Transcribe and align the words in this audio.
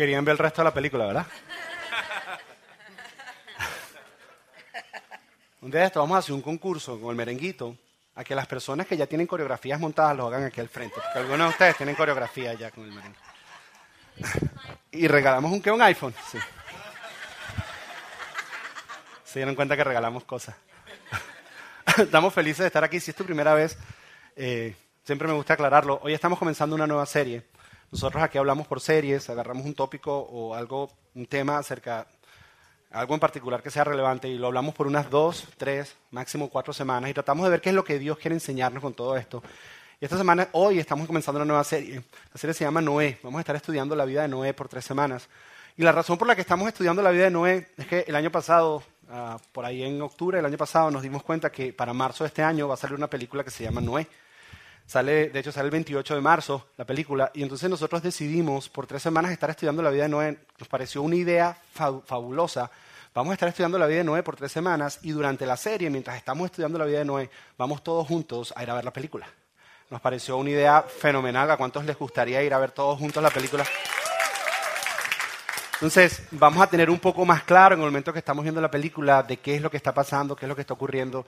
Querían 0.00 0.24
ver 0.24 0.32
el 0.32 0.38
resto 0.38 0.62
de 0.62 0.64
la 0.64 0.72
película, 0.72 1.04
¿verdad? 1.04 1.26
Un 5.60 5.70
día 5.70 5.80
de 5.80 5.86
esto 5.88 6.00
vamos 6.00 6.16
a 6.16 6.20
hacer 6.20 6.32
un 6.32 6.40
concurso 6.40 6.98
con 6.98 7.10
el 7.10 7.16
merenguito 7.16 7.76
a 8.14 8.24
que 8.24 8.34
las 8.34 8.46
personas 8.46 8.86
que 8.86 8.96
ya 8.96 9.06
tienen 9.06 9.26
coreografías 9.26 9.78
montadas 9.78 10.16
lo 10.16 10.26
hagan 10.26 10.44
aquí 10.44 10.58
al 10.58 10.70
frente. 10.70 10.94
Porque 10.94 11.18
algunos 11.18 11.48
de 11.48 11.50
ustedes 11.50 11.76
tienen 11.76 11.96
coreografía 11.96 12.54
ya 12.54 12.70
con 12.70 12.84
el 12.84 12.92
merengue. 12.92 13.18
Y 14.92 15.06
regalamos 15.06 15.52
un 15.52 15.60
qué, 15.60 15.70
un 15.70 15.82
iPhone. 15.82 16.14
Sí. 16.32 16.38
Se 19.22 19.40
dieron 19.40 19.54
cuenta 19.54 19.76
que 19.76 19.84
regalamos 19.84 20.24
cosas. 20.24 20.56
Estamos 21.98 22.32
felices 22.32 22.60
de 22.60 22.68
estar 22.68 22.84
aquí. 22.84 23.00
Si 23.00 23.10
es 23.10 23.16
tu 23.18 23.26
primera 23.26 23.52
vez, 23.52 23.76
eh, 24.34 24.74
siempre 25.04 25.28
me 25.28 25.34
gusta 25.34 25.52
aclararlo. 25.52 26.00
Hoy 26.02 26.14
estamos 26.14 26.38
comenzando 26.38 26.74
una 26.74 26.86
nueva 26.86 27.04
serie. 27.04 27.49
Nosotros 27.90 28.22
aquí 28.22 28.38
hablamos 28.38 28.66
por 28.66 28.80
series, 28.80 29.28
agarramos 29.30 29.66
un 29.66 29.74
tópico 29.74 30.16
o 30.18 30.54
algo, 30.54 30.90
un 31.14 31.26
tema 31.26 31.58
acerca, 31.58 32.06
algo 32.90 33.14
en 33.14 33.20
particular 33.20 33.62
que 33.62 33.70
sea 33.70 33.84
relevante 33.84 34.28
y 34.28 34.38
lo 34.38 34.46
hablamos 34.46 34.74
por 34.74 34.86
unas 34.86 35.10
dos, 35.10 35.48
tres, 35.56 35.96
máximo 36.10 36.48
cuatro 36.48 36.72
semanas 36.72 37.10
y 37.10 37.14
tratamos 37.14 37.44
de 37.44 37.50
ver 37.50 37.60
qué 37.60 37.70
es 37.70 37.74
lo 37.74 37.84
que 37.84 37.98
Dios 37.98 38.18
quiere 38.18 38.34
enseñarnos 38.34 38.82
con 38.82 38.94
todo 38.94 39.16
esto. 39.16 39.42
Y 40.00 40.04
esta 40.04 40.16
semana, 40.16 40.48
hoy 40.52 40.78
estamos 40.78 41.06
comenzando 41.06 41.38
una 41.38 41.46
nueva 41.46 41.64
serie. 41.64 42.02
La 42.32 42.40
serie 42.40 42.54
se 42.54 42.64
llama 42.64 42.80
Noé. 42.80 43.18
Vamos 43.22 43.38
a 43.38 43.40
estar 43.40 43.56
estudiando 43.56 43.94
la 43.94 44.04
vida 44.04 44.22
de 44.22 44.28
Noé 44.28 44.54
por 44.54 44.68
tres 44.68 44.84
semanas. 44.84 45.28
Y 45.76 45.82
la 45.82 45.92
razón 45.92 46.16
por 46.16 46.26
la 46.26 46.34
que 46.34 46.40
estamos 46.40 46.68
estudiando 46.68 47.02
la 47.02 47.10
vida 47.10 47.24
de 47.24 47.30
Noé 47.30 47.68
es 47.76 47.86
que 47.86 48.04
el 48.06 48.16
año 48.16 48.30
pasado 48.30 48.82
Ah, 49.12 49.38
por 49.50 49.64
ahí 49.64 49.82
en 49.82 50.00
octubre 50.00 50.36
del 50.36 50.46
año 50.46 50.56
pasado 50.56 50.88
nos 50.88 51.02
dimos 51.02 51.24
cuenta 51.24 51.50
que 51.50 51.72
para 51.72 51.92
marzo 51.92 52.22
de 52.22 52.28
este 52.28 52.44
año 52.44 52.68
va 52.68 52.74
a 52.74 52.76
salir 52.76 52.94
una 52.94 53.08
película 53.08 53.42
que 53.42 53.50
se 53.50 53.64
llama 53.64 53.80
Noé. 53.80 54.06
Sale, 54.90 55.28
de 55.28 55.38
hecho, 55.38 55.52
sale 55.52 55.66
el 55.66 55.70
28 55.70 56.16
de 56.16 56.20
marzo 56.20 56.66
la 56.76 56.84
película. 56.84 57.30
Y 57.32 57.44
entonces 57.44 57.70
nosotros 57.70 58.02
decidimos 58.02 58.68
por 58.68 58.88
tres 58.88 59.00
semanas 59.00 59.30
estar 59.30 59.48
estudiando 59.48 59.82
la 59.82 59.90
vida 59.90 60.02
de 60.02 60.08
Noé. 60.08 60.38
Nos 60.58 60.66
pareció 60.66 61.02
una 61.02 61.14
idea 61.14 61.56
fabulosa. 61.72 62.68
Vamos 63.14 63.30
a 63.30 63.34
estar 63.34 63.48
estudiando 63.48 63.78
la 63.78 63.86
vida 63.86 63.98
de 63.98 64.04
Noé 64.04 64.24
por 64.24 64.34
tres 64.34 64.50
semanas 64.50 64.98
y 65.02 65.12
durante 65.12 65.46
la 65.46 65.56
serie, 65.56 65.90
mientras 65.90 66.16
estamos 66.16 66.46
estudiando 66.46 66.76
la 66.76 66.86
vida 66.86 66.98
de 66.98 67.04
Noé, 67.04 67.30
vamos 67.56 67.84
todos 67.84 68.04
juntos 68.08 68.52
a 68.56 68.64
ir 68.64 68.70
a 68.70 68.74
ver 68.74 68.84
la 68.84 68.92
película. 68.92 69.28
Nos 69.90 70.00
pareció 70.00 70.36
una 70.38 70.50
idea 70.50 70.82
fenomenal. 70.82 71.48
¿A 71.52 71.56
cuántos 71.56 71.84
les 71.84 71.96
gustaría 71.96 72.42
ir 72.42 72.52
a 72.52 72.58
ver 72.58 72.72
todos 72.72 72.98
juntos 72.98 73.22
la 73.22 73.30
película? 73.30 73.64
Entonces, 75.74 76.24
vamos 76.32 76.60
a 76.60 76.66
tener 76.66 76.90
un 76.90 76.98
poco 76.98 77.24
más 77.24 77.44
claro 77.44 77.76
en 77.76 77.80
el 77.80 77.86
momento 77.86 78.12
que 78.12 78.18
estamos 78.18 78.42
viendo 78.42 78.60
la 78.60 78.72
película 78.72 79.22
de 79.22 79.36
qué 79.36 79.54
es 79.54 79.62
lo 79.62 79.70
que 79.70 79.76
está 79.76 79.94
pasando, 79.94 80.34
qué 80.34 80.46
es 80.46 80.48
lo 80.48 80.56
que 80.56 80.62
está 80.62 80.74
ocurriendo. 80.74 81.26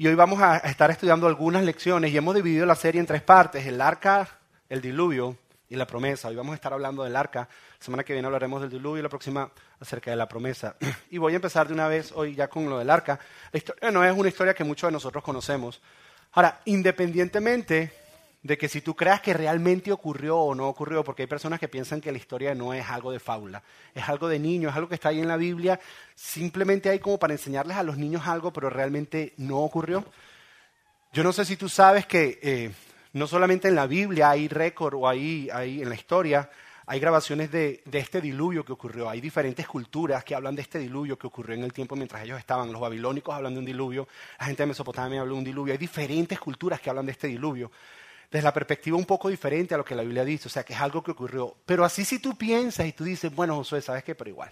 Y 0.00 0.06
hoy 0.06 0.14
vamos 0.14 0.40
a 0.40 0.58
estar 0.58 0.92
estudiando 0.92 1.26
algunas 1.26 1.64
lecciones 1.64 2.12
y 2.12 2.16
hemos 2.16 2.32
dividido 2.32 2.64
la 2.64 2.76
serie 2.76 3.00
en 3.00 3.06
tres 3.08 3.20
partes, 3.20 3.66
el 3.66 3.80
arca, 3.80 4.28
el 4.68 4.80
diluvio 4.80 5.36
y 5.68 5.74
la 5.74 5.88
promesa. 5.88 6.28
Hoy 6.28 6.36
vamos 6.36 6.52
a 6.52 6.54
estar 6.54 6.72
hablando 6.72 7.02
del 7.02 7.16
arca, 7.16 7.40
la 7.40 7.84
semana 7.84 8.04
que 8.04 8.12
viene 8.12 8.26
hablaremos 8.26 8.60
del 8.60 8.70
diluvio 8.70 9.00
y 9.00 9.02
la 9.02 9.08
próxima 9.08 9.50
acerca 9.80 10.12
de 10.12 10.16
la 10.16 10.28
promesa. 10.28 10.76
Y 11.10 11.18
voy 11.18 11.32
a 11.32 11.36
empezar 11.36 11.66
de 11.66 11.74
una 11.74 11.88
vez 11.88 12.12
hoy 12.14 12.36
ya 12.36 12.46
con 12.46 12.70
lo 12.70 12.78
del 12.78 12.90
arca. 12.90 13.18
La 13.50 13.58
historia 13.58 13.90
no 13.90 14.04
es 14.04 14.16
una 14.16 14.28
historia 14.28 14.54
que 14.54 14.62
muchos 14.62 14.86
de 14.86 14.92
nosotros 14.92 15.24
conocemos. 15.24 15.82
Ahora, 16.30 16.60
independientemente 16.66 17.92
de 18.42 18.56
que 18.56 18.68
si 18.68 18.80
tú 18.80 18.94
creas 18.94 19.20
que 19.20 19.34
realmente 19.34 19.90
ocurrió 19.90 20.38
o 20.38 20.54
no 20.54 20.68
ocurrió, 20.68 21.02
porque 21.02 21.22
hay 21.22 21.26
personas 21.26 21.58
que 21.58 21.68
piensan 21.68 22.00
que 22.00 22.12
la 22.12 22.18
historia 22.18 22.54
no 22.54 22.72
es 22.72 22.88
algo 22.88 23.10
de 23.10 23.18
fábula, 23.18 23.62
es 23.94 24.08
algo 24.08 24.28
de 24.28 24.38
niño, 24.38 24.68
es 24.68 24.76
algo 24.76 24.88
que 24.88 24.94
está 24.94 25.08
ahí 25.08 25.20
en 25.20 25.28
la 25.28 25.36
Biblia, 25.36 25.80
simplemente 26.14 26.88
hay 26.88 27.00
como 27.00 27.18
para 27.18 27.34
enseñarles 27.34 27.76
a 27.76 27.82
los 27.82 27.98
niños 27.98 28.26
algo, 28.26 28.52
pero 28.52 28.70
realmente 28.70 29.34
no 29.38 29.58
ocurrió. 29.58 30.04
Yo 31.12 31.24
no 31.24 31.32
sé 31.32 31.44
si 31.44 31.56
tú 31.56 31.68
sabes 31.68 32.06
que 32.06 32.38
eh, 32.42 32.70
no 33.14 33.26
solamente 33.26 33.68
en 33.68 33.74
la 33.74 33.86
Biblia 33.86 34.30
hay 34.30 34.46
récord 34.46 34.94
o 34.94 35.08
hay, 35.08 35.48
hay 35.52 35.82
en 35.82 35.88
la 35.88 35.94
historia, 35.94 36.48
hay 36.86 37.00
grabaciones 37.00 37.50
de, 37.50 37.82
de, 37.84 37.98
este 37.98 38.20
diluvio 38.20 38.64
que 38.64 38.72
ocurrió. 38.72 39.10
Hay 39.10 39.20
diferentes 39.20 39.66
culturas 39.66 40.24
que 40.24 40.34
hablan 40.34 40.54
de 40.54 40.62
este 40.62 40.78
diluvio 40.78 41.18
que 41.18 41.26
ocurrió 41.26 41.54
en 41.54 41.64
el 41.64 41.72
tiempo 41.72 41.96
mientras 41.96 42.22
ellos 42.22 42.38
estaban. 42.38 42.72
Los 42.72 42.80
babilónicos 42.80 43.34
hablan 43.34 43.52
de 43.52 43.58
un 43.58 43.66
diluvio, 43.66 44.08
la 44.38 44.46
gente 44.46 44.62
de 44.62 44.68
Mesopotamia 44.68 45.20
habla 45.20 45.32
de 45.32 45.38
un 45.38 45.44
diluvio. 45.44 45.72
Hay 45.72 45.78
diferentes 45.78 46.38
culturas 46.38 46.80
que 46.80 46.88
hablan 46.88 47.04
de 47.04 47.12
este 47.12 47.26
diluvio 47.26 47.70
desde 48.30 48.44
la 48.44 48.52
perspectiva 48.52 48.96
un 48.96 49.06
poco 49.06 49.28
diferente 49.28 49.74
a 49.74 49.78
lo 49.78 49.84
que 49.84 49.94
la 49.94 50.02
Biblia 50.02 50.24
dice, 50.24 50.48
o 50.48 50.50
sea, 50.50 50.64
que 50.64 50.74
es 50.74 50.80
algo 50.80 51.02
que 51.02 51.12
ocurrió. 51.12 51.56
Pero 51.64 51.84
así 51.84 52.04
si 52.04 52.18
tú 52.18 52.36
piensas 52.36 52.86
y 52.86 52.92
tú 52.92 53.04
dices, 53.04 53.34
bueno, 53.34 53.56
Josué, 53.56 53.80
¿sabes 53.80 54.04
qué? 54.04 54.14
Pero 54.14 54.30
igual, 54.30 54.50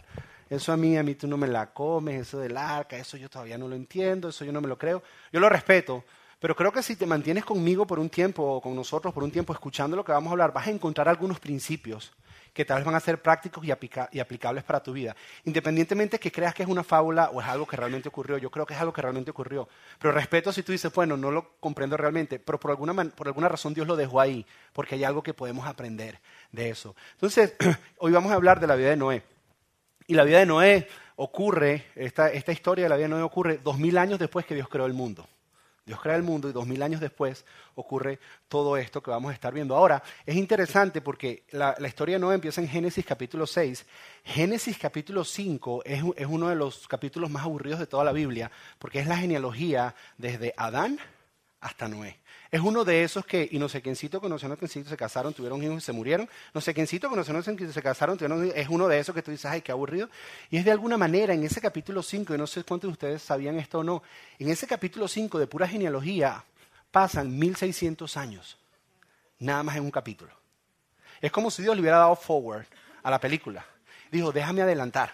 eso 0.48 0.72
a 0.72 0.76
mí, 0.76 0.96
a 0.96 1.02
mí 1.02 1.14
tú 1.14 1.26
no 1.26 1.36
me 1.36 1.46
la 1.46 1.72
comes, 1.72 2.22
eso 2.22 2.38
del 2.38 2.56
arca, 2.56 2.96
eso 2.96 3.16
yo 3.16 3.28
todavía 3.28 3.58
no 3.58 3.68
lo 3.68 3.76
entiendo, 3.76 4.30
eso 4.30 4.44
yo 4.44 4.52
no 4.52 4.60
me 4.60 4.68
lo 4.68 4.78
creo. 4.78 5.02
Yo 5.32 5.40
lo 5.40 5.48
respeto, 5.48 6.04
pero 6.38 6.56
creo 6.56 6.72
que 6.72 6.82
si 6.82 6.96
te 6.96 7.06
mantienes 7.06 7.44
conmigo 7.44 7.86
por 7.86 7.98
un 7.98 8.08
tiempo 8.08 8.42
o 8.42 8.60
con 8.60 8.74
nosotros 8.74 9.12
por 9.12 9.22
un 9.22 9.30
tiempo 9.30 9.52
escuchando 9.52 9.96
lo 9.96 10.04
que 10.04 10.12
vamos 10.12 10.30
a 10.30 10.32
hablar, 10.32 10.52
vas 10.52 10.66
a 10.66 10.70
encontrar 10.70 11.08
algunos 11.08 11.40
principios 11.40 12.12
que 12.56 12.64
tal 12.64 12.78
vez 12.78 12.86
van 12.86 12.94
a 12.94 13.00
ser 13.00 13.20
prácticos 13.20 13.62
y, 13.66 13.70
aplicables 13.70 14.64
para 14.64 14.82
tu 14.82 14.94
vida. 14.94 15.14
Independientemente 15.44 16.18
que 16.18 16.32
creas 16.32 16.54
que 16.54 16.62
es 16.62 16.68
una 16.70 16.82
fábula 16.82 17.28
o 17.28 17.42
es 17.42 17.46
algo 17.46 17.66
que 17.66 17.76
realmente 17.76 18.08
ocurrió, 18.08 18.38
yo 18.38 18.50
creo 18.50 18.64
que 18.64 18.72
es 18.72 18.80
algo 18.80 18.94
que 18.94 19.02
realmente 19.02 19.30
ocurrió. 19.30 19.68
Pero 19.98 20.12
respeto 20.12 20.50
si 20.54 20.62
tú 20.62 20.72
dices, 20.72 20.90
bueno, 20.90 21.18
no 21.18 21.30
lo 21.30 21.50
comprendo 21.60 21.98
realmente, 21.98 22.38
pero 22.38 22.58
por 22.58 22.70
alguna, 22.70 22.94
por 23.10 23.26
alguna 23.26 23.50
razón 23.50 23.74
Dios 23.74 23.86
lo 23.86 23.94
dejó 23.94 24.22
ahí, 24.22 24.46
porque 24.72 24.94
hay 24.94 25.04
algo 25.04 25.22
que 25.22 25.34
podemos 25.34 25.66
aprender 25.66 26.18
de 26.50 26.70
eso. 26.70 26.96
Entonces, 27.12 27.54
hoy 27.98 28.12
vamos 28.12 28.32
a 28.32 28.36
hablar 28.36 28.58
de 28.58 28.66
la 28.66 28.74
vida 28.74 28.88
de 28.88 28.96
Noé. 28.96 29.22
Y 30.06 30.14
la 30.14 30.24
vida 30.24 30.38
de 30.38 30.46
Noé 30.46 30.88
ocurre, 31.16 31.84
esta, 31.94 32.32
esta 32.32 32.52
historia 32.52 32.86
de 32.86 32.88
la 32.88 32.96
vida 32.96 33.08
de 33.08 33.14
Noé 33.16 33.22
ocurre 33.22 33.58
dos 33.58 33.76
mil 33.76 33.98
años 33.98 34.18
después 34.18 34.46
que 34.46 34.54
Dios 34.54 34.70
creó 34.70 34.86
el 34.86 34.94
mundo. 34.94 35.28
Dios 35.86 36.00
crea 36.00 36.16
el 36.16 36.24
mundo 36.24 36.48
y 36.48 36.52
dos 36.52 36.66
mil 36.66 36.82
años 36.82 37.00
después 37.00 37.44
ocurre 37.76 38.18
todo 38.48 38.76
esto 38.76 39.00
que 39.00 39.12
vamos 39.12 39.30
a 39.30 39.34
estar 39.34 39.54
viendo. 39.54 39.76
Ahora, 39.76 40.02
es 40.24 40.34
interesante 40.34 41.00
porque 41.00 41.44
la, 41.52 41.76
historia 41.86 42.16
de 42.16 42.18
Noé 42.18 42.34
empieza 42.34 42.60
en 42.60 42.68
Génesis 42.68 43.06
capítulo 43.06 43.46
6. 43.46 43.86
Génesis 44.24 44.78
capítulo 44.78 45.22
5 45.22 45.84
es, 45.84 46.02
es 46.16 46.26
uno 46.26 46.48
de 46.48 46.56
los 46.56 46.88
capítulos 46.88 47.30
más 47.30 47.44
aburridos 47.44 47.78
de 47.78 47.86
toda 47.86 48.02
la 48.02 48.10
Biblia 48.10 48.50
porque 48.80 48.98
es 48.98 49.06
la 49.06 49.16
genealogía 49.16 49.94
desde 50.18 50.54
Adán 50.56 50.98
hasta 51.60 51.86
Noé. 51.86 52.18
Es 52.50 52.60
uno 52.60 52.84
de 52.84 53.02
esos 53.02 53.26
que, 53.26 53.48
y 53.50 53.58
no 53.58 53.68
sé 53.68 53.82
quiéncito 53.82 54.20
conoció, 54.20 54.48
no 54.48 54.56
quiéncito 54.56 54.88
se 54.88 54.96
casaron, 54.96 55.34
tuvieron 55.34 55.62
hijos 55.62 55.78
y 55.78 55.80
se 55.80 55.92
murieron. 55.92 56.28
No 56.54 56.60
sé 56.60 56.74
quiéncito 56.74 57.08
conoció, 57.08 57.34
no 57.34 57.42
sé 57.42 57.72
se 57.72 57.82
casaron, 57.82 58.16
tuvieron 58.16 58.52
Es 58.54 58.68
uno 58.68 58.86
de 58.86 58.98
esos 58.98 59.14
que 59.14 59.22
tú 59.22 59.30
dices, 59.30 59.46
ay, 59.46 59.62
qué 59.62 59.72
aburrido. 59.72 60.08
Y 60.50 60.58
es 60.58 60.64
de 60.64 60.70
alguna 60.70 60.96
manera, 60.96 61.34
en 61.34 61.42
ese 61.42 61.60
capítulo 61.60 62.02
5, 62.02 62.34
y 62.34 62.38
no 62.38 62.46
sé 62.46 62.62
cuántos 62.62 62.88
de 62.88 62.92
ustedes 62.92 63.22
sabían 63.22 63.58
esto 63.58 63.80
o 63.80 63.84
no, 63.84 64.02
en 64.38 64.48
ese 64.48 64.66
capítulo 64.66 65.08
5 65.08 65.38
de 65.38 65.46
pura 65.46 65.66
genealogía 65.66 66.44
pasan 66.90 67.36
1600 67.36 68.16
años. 68.16 68.56
Nada 69.38 69.62
más 69.62 69.76
en 69.76 69.82
un 69.82 69.90
capítulo. 69.90 70.32
Es 71.20 71.32
como 71.32 71.50
si 71.50 71.62
Dios 71.62 71.74
le 71.74 71.80
hubiera 71.80 71.98
dado 71.98 72.16
forward 72.16 72.66
a 73.02 73.10
la 73.10 73.20
película. 73.20 73.66
Dijo, 74.10 74.32
déjame 74.32 74.62
adelantar. 74.62 75.12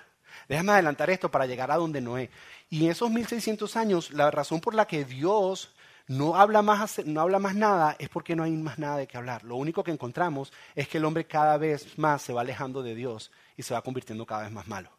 Déjame 0.49 0.73
adelantar 0.73 1.11
esto 1.11 1.31
para 1.31 1.47
llegar 1.47 1.71
a 1.71 1.77
donde 1.77 2.01
Noé. 2.01 2.31
Y 2.69 2.85
en 2.85 2.91
esos 2.91 3.11
1600 3.11 3.77
años, 3.77 4.11
la 4.11 4.31
razón 4.31 4.61
por 4.61 4.75
la 4.75 4.87
que 4.87 5.05
Dios 5.05 5.73
no 6.13 6.37
habla, 6.37 6.61
más, 6.61 7.05
no 7.07 7.21
habla 7.23 7.39
más 7.39 7.55
nada, 7.55 7.97
es 7.99 8.09
porque 8.11 8.37
no 8.37 8.43
hay 8.43 8.53
más 8.53 8.79
nada 8.79 8.99
de 8.99 9.07
qué 9.07 9.17
hablar. 9.17 9.45
Lo 9.45 9.57
único 9.57 9.83
que 9.83 9.91
encontramos 9.91 10.53
es 10.75 10.87
que 10.87 10.99
el 10.99 11.05
hombre 11.07 11.27
cada 11.27 11.57
vez 11.57 11.99
más 11.99 12.21
se 12.21 12.35
va 12.35 12.43
alejando 12.43 12.83
de 12.83 12.95
Dios 12.95 13.31
y 13.57 13.63
se 13.63 13.73
va 13.73 13.83
convirtiendo 13.83 14.27
cada 14.27 14.43
vez 14.43 14.53
más 14.53 14.69
malo. 14.69 14.91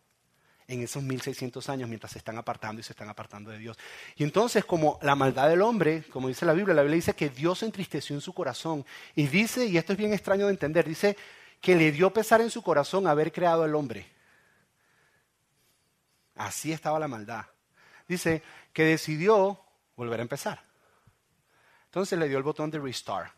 En 0.67 0.81
esos 0.81 1.03
1600 1.03 1.69
años, 1.69 1.87
mientras 1.87 2.13
se 2.13 2.17
están 2.17 2.37
apartando 2.37 2.79
y 2.79 2.83
se 2.83 2.93
están 2.93 3.09
apartando 3.09 3.51
de 3.51 3.59
Dios. 3.59 3.77
Y 4.15 4.23
entonces, 4.23 4.65
como 4.65 4.97
la 5.03 5.13
maldad 5.13 5.49
del 5.49 5.61
hombre, 5.61 6.03
como 6.11 6.29
dice 6.29 6.47
la 6.47 6.53
Biblia, 6.53 6.73
la 6.73 6.81
Biblia 6.81 6.95
dice 6.95 7.13
que 7.13 7.29
Dios 7.29 7.61
entristeció 7.61 8.15
en 8.15 8.21
su 8.21 8.33
corazón. 8.33 8.83
Y 9.13 9.27
dice, 9.27 9.67
y 9.67 9.77
esto 9.77 9.91
es 9.91 9.99
bien 9.99 10.13
extraño 10.13 10.47
de 10.47 10.53
entender, 10.53 10.87
dice 10.87 11.15
que 11.61 11.75
le 11.75 11.91
dio 11.91 12.11
pesar 12.11 12.41
en 12.41 12.49
su 12.49 12.63
corazón 12.63 13.05
haber 13.05 13.31
creado 13.31 13.63
al 13.63 13.75
hombre. 13.75 14.07
Así 16.35 16.71
estaba 16.71 16.97
la 16.97 17.07
maldad. 17.07 17.45
Dice 18.07 18.41
que 18.71 18.83
decidió 18.83 19.59
volver 19.95 20.19
a 20.19 20.23
empezar. 20.23 20.72
Entonces 21.93 22.17
le 22.17 22.27
dio 22.27 22.39
el 22.39 22.43
botón 22.43 22.71
de 22.71 22.79
restart. 22.79 23.31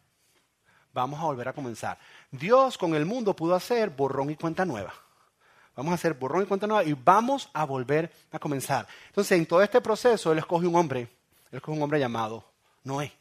Vamos 0.94 1.20
a 1.20 1.26
volver 1.26 1.50
a 1.50 1.52
comenzar. 1.52 2.00
Dios 2.32 2.78
con 2.78 2.96
el 2.96 3.06
mundo 3.06 3.36
pudo 3.36 3.54
hacer 3.54 3.90
borrón 3.90 4.30
y 4.30 4.38
cuenta 4.38 4.64
nueva. 4.64 4.94
Vamos 5.76 5.92
a 5.92 5.96
hacer 5.96 6.14
borrón 6.14 6.44
y 6.44 6.46
cuenta 6.46 6.66
nueva 6.66 6.86
y 6.86 6.94
vamos 6.94 7.50
a 7.52 7.66
volver 7.66 8.10
a 8.32 8.40
comenzar. 8.40 8.88
Entonces, 9.08 9.38
en 9.38 9.46
todo 9.46 9.62
este 9.62 9.82
proceso, 9.82 10.32
Él 10.32 10.38
escoge 10.38 10.68
un 10.68 10.76
hombre. 10.78 11.02
Él 11.52 11.58
escoge 11.58 11.76
un 11.76 11.84
hombre 11.84 12.00
llamado 12.00 12.50
Noé. 12.86 13.12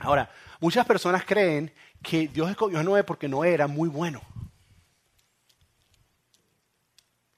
Ahora, 0.00 0.30
muchas 0.60 0.84
personas 0.84 1.24
creen 1.24 1.72
que 2.02 2.28
Dios 2.28 2.50
escogió 2.50 2.78
a 2.78 2.82
Noé 2.82 3.02
porque 3.02 3.26
Noé 3.30 3.54
era 3.54 3.66
muy 3.66 3.88
bueno. 3.88 4.20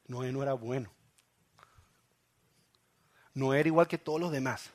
Noé 0.09 0.33
no 0.33 0.43
era 0.43 0.55
bueno. 0.55 0.91
Noé 3.33 3.61
era 3.61 3.69
igual 3.69 3.87
que 3.87 3.97
todos 3.97 4.21
los 4.21 4.33
demás. 4.33 4.71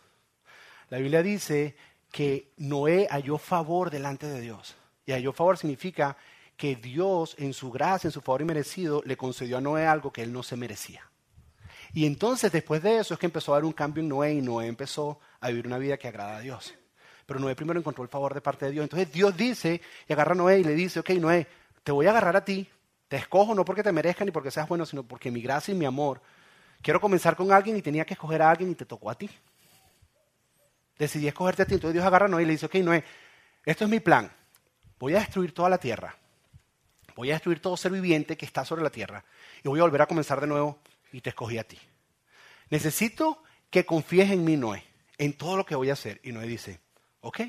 La 0.88 0.98
Biblia 0.98 1.22
dice 1.24 1.76
que 2.12 2.52
Noé 2.58 3.08
halló 3.10 3.38
favor 3.38 3.90
delante 3.90 4.28
de 4.28 4.42
Dios. 4.42 4.76
Y 5.06 5.14
halló 5.14 5.32
favor 5.34 5.58
significa 5.58 6.18
que 6.58 6.76
Dios, 6.76 7.36
en 7.40 7.54
su 7.54 7.72
gracia, 7.72 8.08
en 8.08 8.12
su 8.12 8.22
favor 8.22 8.42
inmerecido, 8.42 9.02
le 9.06 9.18
concedió 9.18 9.58
a 9.58 9.62
Noé 9.62 9.88
algo 9.88 10.12
que 10.12 10.22
él 10.22 10.32
no 10.32 10.44
se 10.44 10.56
merecía. 10.56 11.10
Y 11.94 12.06
entonces, 12.06 12.52
después 12.52 12.84
de 12.84 13.00
eso, 13.00 13.14
es 13.14 13.20
que 13.20 13.26
empezó 13.26 13.54
a 13.54 13.58
haber 13.58 13.66
un 13.66 13.74
cambio 13.74 14.04
en 14.04 14.10
Noé 14.10 14.34
y 14.34 14.42
Noé 14.42 14.68
empezó 14.68 15.20
a 15.40 15.50
vivir 15.50 15.66
una 15.66 15.78
vida 15.78 15.98
que 15.98 16.08
agrada 16.08 16.38
a 16.38 16.42
Dios. 16.42 16.74
Pero 17.26 17.40
Noé 17.40 17.56
primero 17.56 17.80
encontró 17.80 18.04
el 18.04 18.10
favor 18.10 18.34
de 18.34 18.42
parte 18.42 18.66
de 18.66 18.72
Dios. 18.72 18.84
Entonces 18.84 19.12
Dios 19.12 19.36
dice, 19.36 19.82
y 20.08 20.14
agarra 20.14 20.34
a 20.34 20.36
Noé 20.36 20.60
y 20.60 20.64
le 20.64 20.74
dice, 20.74 21.00
ok, 21.00 21.10
Noé, 21.12 21.48
te 21.84 21.92
voy 21.92 22.06
a 22.06 22.12
agarrar 22.12 22.36
a 22.36 22.46
ti, 22.46 22.70
Te 23.08 23.18
escojo 23.18 23.54
no 23.54 23.66
porque 23.66 23.84
te 23.84 23.92
merezca 23.92 24.24
ni 24.24 24.32
porque 24.32 24.52
seas 24.52 24.70
bueno, 24.70 24.86
sino 24.86 25.04
porque 25.04 25.32
mi 25.32 25.42
gracia 25.42 25.74
y 25.74 25.78
mi 25.78 25.86
amor. 25.86 26.22
Quiero 26.82 27.02
comenzar 27.02 27.36
con 27.36 27.52
alguien 27.52 27.76
y 27.76 27.82
tenía 27.82 28.06
que 28.06 28.14
escoger 28.14 28.42
a 28.42 28.50
alguien 28.50 28.72
y 28.72 28.76
te 28.76 28.86
tocó 28.86 29.10
a 29.10 29.16
ti. 29.16 29.30
Decidí 31.02 31.28
escogerte 31.28 31.64
a 31.64 31.66
ti. 31.66 31.74
Entonces 31.74 31.96
Dios 31.96 32.06
agarra 32.06 32.28
a 32.28 32.30
Noé 32.30 32.44
y 32.44 32.46
le 32.46 32.52
dice, 32.52 32.68
ok, 32.68 32.76
Noé, 32.76 33.04
esto 33.66 33.86
es 33.86 33.90
mi 33.90 34.00
plan. 34.00 34.32
Voy 35.00 35.16
a 35.16 35.20
destruir 35.20 35.52
toda 35.52 35.68
la 35.68 35.80
tierra. 35.80 36.16
Voy 37.16 37.32
a 37.32 37.34
destruir 37.34 37.60
todo 37.60 37.76
ser 37.76 37.92
viviente 37.92 38.38
que 38.38 38.46
está 38.46 38.64
sobre 38.64 38.84
la 38.84 38.92
tierra. 38.92 39.26
Y 39.64 39.68
voy 39.68 39.80
a 39.80 39.82
volver 39.82 40.04
a 40.04 40.06
comenzar 40.06 40.40
de 40.40 40.46
nuevo 40.46 40.78
y 41.12 41.20
te 41.22 41.30
escogí 41.30 41.58
a 41.58 41.64
ti. 41.64 41.80
Necesito 42.70 43.42
que 43.72 43.84
confíes 43.84 44.30
en 44.30 44.46
mí, 44.46 44.58
Noé, 44.58 44.84
en 45.18 45.34
todo 45.34 45.58
lo 45.58 45.66
que 45.66 45.74
voy 45.74 45.90
a 45.90 45.94
hacer. 45.94 46.22
Y 46.24 46.34
Noé 46.34 46.46
dice, 46.46 46.80
ok, 47.22 47.42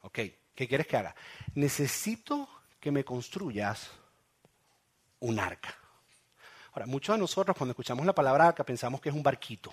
ok, 0.00 0.18
¿qué 0.56 0.66
quieres 0.66 0.88
que 0.88 0.96
haga? 0.96 1.14
Necesito 1.54 2.48
que 2.80 2.90
me 2.90 3.04
construyas 3.04 3.88
un 5.20 5.38
arca. 5.38 5.72
Ahora, 6.72 6.86
muchos 6.86 7.14
de 7.14 7.20
nosotros 7.20 7.56
cuando 7.56 7.70
escuchamos 7.70 8.04
la 8.04 8.16
palabra 8.16 8.48
arca 8.48 8.64
pensamos 8.64 9.00
que 9.00 9.10
es 9.10 9.14
un 9.14 9.22
barquito. 9.22 9.72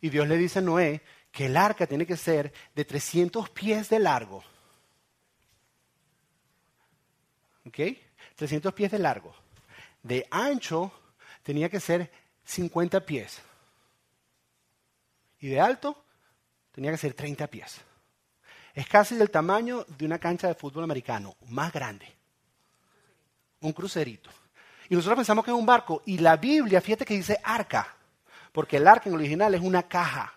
Y 0.00 0.10
Dios 0.10 0.26
le 0.26 0.36
dice 0.36 0.58
a 0.58 0.62
Noé 0.62 1.02
que 1.30 1.46
el 1.46 1.56
arca 1.56 1.86
tiene 1.86 2.06
que 2.06 2.16
ser 2.16 2.52
de 2.74 2.84
300 2.84 3.50
pies 3.50 3.88
de 3.88 3.98
largo. 3.98 4.42
¿Ok? 7.66 7.78
300 8.36 8.72
pies 8.74 8.90
de 8.90 8.98
largo. 8.98 9.34
De 10.02 10.26
ancho 10.30 10.92
tenía 11.42 11.68
que 11.68 11.80
ser 11.80 12.10
50 12.44 13.04
pies. 13.04 13.40
Y 15.40 15.48
de 15.48 15.60
alto 15.60 16.04
tenía 16.72 16.90
que 16.90 16.98
ser 16.98 17.14
30 17.14 17.46
pies. 17.46 17.80
Es 18.74 18.88
casi 18.88 19.16
del 19.16 19.30
tamaño 19.30 19.84
de 19.84 20.06
una 20.06 20.18
cancha 20.18 20.48
de 20.48 20.54
fútbol 20.54 20.84
americano, 20.84 21.36
más 21.46 21.72
grande 21.72 22.18
un 23.60 23.72
crucerito. 23.72 24.30
Y 24.88 24.94
nosotros 24.94 25.16
pensamos 25.16 25.44
que 25.44 25.50
es 25.50 25.56
un 25.56 25.66
barco. 25.66 26.02
Y 26.06 26.18
la 26.18 26.36
Biblia, 26.36 26.80
fíjate 26.80 27.04
que 27.04 27.14
dice 27.14 27.38
arca, 27.42 27.96
porque 28.58 28.78
el 28.78 28.88
arca 28.88 29.08
en 29.08 29.14
el 29.14 29.20
original 29.20 29.54
es 29.54 29.60
una 29.60 29.84
caja. 29.84 30.32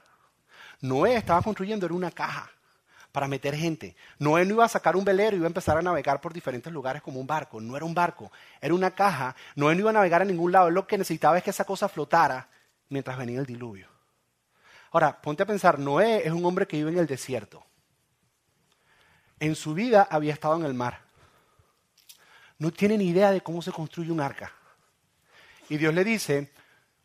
Noé 0.79 1.15
estaba 1.15 1.41
construyendo, 1.41 1.87
era 1.87 1.95
una 1.95 2.11
caja 2.11 2.51
para 3.11 3.27
meter 3.27 3.55
gente. 3.55 3.95
Noé 4.19 4.45
no 4.45 4.53
iba 4.53 4.63
a 4.63 4.67
sacar 4.67 4.95
un 4.95 5.03
velero 5.03 5.35
y 5.35 5.39
iba 5.39 5.47
a 5.47 5.49
empezar 5.49 5.75
a 5.75 5.81
navegar 5.81 6.21
por 6.21 6.31
diferentes 6.31 6.71
lugares 6.71 7.01
como 7.01 7.19
un 7.19 7.25
barco. 7.25 7.59
No 7.59 7.75
era 7.75 7.83
un 7.83 7.95
barco, 7.95 8.31
era 8.61 8.75
una 8.75 8.91
caja. 8.91 9.35
Noé 9.55 9.73
no 9.73 9.79
iba 9.79 9.89
a 9.89 9.93
navegar 9.93 10.21
a 10.21 10.25
ningún 10.25 10.51
lado. 10.51 10.69
lo 10.69 10.85
que 10.85 10.99
necesitaba 10.99 11.35
es 11.39 11.43
que 11.43 11.49
esa 11.49 11.65
cosa 11.65 11.89
flotara 11.89 12.47
mientras 12.89 13.17
venía 13.17 13.39
el 13.39 13.47
diluvio. 13.47 13.87
Ahora, 14.91 15.19
ponte 15.19 15.41
a 15.41 15.47
pensar, 15.47 15.79
Noé 15.79 16.21
es 16.23 16.31
un 16.31 16.45
hombre 16.45 16.67
que 16.67 16.77
vive 16.77 16.91
en 16.91 16.99
el 16.99 17.07
desierto. 17.07 17.65
En 19.39 19.55
su 19.55 19.73
vida 19.73 20.07
había 20.11 20.33
estado 20.33 20.57
en 20.57 20.65
el 20.65 20.75
mar 20.75 21.01
no 22.59 22.71
tiene 22.71 22.99
ni 22.99 23.07
idea 23.07 23.31
de 23.31 23.41
cómo 23.41 23.63
se 23.63 23.71
construye 23.71 24.11
un 24.11 24.21
arca. 24.21 24.51
Y 25.69 25.77
Dios 25.77 25.95
le 25.95 26.03
dice, 26.03 26.51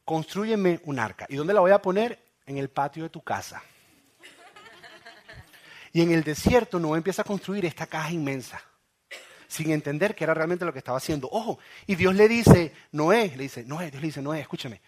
construyeme 0.06 0.80
un 0.84 0.98
arca. 0.98 1.26
¿Y 1.28 1.36
dónde 1.36 1.52
la 1.52 1.60
voy 1.60 1.72
a 1.72 1.82
poner? 1.82 2.24
En 2.46 2.56
el 2.56 2.70
patio 2.70 3.02
de 3.02 3.10
tu 3.10 3.22
casa. 3.22 3.60
Y 5.92 6.00
en 6.00 6.12
el 6.12 6.22
desierto 6.22 6.78
Noé 6.78 6.98
empieza 6.98 7.22
a 7.22 7.24
construir 7.24 7.66
esta 7.66 7.86
caja 7.86 8.12
inmensa, 8.12 8.62
sin 9.48 9.72
entender 9.72 10.14
qué 10.14 10.24
era 10.24 10.32
realmente 10.32 10.64
lo 10.64 10.72
que 10.72 10.78
estaba 10.78 10.98
haciendo. 10.98 11.28
Ojo, 11.32 11.58
y 11.86 11.96
Dios 11.96 12.14
le 12.14 12.28
dice, 12.28 12.72
Noé, 12.92 13.32
le 13.36 13.42
dice, 13.44 13.64
Noé, 13.64 13.90
Dios 13.90 14.00
le 14.00 14.08
dice, 14.08 14.22
Noé, 14.22 14.40
escúchame, 14.40 14.80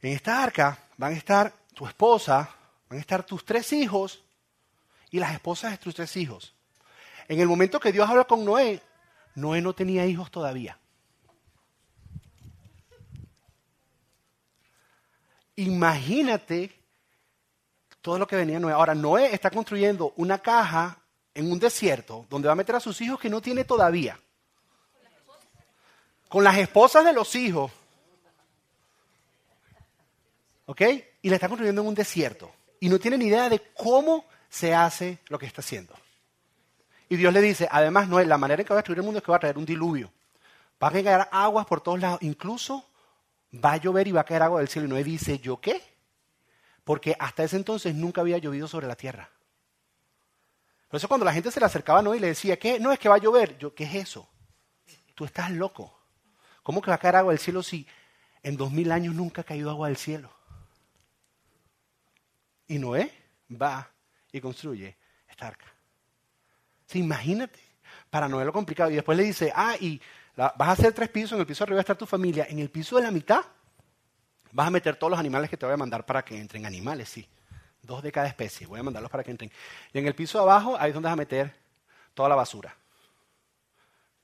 en 0.00 0.12
esta 0.12 0.42
arca 0.42 0.78
van 0.96 1.12
a 1.12 1.16
estar 1.16 1.52
tu 1.74 1.86
esposa, 1.86 2.48
van 2.88 2.98
a 2.98 3.00
estar 3.00 3.26
tus 3.26 3.44
tres 3.44 3.72
hijos 3.72 4.24
y 5.10 5.18
las 5.18 5.34
esposas 5.34 5.72
de 5.72 5.78
tus 5.78 5.94
tres 5.94 6.16
hijos. 6.16 6.54
En 7.28 7.40
el 7.40 7.48
momento 7.48 7.78
que 7.78 7.92
Dios 7.92 8.08
habla 8.08 8.24
con 8.24 8.44
Noé, 8.44 8.80
Noé 9.34 9.60
no 9.60 9.74
tenía 9.74 10.06
hijos 10.06 10.30
todavía. 10.30 10.78
Imagínate 15.56 16.72
todo 18.00 18.18
lo 18.18 18.26
que 18.26 18.36
venía 18.36 18.60
Noé. 18.60 18.72
Ahora, 18.72 18.94
Noé 18.94 19.34
está 19.34 19.50
construyendo 19.50 20.12
una 20.16 20.38
caja 20.38 20.98
en 21.32 21.50
un 21.50 21.58
desierto 21.58 22.26
donde 22.28 22.46
va 22.46 22.52
a 22.52 22.56
meter 22.56 22.74
a 22.76 22.80
sus 22.80 23.00
hijos 23.00 23.18
que 23.18 23.30
no 23.30 23.40
tiene 23.40 23.64
todavía. 23.64 24.18
Con 26.28 26.44
las 26.44 26.58
esposas 26.58 27.04
de 27.04 27.12
los 27.12 27.34
hijos. 27.34 27.70
¿Ok? 30.66 30.82
Y 31.22 31.28
la 31.28 31.36
está 31.36 31.48
construyendo 31.48 31.82
en 31.82 31.88
un 31.88 31.94
desierto. 31.94 32.50
Y 32.80 32.88
no 32.88 32.98
tiene 32.98 33.18
ni 33.18 33.26
idea 33.26 33.48
de 33.48 33.60
cómo 33.74 34.24
se 34.48 34.74
hace 34.74 35.18
lo 35.28 35.38
que 35.38 35.46
está 35.46 35.60
haciendo. 35.60 35.94
Y 37.08 37.16
Dios 37.16 37.32
le 37.32 37.40
dice, 37.40 37.68
además, 37.70 38.08
no 38.08 38.18
es 38.18 38.26
la 38.26 38.38
manera 38.38 38.60
en 38.60 38.66
que 38.66 38.74
va 38.74 38.78
a 38.78 38.82
destruir 38.82 38.98
el 38.98 39.04
mundo 39.04 39.18
es 39.18 39.24
que 39.24 39.30
va 39.30 39.36
a 39.36 39.40
traer 39.40 39.58
un 39.58 39.64
diluvio. 39.64 40.10
Va 40.82 40.88
a 40.88 40.90
caer 40.90 41.28
aguas 41.30 41.66
por 41.66 41.80
todos 41.80 42.00
lados. 42.00 42.22
Incluso 42.22 42.84
va 43.62 43.72
a 43.72 43.76
llover 43.76 44.08
y 44.08 44.12
va 44.12 44.22
a 44.22 44.24
caer 44.24 44.42
agua 44.42 44.60
del 44.60 44.68
cielo. 44.68 44.86
Y 44.86 44.90
Noé 44.90 45.04
dice, 45.04 45.38
¿yo 45.38 45.60
qué? 45.60 45.80
Porque 46.84 47.16
hasta 47.18 47.44
ese 47.44 47.56
entonces 47.56 47.94
nunca 47.94 48.20
había 48.20 48.38
llovido 48.38 48.68
sobre 48.68 48.86
la 48.86 48.96
tierra. 48.96 49.30
Por 50.88 50.98
eso 50.98 51.08
cuando 51.08 51.24
la 51.24 51.32
gente 51.32 51.50
se 51.50 51.60
le 51.60 51.66
acercaba 51.66 51.98
a 51.98 52.02
Noé 52.02 52.18
y 52.18 52.20
le 52.20 52.28
decía, 52.28 52.58
¿qué? 52.58 52.78
No 52.78 52.92
es 52.92 52.98
que 52.98 53.08
va 53.08 53.16
a 53.16 53.18
llover. 53.18 53.58
Yo, 53.58 53.74
¿qué 53.74 53.84
es 53.84 53.94
eso? 53.94 54.28
Tú 55.14 55.24
estás 55.24 55.50
loco. 55.50 55.98
¿Cómo 56.62 56.80
que 56.80 56.90
va 56.90 56.96
a 56.96 56.98
caer 56.98 57.16
agua 57.16 57.32
del 57.32 57.40
cielo 57.40 57.62
si 57.62 57.86
en 58.42 58.56
dos 58.56 58.70
mil 58.70 58.90
años 58.92 59.14
nunca 59.14 59.42
ha 59.42 59.44
caído 59.44 59.70
agua 59.70 59.88
del 59.88 59.96
cielo? 59.96 60.30
Y 62.66 62.78
Noé 62.78 63.12
va 63.50 63.90
y 64.32 64.40
construye 64.40 64.96
esta 65.28 65.48
arca 65.48 65.74
imagínate, 66.98 67.58
para 68.10 68.28
Noé 68.28 68.44
lo 68.44 68.52
complicado. 68.52 68.90
Y 68.90 68.94
después 68.94 69.16
le 69.16 69.24
dice, 69.24 69.52
ah, 69.54 69.76
y 69.78 70.00
vas 70.36 70.68
a 70.68 70.72
hacer 70.72 70.92
tres 70.92 71.08
pisos, 71.08 71.32
en 71.32 71.40
el 71.40 71.46
piso 71.46 71.64
de 71.64 71.72
arriba 71.72 71.84
va 71.88 71.94
tu 71.94 72.06
familia, 72.06 72.46
en 72.48 72.58
el 72.58 72.70
piso 72.70 72.96
de 72.96 73.02
la 73.02 73.10
mitad 73.10 73.44
vas 74.52 74.68
a 74.68 74.70
meter 74.70 74.96
todos 74.96 75.10
los 75.10 75.20
animales 75.20 75.50
que 75.50 75.56
te 75.56 75.66
voy 75.66 75.74
a 75.74 75.76
mandar 75.76 76.06
para 76.06 76.24
que 76.24 76.38
entren. 76.38 76.64
Animales, 76.64 77.08
sí. 77.08 77.26
Dos 77.82 78.02
de 78.02 78.10
cada 78.10 78.28
especie, 78.28 78.66
voy 78.66 78.80
a 78.80 78.82
mandarlos 78.82 79.10
para 79.10 79.22
que 79.22 79.30
entren. 79.30 79.50
Y 79.92 79.98
en 79.98 80.06
el 80.06 80.14
piso 80.14 80.38
de 80.38 80.44
abajo, 80.44 80.76
ahí 80.78 80.88
es 80.88 80.94
donde 80.94 81.08
vas 81.08 81.12
a 81.12 81.16
meter 81.16 81.54
toda 82.14 82.28
la 82.28 82.34
basura. 82.34 82.74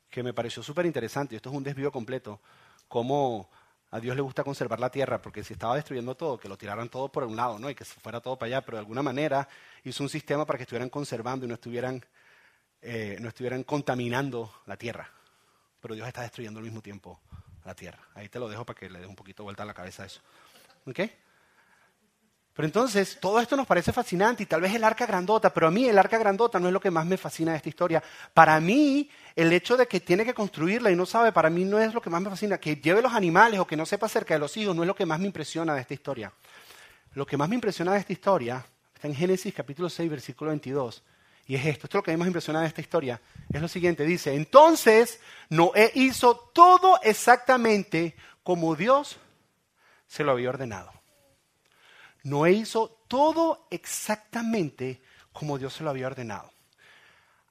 Que 0.08 0.22
me 0.22 0.32
pareció 0.32 0.62
súper 0.62 0.86
interesante, 0.86 1.34
y 1.34 1.36
esto 1.36 1.50
es 1.50 1.56
un 1.56 1.62
desvío 1.62 1.92
completo, 1.92 2.40
cómo 2.88 3.50
a 3.90 4.00
Dios 4.00 4.16
le 4.16 4.22
gusta 4.22 4.44
conservar 4.44 4.80
la 4.80 4.90
tierra, 4.90 5.20
porque 5.20 5.44
si 5.44 5.52
estaba 5.52 5.74
destruyendo 5.74 6.14
todo, 6.14 6.38
que 6.38 6.48
lo 6.48 6.56
tiraran 6.56 6.88
todo 6.88 7.10
por 7.10 7.24
un 7.24 7.36
lado, 7.36 7.58
¿no? 7.58 7.68
Y 7.68 7.74
que 7.74 7.84
se 7.84 8.00
fuera 8.00 8.20
todo 8.20 8.38
para 8.38 8.46
allá, 8.46 8.64
pero 8.64 8.76
de 8.76 8.80
alguna 8.80 9.02
manera 9.02 9.46
hizo 9.84 10.02
un 10.02 10.08
sistema 10.08 10.46
para 10.46 10.56
que 10.56 10.62
estuvieran 10.62 10.88
conservando 10.88 11.44
y 11.44 11.48
no 11.48 11.54
estuvieran 11.54 12.02
eh, 12.82 13.18
no 13.20 13.28
estuvieran 13.28 13.62
contaminando 13.64 14.50
la 14.66 14.76
tierra. 14.76 15.10
Pero 15.80 15.94
Dios 15.94 16.06
está 16.06 16.22
destruyendo 16.22 16.58
al 16.58 16.64
mismo 16.64 16.82
tiempo 16.82 17.20
la 17.64 17.74
tierra. 17.74 17.98
Ahí 18.14 18.28
te 18.28 18.38
lo 18.38 18.48
dejo 18.48 18.64
para 18.64 18.78
que 18.78 18.90
le 18.90 19.00
des 19.00 19.08
un 19.08 19.16
poquito 19.16 19.44
vuelta 19.44 19.62
a 19.62 19.66
la 19.66 19.74
cabeza 19.74 20.02
a 20.02 20.06
eso. 20.06 20.20
¿Ok? 20.86 21.00
Pero 22.60 22.66
entonces, 22.66 23.18
todo 23.20 23.40
esto 23.40 23.56
nos 23.56 23.66
parece 23.66 23.92
fascinante 23.92 24.42
y 24.42 24.46
tal 24.46 24.60
vez 24.60 24.74
el 24.74 24.84
arca 24.84 25.06
grandota, 25.06 25.54
pero 25.54 25.68
a 25.68 25.70
mí 25.70 25.86
el 25.86 25.98
arca 25.98 26.18
grandota 26.18 26.58
no 26.58 26.66
es 26.66 26.72
lo 26.72 26.80
que 26.80 26.90
más 26.90 27.06
me 27.06 27.16
fascina 27.16 27.52
de 27.52 27.58
esta 27.58 27.68
historia. 27.68 28.02
Para 28.34 28.60
mí, 28.60 29.08
el 29.34 29.52
hecho 29.52 29.76
de 29.76 29.86
que 29.86 30.00
tiene 30.00 30.24
que 30.24 30.34
construirla 30.34 30.90
y 30.90 30.96
no 30.96 31.06
sabe, 31.06 31.32
para 31.32 31.48
mí 31.48 31.64
no 31.64 31.78
es 31.78 31.94
lo 31.94 32.02
que 32.02 32.10
más 32.10 32.20
me 32.20 32.28
fascina. 32.28 32.58
Que 32.58 32.76
lleve 32.76 33.00
los 33.00 33.14
animales 33.14 33.60
o 33.60 33.66
que 33.66 33.76
no 33.76 33.86
sepa 33.86 34.06
acerca 34.06 34.34
de 34.34 34.40
los 34.40 34.56
hijos 34.56 34.74
no 34.74 34.82
es 34.82 34.86
lo 34.86 34.94
que 34.94 35.06
más 35.06 35.20
me 35.20 35.26
impresiona 35.26 35.74
de 35.74 35.80
esta 35.80 35.94
historia. 35.94 36.32
Lo 37.14 37.24
que 37.24 37.36
más 37.36 37.48
me 37.48 37.54
impresiona 37.54 37.92
de 37.92 38.00
esta 38.00 38.12
historia 38.12 38.64
está 38.94 39.08
en 39.08 39.14
Génesis 39.14 39.54
capítulo 39.54 39.88
6, 39.88 40.10
versículo 40.10 40.50
22. 40.50 41.02
Y 41.50 41.56
es 41.56 41.66
esto, 41.66 41.86
esto 41.86 41.98
es 41.98 41.98
lo 41.98 42.02
que 42.04 42.16
más 42.16 42.28
impresiona 42.28 42.60
de 42.60 42.68
esta 42.68 42.80
historia. 42.80 43.20
Es 43.52 43.60
lo 43.60 43.66
siguiente, 43.66 44.04
dice, 44.04 44.36
entonces 44.36 45.18
Noé 45.48 45.90
hizo 45.96 46.36
todo 46.54 47.00
exactamente 47.02 48.14
como 48.44 48.76
Dios 48.76 49.18
se 50.06 50.22
lo 50.22 50.30
había 50.30 50.50
ordenado. 50.50 50.92
Noé 52.22 52.52
hizo 52.52 53.00
todo 53.08 53.66
exactamente 53.68 55.02
como 55.32 55.58
Dios 55.58 55.74
se 55.74 55.82
lo 55.82 55.90
había 55.90 56.06
ordenado. 56.06 56.52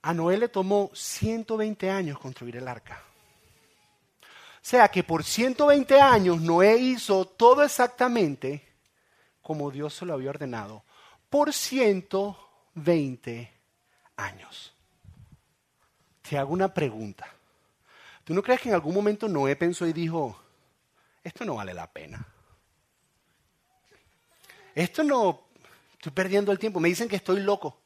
A 0.00 0.14
Noé 0.14 0.38
le 0.38 0.48
tomó 0.48 0.90
120 0.94 1.90
años 1.90 2.18
construir 2.18 2.56
el 2.56 2.68
arca. 2.68 3.02
O 4.22 4.62
sea 4.62 4.88
que 4.88 5.04
por 5.04 5.24
120 5.24 6.00
años 6.00 6.40
Noé 6.40 6.78
hizo 6.78 7.26
todo 7.26 7.62
exactamente 7.62 8.66
como 9.42 9.70
Dios 9.70 9.92
se 9.92 10.06
lo 10.06 10.14
había 10.14 10.30
ordenado. 10.30 10.84
Por 11.28 11.52
120 11.52 13.38
años. 13.40 13.59
Te 16.30 16.38
hago 16.38 16.52
una 16.52 16.72
pregunta. 16.72 17.26
¿Tú 18.22 18.34
no 18.34 18.42
crees 18.42 18.60
que 18.60 18.68
en 18.68 18.76
algún 18.76 18.94
momento 18.94 19.28
Noé 19.28 19.56
pensó 19.56 19.84
y 19.84 19.92
dijo, 19.92 20.40
esto 21.24 21.44
no 21.44 21.56
vale 21.56 21.74
la 21.74 21.90
pena? 21.90 22.24
Esto 24.74 25.02
no, 25.02 25.40
estoy 25.94 26.12
perdiendo 26.12 26.52
el 26.52 26.58
tiempo, 26.60 26.78
me 26.78 26.88
dicen 26.88 27.08
que 27.08 27.16
estoy 27.16 27.40
loco. 27.40 27.80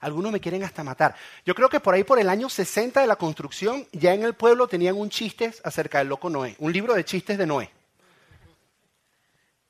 Algunos 0.00 0.32
me 0.32 0.40
quieren 0.40 0.64
hasta 0.64 0.82
matar. 0.82 1.14
Yo 1.44 1.54
creo 1.54 1.68
que 1.68 1.80
por 1.80 1.92
ahí, 1.92 2.02
por 2.02 2.18
el 2.18 2.30
año 2.30 2.48
60 2.48 3.02
de 3.02 3.06
la 3.06 3.16
construcción, 3.16 3.86
ya 3.92 4.14
en 4.14 4.22
el 4.22 4.34
pueblo 4.34 4.66
tenían 4.66 4.96
un 4.96 5.10
chiste 5.10 5.54
acerca 5.62 5.98
del 5.98 6.08
loco 6.08 6.30
Noé, 6.30 6.56
un 6.58 6.72
libro 6.72 6.94
de 6.94 7.04
chistes 7.04 7.36
de 7.36 7.46
Noé. 7.46 7.70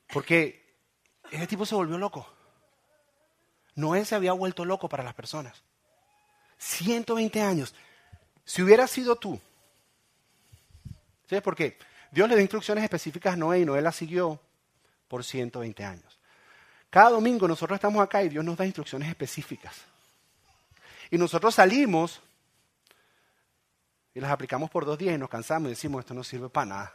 Porque 0.07 0.63
ese 1.29 1.45
tipo 1.45 1.65
se 1.65 1.75
volvió 1.75 1.97
loco. 1.97 2.25
Noé 3.75 4.05
se 4.05 4.15
había 4.15 4.31
vuelto 4.31 4.63
loco 4.63 4.87
para 4.87 5.03
las 5.03 5.13
personas. 5.13 5.61
120 6.63 7.41
años. 7.41 7.75
Si 8.45 8.61
hubiera 8.61 8.87
sido 8.87 9.15
tú, 9.15 9.39
¿Sabes 11.33 11.43
por 11.43 11.55
qué? 11.55 11.77
Dios 12.11 12.29
le 12.29 12.35
dio 12.35 12.41
instrucciones 12.41 12.83
específicas 12.83 13.33
a 13.33 13.37
Noé 13.37 13.61
y 13.61 13.65
Noé 13.65 13.81
las 13.81 13.95
siguió 13.95 14.39
por 15.07 15.23
120 15.23 15.83
años. 15.83 16.19
Cada 16.89 17.09
domingo 17.09 17.47
nosotros 17.47 17.77
estamos 17.77 18.03
acá 18.03 18.21
y 18.21 18.29
Dios 18.29 18.45
nos 18.45 18.57
da 18.57 18.65
instrucciones 18.65 19.09
específicas. 19.09 19.75
Y 21.09 21.17
nosotros 21.17 21.55
salimos 21.55 22.21
y 24.13 24.19
las 24.19 24.31
aplicamos 24.31 24.69
por 24.69 24.85
dos 24.85 24.97
días 24.97 25.15
y 25.15 25.17
nos 25.17 25.29
cansamos 25.29 25.67
y 25.67 25.69
decimos, 25.71 26.01
esto 26.01 26.13
no 26.13 26.23
sirve 26.23 26.49
para 26.49 26.65
nada. 26.65 26.93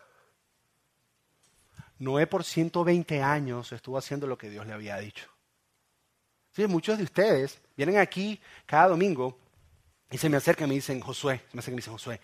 Noé 1.99 2.29
por 2.29 2.45
120 2.45 3.21
años 3.21 3.73
estuvo 3.73 3.99
haciendo 3.99 4.29
lo 4.29 4.39
que 4.39 4.51
Dios 4.51 4.67
le 4.67 4.73
había 4.73 4.99
dicho. 4.99 5.29
Sí, 6.53 6.65
muchos 6.69 6.97
de 6.97 7.05
ustedes 7.05 7.61
vienen 7.77 7.99
aquí 7.99 8.41
cada 8.67 8.89
domingo 8.89 9.37
y 10.11 10.19
se 10.19 10.29
me 10.29 10.37
acercan 10.37 10.67
y 10.67 10.71
me 10.71 10.75
dicen, 10.77 11.00
Josué, 11.00 11.43
se 11.49 11.57
me 11.57 11.61
acercan 11.61 11.75
y 11.75 11.77
me 11.77 11.81
dicen, 11.81 11.93
Josué, 11.93 12.21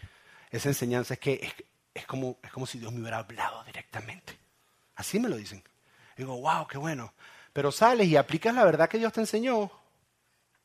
esa 0.50 0.68
enseñanza 0.68 1.14
es 1.14 1.20
que 1.20 1.52
es, 1.92 2.06
como, 2.06 2.38
es 2.42 2.50
como 2.50 2.66
si 2.66 2.78
Dios 2.78 2.92
me 2.92 3.00
hubiera 3.00 3.18
hablado 3.18 3.62
directamente. 3.64 4.38
Así 4.96 5.18
me 5.18 5.28
lo 5.28 5.36
dicen. 5.36 5.62
digo, 6.16 6.40
wow, 6.40 6.66
qué 6.66 6.78
bueno. 6.78 7.12
Pero 7.52 7.70
sales 7.70 8.08
y 8.08 8.16
aplicas 8.16 8.54
la 8.54 8.64
verdad 8.64 8.88
que 8.88 8.98
Dios 8.98 9.12
te 9.12 9.20
enseñó 9.20 9.70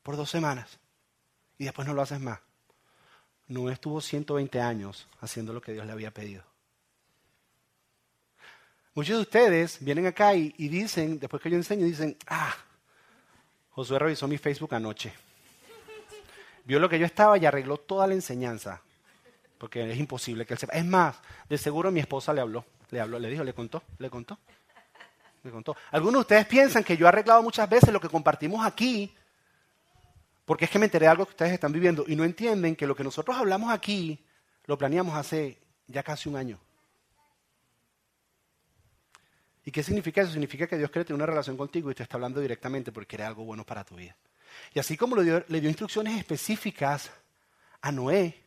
por 0.02 0.16
dos 0.16 0.30
semanas 0.30 0.78
y 1.58 1.64
después 1.64 1.86
no 1.86 1.94
lo 1.94 2.02
haces 2.02 2.20
más. 2.20 2.40
No 3.48 3.68
estuvo 3.68 4.00
120 4.00 4.60
años 4.60 5.08
haciendo 5.20 5.52
lo 5.52 5.60
que 5.60 5.72
Dios 5.72 5.84
le 5.84 5.92
había 5.92 6.12
pedido. 6.12 6.44
Muchos 8.94 9.16
de 9.16 9.22
ustedes 9.22 9.78
vienen 9.80 10.06
acá 10.06 10.34
y, 10.34 10.50
dicen, 10.68 11.18
después 11.18 11.42
que 11.42 11.50
yo 11.50 11.56
enseño, 11.56 11.84
dicen, 11.84 12.16
ah, 12.26 12.54
Josué 13.70 13.98
revisó 13.98 14.26
mi 14.26 14.36
Facebook 14.36 14.74
anoche. 14.74 15.12
Vio 16.70 16.78
lo 16.78 16.88
que 16.88 17.00
yo 17.00 17.06
estaba 17.06 17.36
y 17.36 17.44
arregló 17.46 17.78
toda 17.78 18.06
la 18.06 18.14
enseñanza. 18.14 18.80
Porque 19.58 19.90
es 19.90 19.98
imposible 19.98 20.46
que 20.46 20.54
él 20.54 20.58
sepa. 20.60 20.74
Es 20.74 20.84
más, 20.84 21.16
de 21.48 21.58
seguro 21.58 21.90
mi 21.90 21.98
esposa 21.98 22.32
le 22.32 22.40
habló. 22.40 22.64
Le 22.90 23.00
habló, 23.00 23.18
le 23.18 23.28
dijo, 23.28 23.42
le 23.42 23.52
contó, 23.52 23.82
le 23.98 24.08
contó 24.08 24.38
me 25.42 25.50
contó. 25.50 25.76
Algunos 25.90 26.14
de 26.14 26.20
ustedes 26.20 26.46
piensan 26.46 26.84
que 26.84 26.96
yo 26.96 27.06
he 27.06 27.08
arreglado 27.08 27.42
muchas 27.42 27.68
veces 27.68 27.90
lo 27.92 28.00
que 28.00 28.08
compartimos 28.08 28.64
aquí, 28.64 29.12
porque 30.44 30.66
es 30.66 30.70
que 30.70 30.78
me 30.78 30.84
enteré 30.84 31.06
de 31.06 31.10
algo 31.10 31.24
que 31.24 31.30
ustedes 31.30 31.52
están 31.52 31.72
viviendo 31.72 32.04
y 32.06 32.14
no 32.14 32.24
entienden 32.24 32.76
que 32.76 32.86
lo 32.86 32.94
que 32.94 33.04
nosotros 33.04 33.36
hablamos 33.36 33.72
aquí 33.72 34.24
lo 34.66 34.76
planeamos 34.76 35.16
hace 35.16 35.58
ya 35.86 36.02
casi 36.02 36.28
un 36.28 36.36
año. 36.36 36.60
¿Y 39.64 39.70
qué 39.70 39.82
significa 39.82 40.22
eso? 40.22 40.30
Significa 40.30 40.66
que 40.66 40.78
Dios 40.78 40.90
quiere 40.90 41.04
tener 41.04 41.16
una 41.16 41.26
relación 41.26 41.56
contigo 41.56 41.90
y 41.90 41.94
te 41.94 42.02
está 42.02 42.16
hablando 42.16 42.40
directamente 42.40 42.92
porque 42.92 43.08
quiere 43.08 43.24
algo 43.24 43.44
bueno 43.44 43.64
para 43.64 43.84
tu 43.84 43.96
vida. 43.96 44.16
Y 44.74 44.78
así 44.78 44.96
como 44.96 45.16
le 45.16 45.24
dio, 45.24 45.68
instrucciones 45.68 46.18
específicas 46.18 47.10
a 47.80 47.92
Noé 47.92 48.44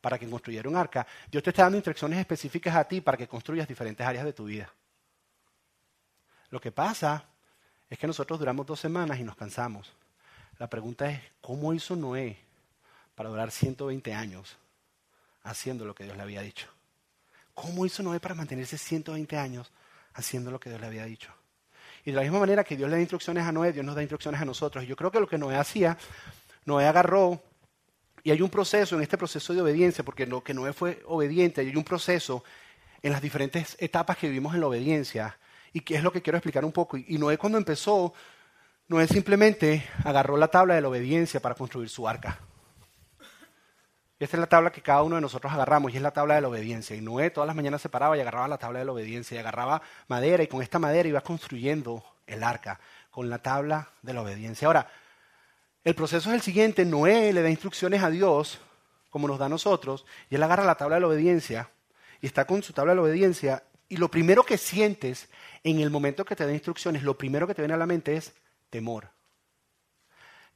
para 0.00 0.18
que 0.18 0.28
construyera 0.28 0.68
un 0.68 0.76
arca, 0.76 1.06
Dios 1.30 1.42
te 1.42 1.50
está 1.50 1.62
dando 1.62 1.78
instrucciones 1.78 2.18
específicas 2.18 2.74
a 2.76 2.84
ti 2.84 3.00
para 3.00 3.16
que 3.16 3.26
construyas 3.26 3.66
diferentes 3.66 4.06
áreas 4.06 4.24
de 4.24 4.32
tu 4.32 4.44
vida. 4.44 4.72
Lo 6.50 6.60
que 6.60 6.70
pasa 6.70 7.24
es 7.88 7.98
que 7.98 8.06
nosotros 8.06 8.38
duramos 8.38 8.66
dos 8.66 8.80
semanas 8.80 9.18
y 9.18 9.24
nos 9.24 9.36
cansamos. 9.36 9.92
La 10.58 10.68
pregunta 10.68 11.10
es, 11.10 11.20
¿cómo 11.40 11.72
hizo 11.72 11.96
Noé 11.96 12.38
para 13.14 13.28
durar 13.28 13.50
120 13.50 14.14
años 14.14 14.56
haciendo 15.42 15.84
lo 15.84 15.94
que 15.94 16.04
Dios 16.04 16.16
le 16.16 16.22
había 16.22 16.42
dicho? 16.42 16.68
¿Cómo 17.54 17.86
hizo 17.86 18.02
Noé 18.02 18.20
para 18.20 18.34
mantenerse 18.34 18.78
120 18.78 19.36
años 19.36 19.72
haciendo 20.12 20.50
lo 20.50 20.60
que 20.60 20.70
Dios 20.70 20.80
le 20.80 20.86
había 20.86 21.04
dicho? 21.04 21.32
Y 22.04 22.10
de 22.10 22.16
la 22.16 22.22
misma 22.22 22.40
manera 22.40 22.64
que 22.64 22.76
Dios 22.76 22.88
le 22.90 22.96
da 22.96 23.00
instrucciones 23.00 23.44
a 23.44 23.52
Noé, 23.52 23.72
Dios 23.72 23.84
nos 23.84 23.94
da 23.94 24.02
instrucciones 24.02 24.40
a 24.40 24.44
nosotros. 24.44 24.84
Y 24.84 24.86
yo 24.86 24.96
creo 24.96 25.10
que 25.10 25.20
lo 25.20 25.26
que 25.26 25.38
Noé 25.38 25.56
hacía, 25.56 25.96
Noé 26.66 26.86
agarró, 26.86 27.42
y 28.22 28.30
hay 28.30 28.40
un 28.42 28.50
proceso 28.50 28.96
en 28.96 29.02
este 29.02 29.18
proceso 29.18 29.54
de 29.54 29.62
obediencia, 29.62 30.04
porque 30.04 30.26
lo 30.26 30.42
que 30.42 30.54
Noé 30.54 30.72
fue 30.72 31.02
obediente, 31.06 31.62
hay 31.62 31.74
un 31.74 31.84
proceso 31.84 32.44
en 33.02 33.12
las 33.12 33.20
diferentes 33.20 33.76
etapas 33.80 34.16
que 34.16 34.28
vivimos 34.28 34.54
en 34.54 34.60
la 34.60 34.66
obediencia, 34.66 35.38
y 35.72 35.80
qué 35.80 35.96
es 35.96 36.02
lo 36.02 36.12
que 36.12 36.22
quiero 36.22 36.38
explicar 36.38 36.64
un 36.64 36.72
poco. 36.72 36.96
Y 36.96 37.18
Noé 37.18 37.38
cuando 37.38 37.58
empezó, 37.58 38.14
Noé 38.88 39.08
simplemente 39.08 39.86
agarró 40.04 40.36
la 40.36 40.48
tabla 40.48 40.74
de 40.74 40.82
la 40.82 40.88
obediencia 40.88 41.40
para 41.40 41.54
construir 41.54 41.88
su 41.88 42.06
arca. 42.06 42.38
Esta 44.24 44.38
es 44.38 44.40
la 44.40 44.46
tabla 44.46 44.72
que 44.72 44.80
cada 44.80 45.02
uno 45.02 45.16
de 45.16 45.20
nosotros 45.20 45.52
agarramos 45.52 45.92
y 45.92 45.98
es 45.98 46.02
la 46.02 46.10
tabla 46.10 46.36
de 46.36 46.40
la 46.40 46.48
obediencia. 46.48 46.96
Y 46.96 47.02
Noé 47.02 47.28
todas 47.28 47.46
las 47.46 47.54
mañanas 47.54 47.82
se 47.82 47.90
paraba 47.90 48.16
y 48.16 48.20
agarraba 48.20 48.48
la 48.48 48.56
tabla 48.56 48.78
de 48.78 48.86
la 48.86 48.92
obediencia 48.92 49.34
y 49.34 49.38
agarraba 49.38 49.82
madera 50.08 50.42
y 50.42 50.46
con 50.46 50.62
esta 50.62 50.78
madera 50.78 51.06
iba 51.06 51.20
construyendo 51.20 52.02
el 52.26 52.42
arca 52.42 52.80
con 53.10 53.28
la 53.28 53.36
tabla 53.36 53.90
de 54.00 54.14
la 54.14 54.22
obediencia. 54.22 54.66
Ahora, 54.66 54.90
el 55.84 55.94
proceso 55.94 56.30
es 56.30 56.36
el 56.36 56.40
siguiente. 56.40 56.86
Noé 56.86 57.34
le 57.34 57.42
da 57.42 57.50
instrucciones 57.50 58.02
a 58.02 58.08
Dios, 58.08 58.62
como 59.10 59.28
nos 59.28 59.38
da 59.38 59.44
a 59.44 59.50
nosotros, 59.50 60.06
y 60.30 60.36
él 60.36 60.42
agarra 60.42 60.64
la 60.64 60.76
tabla 60.76 60.94
de 60.94 61.02
la 61.02 61.08
obediencia 61.08 61.68
y 62.22 62.26
está 62.26 62.46
con 62.46 62.62
su 62.62 62.72
tabla 62.72 62.92
de 62.92 62.96
la 62.96 63.02
obediencia 63.02 63.62
y 63.90 63.98
lo 63.98 64.10
primero 64.10 64.42
que 64.42 64.56
sientes 64.56 65.28
en 65.62 65.80
el 65.80 65.90
momento 65.90 66.24
que 66.24 66.34
te 66.34 66.46
da 66.46 66.52
instrucciones, 66.54 67.02
lo 67.02 67.18
primero 67.18 67.46
que 67.46 67.54
te 67.54 67.60
viene 67.60 67.74
a 67.74 67.76
la 67.76 67.84
mente 67.84 68.16
es 68.16 68.32
temor. 68.70 69.10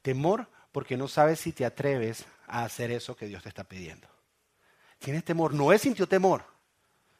Temor 0.01 0.49
porque 0.79 0.97
no 0.97 1.09
sabes 1.09 1.41
si 1.41 1.51
te 1.51 1.65
atreves 1.65 2.25
a 2.47 2.63
hacer 2.63 2.93
eso 2.93 3.17
que 3.17 3.27
Dios 3.27 3.43
te 3.43 3.49
está 3.49 3.65
pidiendo. 3.65 4.07
Tienes 5.01 5.25
temor. 5.25 5.53
Noé 5.53 5.77
sintió 5.77 6.07
temor. 6.07 6.45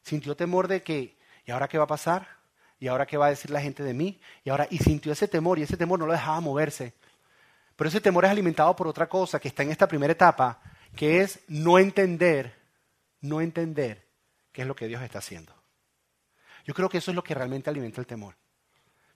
Sintió 0.01 0.37
temor 0.37 0.69
de 0.69 0.81
que, 0.81 1.19
¿y 1.45 1.51
ahora 1.51 1.67
qué 1.67 1.77
va 1.77 1.83
a 1.83 1.89
pasar? 1.89 2.29
¿Y 2.79 2.87
ahora 2.87 3.05
qué 3.05 3.17
va 3.17 3.27
a 3.27 3.31
decir 3.31 3.51
la 3.51 3.61
gente 3.61 3.83
de 3.83 3.95
mí? 3.95 4.21
Y 4.45 4.51
ahora, 4.51 4.69
y 4.71 4.79
sintió 4.79 5.11
ese 5.11 5.27
temor 5.27 5.59
y 5.59 5.65
ese 5.65 5.77
temor 5.77 5.99
no 5.99 6.07
lo 6.07 6.13
dejaba 6.13 6.41
moverse. 6.41 6.95
Pero 7.75 7.89
ese 7.89 8.01
temor 8.01 8.27
es 8.27 8.31
alimentado 8.31 8.77
por 8.77 8.87
otra 8.87 9.09
cosa 9.09 9.41
que 9.41 9.49
está 9.49 9.65
en 9.65 9.73
esta 9.73 9.89
primera 9.89 10.13
etapa, 10.13 10.61
que 10.95 11.23
es 11.23 11.41
no 11.49 11.81
entender, 11.81 12.55
no 13.23 13.41
entender 13.41 14.07
qué 14.53 14.63
es 14.63 14.69
lo 14.69 14.77
que 14.77 14.87
Dios 14.87 15.03
está 15.03 15.19
haciendo. 15.19 15.53
Yo 16.65 16.75
creo 16.75 16.89
que 16.89 16.99
eso 16.99 17.11
es 17.11 17.17
lo 17.17 17.25
que 17.25 17.35
realmente 17.35 17.71
alimenta 17.71 18.01
el 18.01 18.07
temor. 18.07 18.37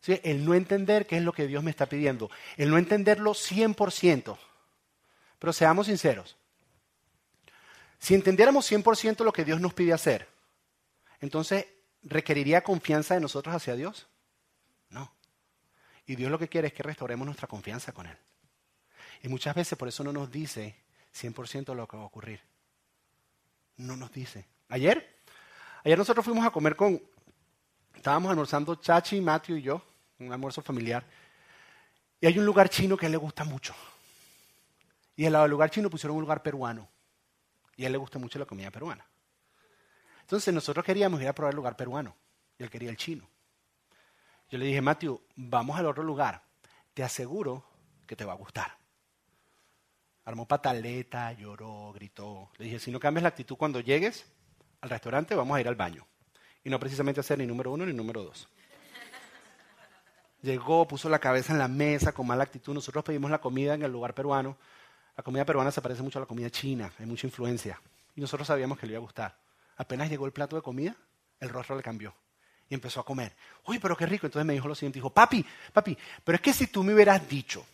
El 0.07 0.45
no 0.45 0.55
entender 0.55 1.07
qué 1.07 1.17
es 1.17 1.23
lo 1.23 1.33
que 1.33 1.47
Dios 1.47 1.63
me 1.63 1.71
está 1.71 1.87
pidiendo. 1.87 2.31
El 2.57 2.71
no 2.71 2.79
entenderlo 2.79 3.33
100%. 3.33 4.37
Pero 5.39 5.53
seamos 5.53 5.87
sinceros. 5.87 6.37
Si 7.99 8.15
entendiéramos 8.15 8.71
100% 8.71 9.25
lo 9.25 9.33
que 9.33 9.45
Dios 9.45 9.61
nos 9.61 9.75
pide 9.75 9.93
hacer, 9.93 10.29
entonces 11.21 11.67
¿requeriría 12.03 12.65
confianza 12.65 13.15
de 13.15 13.21
nosotros 13.21 13.55
hacia 13.55 13.77
Dios? 13.77 14.09
No. 14.91 15.13
Y 16.07 16.17
Dios 16.17 16.31
lo 16.31 16.39
que 16.39 16.49
quiere 16.49 16.69
es 16.69 16.75
que 16.75 16.83
restauremos 16.83 17.25
nuestra 17.25 17.47
confianza 17.47 17.93
con 17.93 18.07
Él. 18.07 18.17
Y 19.23 19.29
muchas 19.29 19.55
veces 19.55 19.79
por 19.79 19.87
eso 19.87 20.03
no 20.03 20.13
nos 20.13 20.33
dice 20.33 20.75
100% 21.15 21.75
lo 21.75 21.87
que 21.87 21.97
va 21.97 22.03
a 22.03 22.07
ocurrir. 22.07 22.41
No 23.77 23.97
nos 23.97 24.11
dice. 24.11 24.47
Ayer, 24.69 25.21
ayer 25.85 25.97
nosotros 25.97 26.25
fuimos 26.25 26.45
a 26.45 26.51
comer 26.51 26.75
con, 26.75 27.01
Estábamos 27.95 28.31
almorzando 28.31 28.75
Chachi, 28.75 29.21
Matthew 29.21 29.57
y 29.59 29.63
yo, 29.63 29.83
un 30.27 30.33
almuerzo 30.33 30.63
familiar. 30.63 31.05
Y 32.21 32.27
hay 32.27 32.39
un 32.39 32.45
lugar 32.45 32.69
chino 32.69 32.97
que 32.97 33.07
a 33.07 33.09
le 33.09 33.17
gusta 33.17 33.45
mucho. 33.45 33.75
Y 35.17 35.27
al 35.27 35.33
lado 35.33 35.45
del 35.45 35.51
lugar 35.51 35.71
chino 35.71 35.91
pusieron 35.91 36.17
un 36.17 36.23
lugar 36.23 36.43
peruano. 36.43 36.89
Y 37.77 37.85
a 37.85 37.87
él 37.87 37.93
le 37.93 37.99
gusta 37.99 38.19
mucho 38.19 38.39
la 38.39 38.47
comida 38.47 38.71
peruana. 38.71 39.05
Entonces 40.21 40.53
nosotros 40.55 40.85
queríamos 40.85 41.21
ir 41.21 41.29
a 41.29 41.35
probar 41.35 41.53
el 41.53 41.57
lugar 41.57 41.77
peruano. 41.77 42.17
Y 42.59 42.63
él 42.63 42.71
quería 42.71 42.91
el 42.91 42.97
chino. 42.97 43.29
Yo 44.49 44.59
le 44.59 44.67
dije, 44.67 44.81
Matthew, 44.81 45.21
vamos 45.37 45.79
al 45.79 45.87
otro 45.87 46.03
lugar. 46.03 46.43
Te 46.95 47.03
aseguro 47.03 47.65
que 48.07 48.17
te 48.17 48.25
va 48.25 48.33
a 48.33 48.37
gustar. 48.37 48.77
Armó 50.25 50.47
pataleta, 50.47 51.33
lloró, 51.33 51.93
gritó. 51.93 52.51
Le 52.59 52.67
dije, 52.67 52.79
si 52.79 52.91
no 52.91 53.01
cambias 53.01 53.23
la 53.23 53.31
actitud 53.31 53.57
cuando 53.57 53.81
llegues 53.81 54.27
al 54.81 54.91
restaurante, 54.91 55.35
vamos 55.35 55.57
a 55.57 55.61
ir 55.61 55.69
al 55.69 55.75
baño 55.75 56.07
y 56.65 56.71
no 56.71 56.79
precisamente 56.79 57.21
hacer 57.21 57.39
ni 57.39 57.47
número 57.47 57.73
uno 57.73 57.87
ni 57.87 57.93
número 57.93 58.23
dos. 58.23 58.49
Llegó, 60.43 60.87
puso 60.89 61.09
la 61.09 61.21
cabeza 61.21 61.53
en 61.53 61.59
la 61.59 61.69
mesa 61.69 62.13
con 62.13 62.27
mala 62.27 62.43
actitud. 62.43 62.75
Nosotros 62.75 63.05
pedimos 63.05 63.31
la 63.31 63.41
comida 63.41 63.75
en 63.75 63.83
el 63.83 63.93
lugar 63.93 64.13
peruano. 64.13 64.57
La 65.17 65.23
comida 65.23 65.45
peruana 65.45 65.71
se 65.71 65.81
parece 65.81 66.03
mucho 66.03 66.19
a 66.19 66.23
la 66.23 66.27
comida 66.27 66.51
china, 66.51 66.93
hay 66.99 67.07
mucha 67.07 67.27
influencia. 67.27 67.81
Y 68.17 68.21
nosotros 68.21 68.47
sabíamos 68.49 68.79
que 68.79 68.87
le 68.87 68.93
iba 68.93 68.99
a 68.99 69.03
gustar. 69.03 69.37
Apenas 69.77 70.11
llegó 70.11 70.27
el 70.27 70.33
plato 70.33 70.57
de 70.57 70.63
comida, 70.63 70.97
el 71.39 71.49
rostro 71.49 71.77
le 71.77 71.83
cambió. 71.83 72.15
Y 72.69 72.75
empezó 72.75 73.01
a 73.01 73.05
comer. 73.05 73.35
Uy, 73.67 73.79
pero 73.79 73.97
qué 73.97 74.07
rico. 74.07 74.27
Entonces 74.27 74.47
me 74.47 74.55
dijo 74.55 74.67
lo 74.67 74.75
siguiente, 74.75 74.99
dijo, 74.99 75.11
papi, 75.11 75.45
papi, 75.73 75.97
pero 76.25 76.37
es 76.37 76.43
que 76.43 76.53
si 76.53 76.67
tú 76.67 76.83
me 76.83 76.95
hubieras 76.95 77.29
dicho 77.29 77.65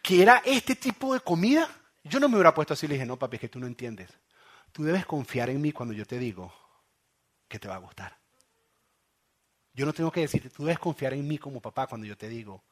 que 0.00 0.22
era 0.22 0.42
este 0.44 0.76
tipo 0.76 1.12
de 1.12 1.20
comida, 1.20 1.68
yo 2.04 2.20
no 2.20 2.28
me 2.28 2.36
hubiera 2.36 2.54
puesto 2.54 2.74
así. 2.74 2.86
Le 2.86 2.94
dije, 2.94 3.06
no, 3.06 3.18
papi, 3.18 3.36
es 3.36 3.40
que 3.40 3.48
tú 3.48 3.58
no 3.58 3.66
entiendes. 3.66 4.10
Tú 4.72 4.84
debes 4.84 5.06
confiar 5.06 5.50
en 5.50 5.60
mí 5.60 5.72
cuando 5.72 5.92
yo 5.92 6.06
te 6.06 6.18
digo 6.18 6.52
que 7.48 7.58
te 7.58 7.68
va 7.68 7.74
a 7.74 7.78
gustar. 7.78 8.23
Yo 9.74 9.84
no 9.84 9.92
tengo 9.92 10.10
que 10.10 10.20
decirte, 10.20 10.50
tú 10.50 10.64
debes 10.64 10.78
confiar 10.78 11.14
en 11.14 11.26
mí 11.26 11.38
como 11.38 11.60
papá 11.60 11.86
cuando 11.86 12.06
yo 12.06 12.16
te 12.16 12.28
digo 12.28 12.62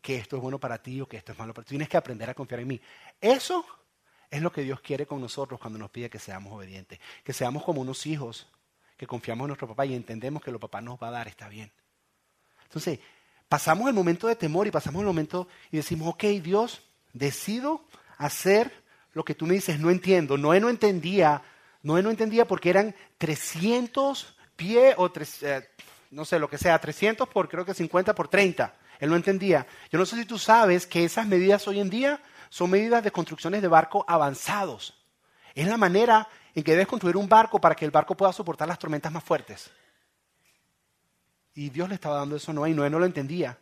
que 0.00 0.16
esto 0.16 0.36
es 0.36 0.42
bueno 0.42 0.58
para 0.58 0.82
ti 0.82 1.00
o 1.00 1.06
que 1.06 1.16
esto 1.16 1.32
es 1.32 1.38
malo 1.38 1.52
para 1.52 1.64
ti. 1.64 1.70
Tienes 1.70 1.88
que 1.88 1.96
aprender 1.96 2.30
a 2.30 2.34
confiar 2.34 2.60
en 2.60 2.68
mí. 2.68 2.80
Eso 3.20 3.64
es 4.30 4.40
lo 4.40 4.52
que 4.52 4.62
Dios 4.62 4.80
quiere 4.80 5.06
con 5.06 5.20
nosotros 5.20 5.60
cuando 5.60 5.78
nos 5.78 5.90
pide 5.90 6.08
que 6.08 6.18
seamos 6.18 6.52
obedientes, 6.52 6.98
que 7.22 7.32
seamos 7.32 7.62
como 7.64 7.80
unos 7.80 8.06
hijos, 8.06 8.48
que 8.96 9.06
confiamos 9.06 9.44
en 9.44 9.48
nuestro 9.48 9.68
papá 9.68 9.86
y 9.86 9.94
entendemos 9.94 10.42
que 10.42 10.50
lo 10.50 10.58
papá 10.60 10.80
nos 10.80 10.98
va 10.98 11.08
a 11.08 11.12
dar 11.12 11.28
está 11.28 11.48
bien. 11.48 11.70
Entonces, 12.64 13.00
pasamos 13.48 13.88
el 13.88 13.94
momento 13.94 14.26
de 14.28 14.36
temor 14.36 14.66
y 14.66 14.70
pasamos 14.70 15.00
el 15.00 15.06
momento 15.06 15.48
y 15.70 15.76
decimos, 15.76 16.08
ok, 16.08 16.24
Dios, 16.42 16.82
decido 17.12 17.84
hacer 18.18 18.72
lo 19.12 19.24
que 19.24 19.34
tú 19.34 19.46
me 19.46 19.54
dices, 19.54 19.78
no 19.78 19.90
entiendo. 19.90 20.38
Noé 20.38 20.60
no 20.60 20.70
entendía 20.70 21.42
Noé 21.82 22.02
no 22.02 22.10
entendía 22.10 22.46
porque 22.46 22.70
eran 22.70 22.94
300 23.18 24.36
pies 24.56 24.94
o 24.96 25.10
tres, 25.10 25.42
eh, 25.42 25.68
no 26.12 26.26
sé, 26.26 26.38
lo 26.38 26.48
que 26.48 26.58
sea, 26.58 26.78
300 26.78 27.26
por 27.28 27.48
creo 27.48 27.64
que 27.64 27.74
50 27.74 28.14
por 28.14 28.28
30. 28.28 28.74
Él 29.00 29.10
no 29.10 29.16
entendía. 29.16 29.66
Yo 29.90 29.98
no 29.98 30.06
sé 30.06 30.16
si 30.16 30.26
tú 30.26 30.38
sabes 30.38 30.86
que 30.86 31.04
esas 31.04 31.26
medidas 31.26 31.66
hoy 31.66 31.80
en 31.80 31.90
día 31.90 32.20
son 32.50 32.70
medidas 32.70 33.02
de 33.02 33.10
construcciones 33.10 33.62
de 33.62 33.68
barco 33.68 34.04
avanzados. 34.06 34.94
Es 35.54 35.66
la 35.66 35.78
manera 35.78 36.28
en 36.54 36.62
que 36.62 36.72
debes 36.72 36.86
construir 36.86 37.16
un 37.16 37.28
barco 37.28 37.60
para 37.60 37.74
que 37.74 37.86
el 37.86 37.90
barco 37.90 38.14
pueda 38.14 38.32
soportar 38.32 38.68
las 38.68 38.78
tormentas 38.78 39.10
más 39.10 39.24
fuertes. 39.24 39.70
Y 41.54 41.70
Dios 41.70 41.88
le 41.88 41.94
estaba 41.94 42.16
dando 42.18 42.36
eso 42.36 42.50
a 42.50 42.54
Noé 42.54 42.70
y 42.70 42.74
Noé 42.74 42.90
no 42.90 42.98
lo 42.98 43.06
entendía. 43.06 43.58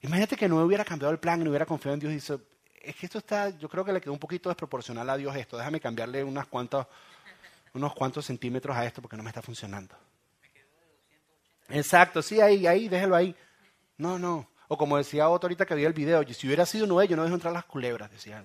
Imagínate 0.00 0.36
que 0.36 0.48
Noé 0.48 0.64
hubiera 0.64 0.84
cambiado 0.84 1.12
el 1.12 1.18
plan 1.18 1.40
y 1.40 1.44
no 1.44 1.50
hubiera 1.50 1.66
confiado 1.66 1.94
en 1.94 2.00
Dios 2.00 2.12
y 2.12 2.16
dice, 2.16 2.38
es 2.82 2.96
que 2.96 3.06
esto 3.06 3.18
está, 3.18 3.50
yo 3.50 3.68
creo 3.68 3.84
que 3.84 3.92
le 3.92 4.00
quedó 4.00 4.14
un 4.14 4.18
poquito 4.18 4.48
desproporcional 4.48 5.08
a 5.10 5.16
Dios 5.16 5.36
esto, 5.36 5.58
déjame 5.58 5.78
cambiarle 5.78 6.24
unas 6.24 6.46
cuantas, 6.46 6.86
unos 7.74 7.94
cuantos 7.94 8.24
centímetros 8.26 8.74
a 8.74 8.84
esto 8.84 9.00
porque 9.02 9.16
no 9.16 9.22
me 9.22 9.28
está 9.28 9.42
funcionando. 9.42 9.94
Exacto, 11.68 12.22
sí, 12.22 12.40
ahí, 12.40 12.66
ahí, 12.66 12.88
déjelo 12.88 13.16
ahí. 13.16 13.34
No, 13.96 14.18
no. 14.18 14.48
O 14.68 14.76
como 14.76 14.96
decía 14.96 15.28
otro 15.28 15.46
ahorita 15.46 15.66
que 15.66 15.74
había 15.74 15.86
el 15.86 15.92
video, 15.92 16.24
si 16.32 16.46
hubiera 16.46 16.64
sido 16.64 16.86
Noé, 16.86 17.06
yo 17.06 17.16
no 17.16 17.24
dejo 17.24 17.34
entrar 17.34 17.52
las 17.52 17.64
culebras, 17.64 18.10
decía. 18.10 18.42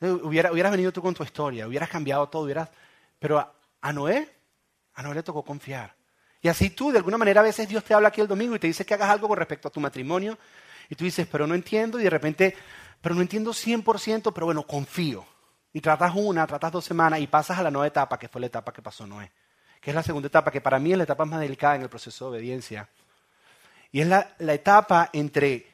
Hubiera, 0.00 0.52
hubieras 0.52 0.70
venido 0.70 0.92
tú 0.92 1.02
con 1.02 1.14
tu 1.14 1.22
historia, 1.22 1.66
hubieras 1.66 1.88
cambiado 1.88 2.28
todo, 2.28 2.42
hubieras... 2.42 2.68
Pero 3.18 3.38
a, 3.80 3.92
Noé, 3.92 4.28
a 4.94 5.02
Noé 5.02 5.14
le 5.14 5.22
tocó 5.22 5.42
confiar. 5.42 5.94
Y 6.42 6.48
así 6.48 6.70
tú, 6.70 6.92
de 6.92 6.98
alguna 6.98 7.16
manera, 7.16 7.40
a 7.40 7.44
veces 7.44 7.66
Dios 7.66 7.82
te 7.82 7.94
habla 7.94 8.08
aquí 8.08 8.20
el 8.20 8.28
domingo 8.28 8.54
y 8.54 8.58
te 8.58 8.66
dice 8.66 8.84
que 8.84 8.94
hagas 8.94 9.08
algo 9.08 9.28
con 9.28 9.38
respecto 9.38 9.68
a 9.68 9.70
tu 9.70 9.80
matrimonio. 9.80 10.38
Y 10.90 10.94
tú 10.94 11.04
dices, 11.04 11.26
pero 11.26 11.46
no 11.46 11.54
entiendo. 11.54 11.98
Y 11.98 12.04
de 12.04 12.10
repente, 12.10 12.54
pero 13.00 13.14
no 13.14 13.22
entiendo 13.22 13.52
100%, 13.52 14.32
pero 14.32 14.46
bueno, 14.46 14.62
confío. 14.64 15.26
Y 15.74 15.80
tratas 15.80 16.14
una, 16.14 16.46
tratas 16.46 16.72
dos 16.72 16.84
semanas 16.84 17.20
y 17.20 17.26
pasas 17.26 17.58
a 17.58 17.62
la 17.62 17.70
nueva 17.70 17.88
etapa, 17.88 18.18
que 18.18 18.28
fue 18.28 18.40
la 18.40 18.46
etapa 18.46 18.72
que 18.72 18.80
pasó 18.80 19.06
Noé. 19.06 19.30
Que 19.80 19.90
es 19.90 19.94
la 19.94 20.02
segunda 20.02 20.28
etapa, 20.28 20.50
que 20.50 20.62
para 20.62 20.78
mí 20.78 20.92
es 20.92 20.96
la 20.96 21.04
etapa 21.04 21.26
más 21.26 21.40
delicada 21.40 21.74
en 21.74 21.82
el 21.82 21.90
proceso 21.90 22.30
de 22.30 22.38
obediencia. 22.38 22.88
Y 23.90 24.00
es 24.00 24.06
la, 24.06 24.34
la 24.38 24.54
etapa 24.54 25.10
entre 25.12 25.66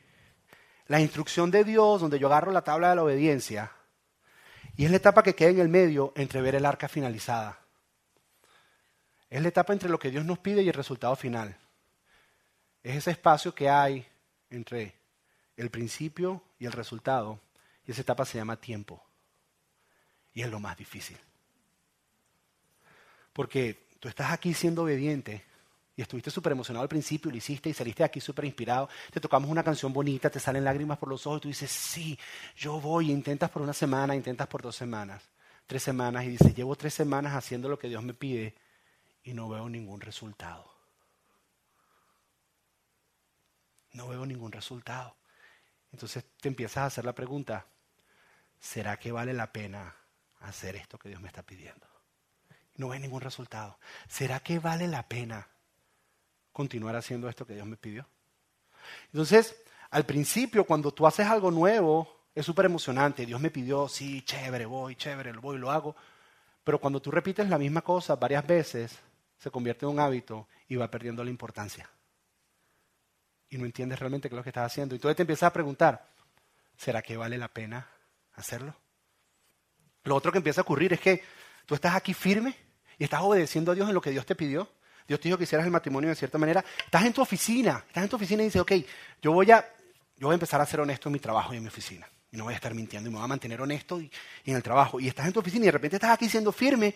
la 0.88 1.00
instrucción 1.00 1.50
de 1.50 1.64
Dios, 1.64 2.00
donde 2.00 2.19
yo 2.19 2.26
agarro 2.26 2.50
la 2.50 2.62
tabla 2.62 2.88
de 2.88 2.97
la 2.97 3.04
obediencia, 3.04 3.71
y 4.75 4.87
es 4.87 4.90
la 4.90 4.97
etapa 4.97 5.23
que 5.23 5.35
queda 5.35 5.50
en 5.50 5.61
el 5.61 5.69
medio 5.69 6.12
entre 6.16 6.40
ver 6.40 6.54
el 6.54 6.64
arca 6.64 6.88
finalizada. 6.88 7.59
Es 9.28 9.42
la 9.42 9.49
etapa 9.49 9.75
entre 9.75 9.90
lo 9.90 9.99
que 9.99 10.11
Dios 10.11 10.25
nos 10.25 10.38
pide 10.38 10.62
y 10.62 10.69
el 10.69 10.75
resultado 10.75 11.14
final. 11.14 11.57
Es 12.83 12.97
ese 12.97 13.11
espacio 13.11 13.54
que 13.54 13.69
hay 13.69 14.07
entre 14.49 14.95
el 15.57 15.71
principio 15.71 16.42
y 16.59 16.64
el 16.64 16.73
resultado. 16.73 17.38
Y 17.87 17.92
esa 17.92 18.00
etapa 18.00 18.25
se 18.25 18.38
llama 18.38 18.57
tiempo. 18.57 19.04
Y 20.35 20.43
es 20.43 20.51
lo 20.51 20.61
más 20.61 20.77
difícil. 20.77 21.19
Porque 23.33 23.89
tú 23.99 24.09
estás 24.09 24.33
aquí 24.33 24.55
siendo 24.55 24.83
obediente 24.83 25.45
y 25.97 26.03
estuviste 26.03 26.31
súper 26.31 26.53
emocionado 26.53 26.83
al 26.83 26.89
principio, 26.89 27.31
lo 27.31 27.37
hiciste 27.37 27.69
y 27.69 27.75
saliste 27.75 28.03
aquí 28.03 28.21
súper 28.21 28.47
inspirado, 28.47 28.89
te 29.13 29.21
tocamos 29.21 29.51
una 29.51 29.63
canción 29.63 29.93
bonita, 29.93 30.31
te 30.31 30.41
salen 30.41 30.65
lágrimas 30.65 30.99
por 30.99 31.09
los 31.09 31.27
ojos 31.27 31.39
y 31.39 31.43
tú 31.43 31.49
dices, 31.49 31.71
sí, 31.71 32.19
yo 32.57 32.81
voy, 32.81 33.11
intentas 33.11 33.51
por 33.51 33.61
una 33.61 33.75
semana, 33.75 34.17
intentas 34.17 34.47
por 34.47 34.63
dos 34.63 34.75
semanas, 34.75 35.23
tres 35.67 35.83
semanas 35.83 36.25
y 36.25 36.29
dices, 36.31 36.55
llevo 36.55 36.75
tres 36.75 36.95
semanas 36.95 37.35
haciendo 37.35 37.69
lo 37.69 37.79
que 37.79 37.89
Dios 37.89 38.03
me 38.03 38.15
pide 38.15 38.55
y 39.23 39.35
no 39.35 39.49
veo 39.49 39.69
ningún 39.69 40.01
resultado. 40.01 40.73
No 43.93 44.09
veo 44.09 44.25
ningún 44.25 44.53
resultado. 44.53 45.17
Entonces 45.93 46.25
te 46.41 46.49
empiezas 46.49 46.79
a 46.79 46.87
hacer 46.87 47.05
la 47.05 47.15
pregunta, 47.15 47.67
¿será 48.59 48.97
que 48.97 49.12
vale 49.12 49.35
la 49.35 49.53
pena 49.53 50.00
hacer 50.40 50.76
esto 50.76 50.98
que 50.98 51.09
Dios 51.09 51.20
me 51.20 51.29
está 51.29 51.42
pidiendo? 51.42 51.87
No 52.76 52.88
ve 52.88 52.98
ningún 52.98 53.20
resultado. 53.20 53.79
¿Será 54.09 54.40
que 54.40 54.59
vale 54.59 54.88
la 54.88 55.07
pena 55.07 55.48
continuar 56.53 56.96
haciendo 56.96 57.29
esto 57.29 57.46
que 57.46 57.55
Dios 57.55 57.66
me 57.66 57.76
pidió. 57.76 58.07
Entonces, 59.07 59.57
al 59.90 60.05
principio, 60.05 60.64
cuando 60.64 60.92
tú 60.92 61.07
haces 61.07 61.26
algo 61.26 61.50
nuevo, 61.50 62.26
es 62.35 62.46
súper 62.46 62.66
emocionante. 62.66 63.26
Dios 63.26 63.40
me 63.40 63.50
pidió, 63.50 63.88
sí, 63.88 64.22
chévere, 64.22 64.66
voy, 64.66 64.96
chévere, 64.96 65.33
lo 65.33 65.40
voy, 65.40 65.59
lo 65.59 65.70
hago. 65.70 65.96
Pero 66.64 66.79
cuando 66.79 67.00
tú 67.00 67.11
repites 67.11 67.48
la 67.48 67.59
misma 67.59 67.83
cosa 67.83 68.16
varias 68.16 68.46
veces, 68.46 68.98
se 69.38 69.50
convierte 69.50 69.87
en 69.87 69.92
un 69.92 70.00
hábito 70.00 70.48
y 70.68 70.76
va 70.76 70.90
perdiendo 70.90 71.24
la 71.24 71.31
importancia. 71.31 71.88
Y 73.48 73.59
no 73.59 73.64
entiendes 73.64 73.98
realmente 73.98 74.29
qué 74.29 74.35
es 74.35 74.37
lo 74.37 74.42
que 74.42 74.50
estás 74.50 74.70
haciendo. 74.70 74.94
Y 74.94 74.98
entonces 74.98 75.16
te 75.16 75.22
empiezas 75.22 75.48
a 75.48 75.53
preguntar, 75.53 76.07
¿será 76.76 77.03
que 77.03 77.16
vale 77.16 77.37
la 77.37 77.48
pena 77.48 77.88
hacerlo? 78.35 78.74
Lo 80.05 80.17
otro 80.17 80.33
que 80.33 80.39
empieza 80.39 80.61
a 80.61 80.63
ocurrir 80.63 80.93
es 80.93 81.01
que 81.01 81.23
tú 81.67 81.75
estás 81.75 81.95
aquí 81.95 82.15
firme 82.15 82.55
y 82.99 83.05
estás 83.05 83.21
obedeciendo 83.23 83.73
a 83.73 83.75
Dios 83.75 83.89
en 83.89 83.95
lo 83.95 84.01
que 84.01 84.11
Dios 84.11 84.27
te 84.27 84.35
pidió. 84.35 84.69
Dios 85.07 85.21
te 85.21 85.29
dijo 85.29 85.39
que 85.39 85.45
hicieras 85.45 85.67
el 85.67 85.73
matrimonio 85.73 86.09
de 86.09 86.17
cierta 86.17 86.39
manera. 86.39 86.65
Estás 86.85 87.05
en 87.05 87.13
tu 87.13 87.21
oficina, 87.21 87.85
estás 87.87 88.05
en 88.05 88.11
tu 88.11 88.17
oficina 88.17 88.43
y 88.43 88.47
dices, 88.47 88.61
ok, 88.61 88.73
yo 89.21 89.33
voy 89.33 89.51
a, 89.51 89.69
yo 90.17 90.29
voy 90.29 90.35
a 90.35 90.35
empezar 90.35 90.61
a 90.61 90.67
ser 90.67 90.81
honesto 90.81 91.09
en 91.09 91.15
mi 91.15 91.19
trabajo 91.19 91.53
y 91.53 91.57
en 91.57 91.63
mi 91.63 91.69
oficina. 91.69 92.09
Y 92.31 92.37
no 92.37 92.45
voy 92.45 92.53
a 92.53 92.57
estar 92.57 92.73
mintiendo 92.75 93.09
y 93.09 93.13
me 93.13 93.19
voy 93.19 93.25
a 93.25 93.29
mantener 93.29 93.61
honesto 93.61 94.01
y, 94.01 94.11
en 94.45 94.57
el 94.57 94.63
trabajo. 94.63 95.01
Y 95.01 95.09
estás 95.09 95.27
en 95.27 95.33
tu 95.33 95.41
oficina 95.41 95.65
y 95.65 95.67
de 95.67 95.73
repente 95.73 95.97
estás 95.97 96.13
aquí 96.13 96.29
siendo 96.29 96.53
firme 96.53 96.95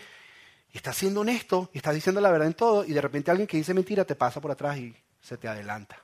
y 0.73 0.77
estás 0.77 0.97
siendo 0.97 1.21
honesto 1.21 1.71
y 1.73 1.79
estás 1.79 1.95
diciendo 1.95 2.21
la 2.21 2.31
verdad 2.31 2.47
en 2.47 2.55
todo 2.55 2.85
y 2.85 2.93
de 2.93 3.01
repente 3.01 3.31
alguien 3.31 3.47
que 3.47 3.57
dice 3.57 3.75
mentira 3.75 4.05
te 4.05 4.14
pasa 4.14 4.40
por 4.40 4.51
atrás 4.51 4.77
y 4.79 4.95
se 5.21 5.37
te 5.37 5.49
adelanta. 5.49 6.01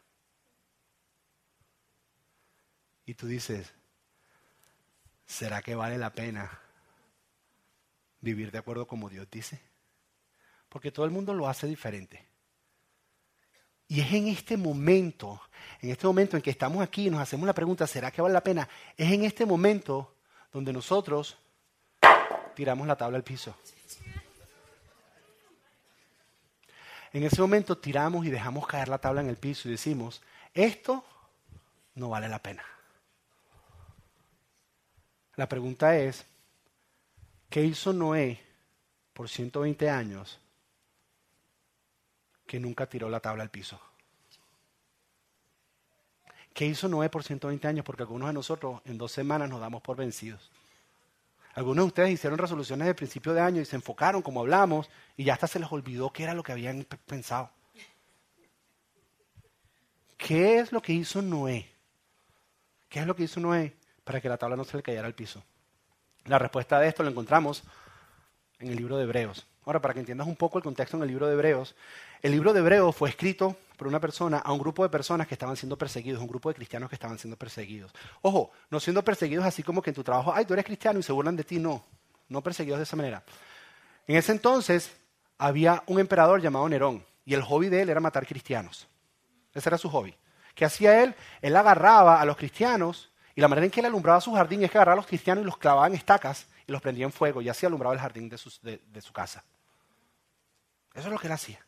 Y 3.07 3.15
tú 3.15 3.27
dices, 3.27 3.73
¿será 5.27 5.63
que 5.63 5.75
vale 5.75 5.99
la 5.99 6.13
pena 6.13 6.61
vivir 8.20 8.50
de 8.50 8.59
acuerdo 8.59 8.87
como 8.87 9.09
Dios 9.09 9.28
dice? 9.30 9.61
porque 10.70 10.92
todo 10.92 11.04
el 11.04 11.11
mundo 11.11 11.35
lo 11.35 11.48
hace 11.48 11.66
diferente. 11.66 12.24
Y 13.88 14.00
es 14.00 14.12
en 14.12 14.28
este 14.28 14.56
momento, 14.56 15.42
en 15.83 15.90
este 15.90 16.06
momento 16.06 16.37
en 16.37 16.42
que 16.42 16.50
estamos 16.50 16.80
aquí 16.80 17.09
y 17.09 17.11
nos 17.11 17.20
hacemos 17.20 17.44
la 17.44 17.52
pregunta, 17.52 17.88
¿será 17.88 18.12
que 18.12 18.22
vale 18.22 18.33
la 18.33 18.42
pena? 18.42 18.68
Es 18.96 19.12
en 19.12 19.24
este 19.24 19.44
momento 19.44 20.14
donde 20.52 20.72
nosotros 20.72 21.37
tiramos 22.54 22.87
la 22.87 22.96
tabla 22.96 23.16
al 23.16 23.24
piso. 23.24 23.54
En 27.12 27.24
ese 27.24 27.40
momento 27.40 27.76
tiramos 27.76 28.24
y 28.24 28.30
dejamos 28.30 28.64
caer 28.68 28.88
la 28.88 28.98
tabla 28.98 29.22
en 29.22 29.28
el 29.28 29.37
piso 29.37 29.68
y 29.68 29.72
decimos, 29.72 30.22
esto 30.54 31.04
no 31.96 32.11
vale 32.11 32.28
la 32.28 32.40
pena. 32.40 32.64
La 35.35 35.48
pregunta 35.48 35.98
es, 35.98 36.24
¿qué 37.51 37.63
hizo 37.63 37.93
Noé 37.93 38.41
por 39.13 39.29
120 39.29 39.91
años 39.91 40.41
que 42.51 42.59
nunca 42.59 42.89
tiró 42.89 43.09
la 43.09 43.21
tabla 43.21 43.45
al 43.45 43.51
piso. 43.51 43.81
¿Qué 46.53 46.67
hizo 46.67 46.89
Noé 46.89 47.09
por 47.09 47.23
120 47.23 47.69
años? 47.69 47.85
Porque 47.85 48.03
algunos 48.03 48.29
de 48.29 48.33
nosotros 48.33 48.81
en 48.87 48.99
dos 48.99 49.13
semanas 49.13 49.49
nos 49.49 49.61
damos 49.61 49.83
por 49.83 49.97
vencidos. 49.97 50.51
Algunos 51.55 51.85
de 51.85 51.87
ustedes 51.87 52.11
hicieron 52.11 52.41
resoluciones 52.41 52.89
de 52.89 52.95
principio 52.97 53.35
de 53.35 53.41
año 53.41 53.61
y 53.61 53.67
se 53.67 53.77
enfocaron, 53.77 54.21
como 54.21 54.41
hablamos, 54.41 54.91
y 55.17 55.23
ya 55.23 55.35
hasta 55.35 55.47
se 55.47 55.61
les 55.61 55.71
olvidó 55.71 56.11
qué 56.11 56.25
era 56.25 56.35
lo 56.35 56.43
que 56.43 56.51
habían 56.51 56.85
pensado. 57.07 57.53
¿Qué 60.17 60.59
es 60.59 60.73
lo 60.73 60.83
que 60.83 60.93
hizo 60.93 61.23
Noé? 61.23 61.71
¿Qué 62.89 62.99
es 62.99 63.07
lo 63.07 63.15
que 63.15 63.23
hizo 63.23 63.39
Noé 63.39 63.77
para 64.03 64.21
que 64.21 64.29
la 64.29 64.39
tabla 64.39 64.57
no 64.57 64.65
se 64.65 64.77
le 64.77 64.83
cayera 64.83 65.07
al 65.07 65.15
piso? 65.15 65.41
La 66.26 66.38
respuesta 66.38 66.78
de 66.78 66.88
esto 66.88 67.02
la 67.02 67.11
encontramos 67.11 67.62
en 68.59 68.68
el 68.68 68.76
libro 68.76 68.96
de 68.96 69.04
Hebreos. 69.04 69.46
Ahora, 69.64 69.80
para 69.80 69.94
que 69.94 70.00
entiendas 70.00 70.26
un 70.26 70.37
poco 70.37 70.59
el 70.59 70.64
contexto 70.64 70.96
en 70.96 71.02
el 71.02 71.09
libro 71.09 71.26
de 71.26 71.35
Hebreos, 71.35 71.74
el 72.22 72.33
libro 72.33 72.52
de 72.52 72.61
Hebreos 72.61 72.94
fue 72.94 73.09
escrito 73.09 73.56
por 73.76 73.88
una 73.88 74.00
persona 74.00 74.38
a 74.38 74.52
un 74.52 74.59
grupo 74.59 74.83
de 74.83 74.88
personas 74.88 75.26
que 75.26 75.35
estaban 75.35 75.56
siendo 75.56 75.76
perseguidos, 75.76 76.20
un 76.20 76.28
grupo 76.28 76.48
de 76.48 76.54
cristianos 76.54 76.88
que 76.88 76.96
estaban 76.96 77.18
siendo 77.18 77.37
perseguidos. 77.37 77.92
Ojo, 78.22 78.50
no 78.70 78.80
siendo 78.80 79.02
perseguidos 79.04 79.44
así 79.44 79.62
como 79.62 79.83
que 79.83 79.90
en 79.90 79.94
tu 79.94 80.04
trabajo, 80.04 80.33
ay, 80.35 80.44
tú 80.44 80.54
eres 80.54 80.64
cristiano 80.64 80.98
y 80.98 81.02
se 81.02 81.12
burlan 81.12 81.37
de 81.37 81.44
ti, 81.44 81.59
no, 81.59 81.85
no 82.28 82.42
perseguidos 82.42 82.78
de 82.78 82.85
esa 82.85 82.96
manera. 82.96 83.22
En 84.06 84.16
ese 84.16 84.33
entonces 84.33 84.92
había 85.38 85.83
un 85.87 85.98
emperador 85.98 86.40
llamado 86.40 86.68
Nerón 86.68 87.04
y 87.24 87.35
el 87.35 87.42
hobby 87.42 87.68
de 87.68 87.83
él 87.83 87.90
era 87.90 88.00
matar 88.00 88.26
cristianos. 88.26 88.88
Ese 89.54 89.68
era 89.68 89.78
su 89.78 89.88
hobby. 89.88 90.14
¿Qué 90.54 90.64
hacía 90.64 91.02
él? 91.02 91.14
Él 91.42 91.56
agarraba 91.56 92.20
a 92.20 92.24
los 92.24 92.37
cristianos 92.37 93.10
y 93.35 93.40
la 93.40 93.49
manera 93.49 93.64
en 93.64 93.71
que 93.71 93.81
él 93.81 93.87
alumbraba 93.87 94.21
su 94.21 94.33
jardín 94.33 94.62
es 94.64 94.71
que 94.71 94.79
agarraba 94.79 94.95
a 94.95 94.97
los 94.97 95.07
cristianos 95.07 95.43
y 95.43 95.47
los 95.47 95.57
clavaba 95.57 95.87
en 95.87 95.95
estacas 95.95 96.47
y 96.66 96.73
los 96.73 96.83
prendía 96.83 97.05
en 97.05 97.12
fuego 97.12 97.40
y 97.40 97.49
así 97.49 97.66
alumbraba 97.66 97.95
el 97.95 98.01
jardín 98.01 98.29
de, 98.29 98.38
su 98.38 99.12
casa. 99.12 99.45
Eso 100.95 101.07
es 101.07 101.12
lo 101.12 101.19
que 101.19 101.29
él 101.29 101.33
hacía. 101.33 101.64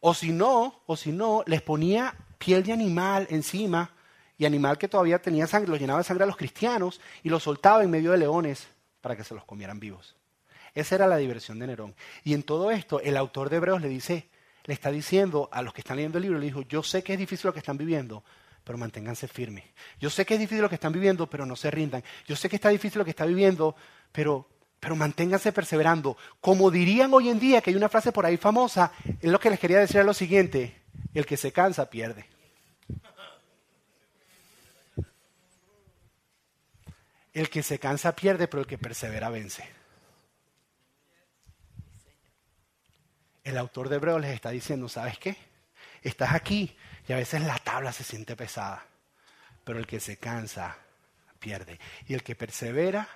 O 0.00 0.14
si 0.14 0.32
no, 0.32 0.82
o 0.86 0.96
si 0.96 1.12
no, 1.12 1.44
les 1.46 1.62
ponía 1.62 2.14
piel 2.38 2.64
de 2.64 2.72
animal 2.72 3.26
encima 3.30 3.90
y 4.36 4.46
animal 4.46 4.78
que 4.78 4.88
todavía 4.88 5.20
tenía 5.20 5.46
sangre, 5.46 5.70
los 5.70 5.78
llenaba 5.78 6.00
de 6.00 6.04
sangre 6.04 6.24
a 6.24 6.26
los 6.26 6.36
cristianos 6.36 7.00
y 7.22 7.28
los 7.28 7.42
soltaba 7.42 7.84
en 7.84 7.90
medio 7.90 8.10
de 8.10 8.18
leones 8.18 8.66
para 9.00 9.14
que 9.14 9.24
se 9.24 9.34
los 9.34 9.44
comieran 9.44 9.78
vivos. 9.78 10.16
Esa 10.74 10.94
era 10.94 11.06
la 11.06 11.18
diversión 11.18 11.58
de 11.58 11.66
Nerón. 11.66 11.94
Y 12.24 12.34
en 12.34 12.42
todo 12.42 12.70
esto, 12.70 13.00
el 13.00 13.16
autor 13.16 13.50
de 13.50 13.56
Hebreos 13.58 13.82
le 13.82 13.88
dice, 13.88 14.28
le 14.64 14.74
está 14.74 14.90
diciendo 14.90 15.48
a 15.52 15.62
los 15.62 15.74
que 15.74 15.82
están 15.82 15.96
leyendo 15.96 16.18
el 16.18 16.22
libro, 16.22 16.38
le 16.38 16.46
dijo, 16.46 16.62
yo 16.62 16.82
sé 16.82 17.02
que 17.02 17.12
es 17.12 17.18
difícil 17.18 17.48
lo 17.48 17.52
que 17.52 17.58
están 17.58 17.76
viviendo, 17.76 18.24
pero 18.64 18.78
manténganse 18.78 19.28
firmes. 19.28 19.64
Yo 19.98 20.10
sé 20.10 20.24
que 20.24 20.34
es 20.34 20.40
difícil 20.40 20.62
lo 20.62 20.68
que 20.68 20.76
están 20.76 20.92
viviendo, 20.92 21.28
pero 21.28 21.44
no 21.46 21.56
se 21.56 21.70
rindan. 21.70 22.02
Yo 22.26 22.36
sé 22.36 22.48
que 22.48 22.56
está 22.56 22.68
difícil 22.68 22.98
lo 22.98 23.04
que 23.04 23.10
está 23.10 23.26
viviendo, 23.26 23.74
pero, 24.12 24.48
pero 24.78 24.94
manténganse 24.94 25.52
perseverando. 25.52 26.16
Como 26.40 26.70
dirían 26.70 27.12
hoy 27.12 27.28
en 27.28 27.40
día, 27.40 27.60
que 27.60 27.70
hay 27.70 27.76
una 27.76 27.88
frase 27.88 28.12
por 28.12 28.24
ahí 28.24 28.36
famosa, 28.36 28.92
es 29.20 29.30
lo 29.30 29.40
que 29.40 29.50
les 29.50 29.58
quería 29.58 29.80
decir 29.80 30.00
a 30.00 30.04
lo 30.04 30.14
siguiente, 30.14 30.80
el 31.14 31.26
que 31.26 31.36
se 31.36 31.52
cansa 31.52 31.90
pierde. 31.90 32.26
El 37.32 37.48
que 37.48 37.62
se 37.62 37.78
cansa 37.78 38.14
pierde, 38.14 38.46
pero 38.46 38.60
el 38.60 38.66
que 38.66 38.78
persevera 38.78 39.30
vence. 39.30 39.66
El 43.42 43.58
autor 43.58 43.88
de 43.88 43.96
Hebreos 43.96 44.20
les 44.20 44.34
está 44.34 44.50
diciendo, 44.50 44.88
¿sabes 44.88 45.18
qué? 45.18 45.36
Estás 46.02 46.32
aquí 46.34 46.76
a 47.12 47.16
veces 47.16 47.42
la 47.42 47.58
tabla 47.58 47.92
se 47.92 48.04
siente 48.04 48.36
pesada, 48.36 48.84
pero 49.64 49.78
el 49.78 49.86
que 49.86 50.00
se 50.00 50.16
cansa 50.16 50.76
pierde 51.38 51.78
y 52.06 52.14
el 52.14 52.22
que 52.22 52.34
persevera 52.34 53.08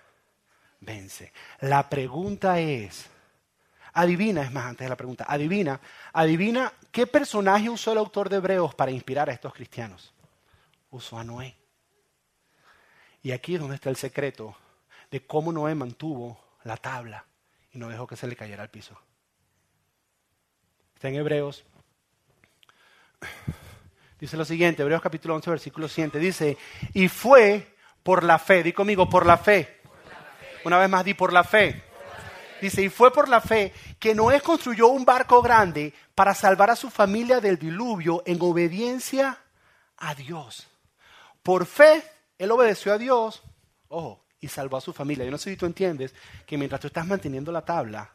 vence. 0.80 1.32
La 1.60 1.88
pregunta 1.88 2.58
es, 2.60 3.06
adivina, 3.92 4.42
es 4.42 4.52
más 4.52 4.66
antes 4.66 4.84
de 4.84 4.88
la 4.88 4.96
pregunta, 4.96 5.24
adivina, 5.28 5.80
adivina 6.12 6.72
qué 6.90 7.06
personaje 7.06 7.70
usó 7.70 7.92
el 7.92 7.98
autor 7.98 8.28
de 8.28 8.36
Hebreos 8.36 8.74
para 8.74 8.90
inspirar 8.90 9.30
a 9.30 9.32
estos 9.32 9.54
cristianos. 9.54 10.12
Usó 10.90 11.18
a 11.18 11.24
Noé. 11.24 11.56
Y 13.22 13.32
aquí 13.32 13.54
es 13.54 13.60
donde 13.60 13.76
está 13.76 13.90
el 13.90 13.96
secreto 13.96 14.56
de 15.10 15.26
cómo 15.26 15.52
Noé 15.52 15.74
mantuvo 15.74 16.38
la 16.64 16.76
tabla 16.76 17.24
y 17.72 17.78
no 17.78 17.88
dejó 17.88 18.06
que 18.06 18.16
se 18.16 18.26
le 18.26 18.36
cayera 18.36 18.62
al 18.62 18.70
piso. 18.70 18.98
Está 20.94 21.08
en 21.08 21.16
Hebreos. 21.16 21.64
Dice 24.26 24.36
lo 24.36 24.44
siguiente, 24.44 24.82
Hebreos 24.82 25.00
capítulo 25.00 25.36
11, 25.36 25.50
versículo 25.50 25.86
7. 25.86 26.18
Dice, 26.18 26.58
y 26.94 27.06
fue 27.06 27.76
por 28.02 28.24
la 28.24 28.40
fe, 28.40 28.64
di 28.64 28.72
conmigo, 28.72 29.08
por 29.08 29.24
la 29.24 29.38
fe. 29.38 29.82
Una 30.64 30.78
vez 30.78 30.90
más 30.90 31.04
di 31.04 31.14
por 31.14 31.32
la 31.32 31.44
fe. 31.44 31.84
Dice, 32.60 32.82
y 32.82 32.88
fue 32.88 33.12
por 33.12 33.28
la 33.28 33.40
fe 33.40 33.72
que 34.00 34.16
Noé 34.16 34.40
construyó 34.40 34.88
un 34.88 35.04
barco 35.04 35.40
grande 35.42 35.94
para 36.16 36.34
salvar 36.34 36.70
a 36.70 36.74
su 36.74 36.90
familia 36.90 37.38
del 37.38 37.56
diluvio 37.56 38.24
en 38.26 38.38
obediencia 38.40 39.38
a 39.96 40.12
Dios. 40.16 40.66
Por 41.44 41.64
fe, 41.64 42.02
él 42.36 42.50
obedeció 42.50 42.94
a 42.94 42.98
Dios, 42.98 43.44
ojo, 43.86 44.24
y 44.40 44.48
salvó 44.48 44.76
a 44.78 44.80
su 44.80 44.92
familia. 44.92 45.24
Yo 45.24 45.30
no 45.30 45.38
sé 45.38 45.50
si 45.50 45.56
tú 45.56 45.66
entiendes 45.66 46.12
que 46.44 46.58
mientras 46.58 46.80
tú 46.80 46.88
estás 46.88 47.06
manteniendo 47.06 47.52
la 47.52 47.64
tabla, 47.64 48.10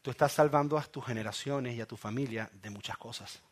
tú 0.00 0.10
estás 0.10 0.32
salvando 0.32 0.78
a 0.78 0.82
tus 0.84 1.04
generaciones 1.04 1.76
y 1.76 1.82
a 1.82 1.86
tu 1.86 1.98
familia 1.98 2.48
de 2.54 2.70
muchas 2.70 2.96
cosas. 2.96 3.42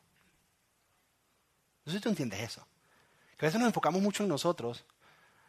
No 1.86 1.92
sé 1.92 1.98
si 1.98 2.02
tú 2.02 2.08
entiendes 2.08 2.40
eso. 2.40 2.66
Que 3.38 3.46
a 3.46 3.48
veces 3.48 3.60
nos 3.60 3.68
enfocamos 3.68 4.02
mucho 4.02 4.24
en 4.24 4.28
nosotros, 4.28 4.84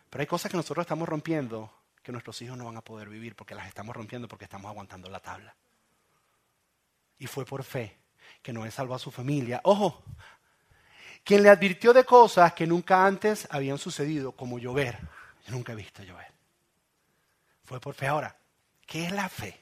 pero 0.09 0.21
hay 0.21 0.27
cosas 0.27 0.51
que 0.51 0.57
nosotros 0.57 0.83
estamos 0.83 1.09
rompiendo 1.09 1.73
que 2.03 2.11
nuestros 2.11 2.41
hijos 2.41 2.57
no 2.57 2.65
van 2.65 2.77
a 2.77 2.81
poder 2.81 3.09
vivir 3.09 3.35
porque 3.35 3.55
las 3.55 3.67
estamos 3.67 3.95
rompiendo 3.95 4.27
porque 4.27 4.45
estamos 4.45 4.69
aguantando 4.69 5.09
la 5.09 5.19
tabla. 5.19 5.55
Y 7.19 7.27
fue 7.27 7.43
por 7.43 7.63
fe 7.63 7.97
que 8.41 8.53
Noé 8.53 8.71
salvó 8.71 8.95
a 8.95 8.99
su 8.99 9.11
familia. 9.11 9.59
Ojo, 9.63 10.03
quien 11.23 11.43
le 11.43 11.49
advirtió 11.49 11.91
de 11.91 12.05
cosas 12.05 12.53
que 12.53 12.67
nunca 12.67 13.05
antes 13.05 13.47
habían 13.49 13.77
sucedido, 13.77 14.31
como 14.31 14.59
llover. 14.59 14.97
Yo 15.45 15.53
nunca 15.53 15.73
he 15.73 15.75
visto 15.75 16.03
llover. 16.03 16.31
Fue 17.63 17.79
por 17.79 17.95
fe. 17.95 18.07
Ahora, 18.07 18.37
¿qué 18.85 19.05
es 19.05 19.11
la 19.11 19.27
fe? 19.27 19.59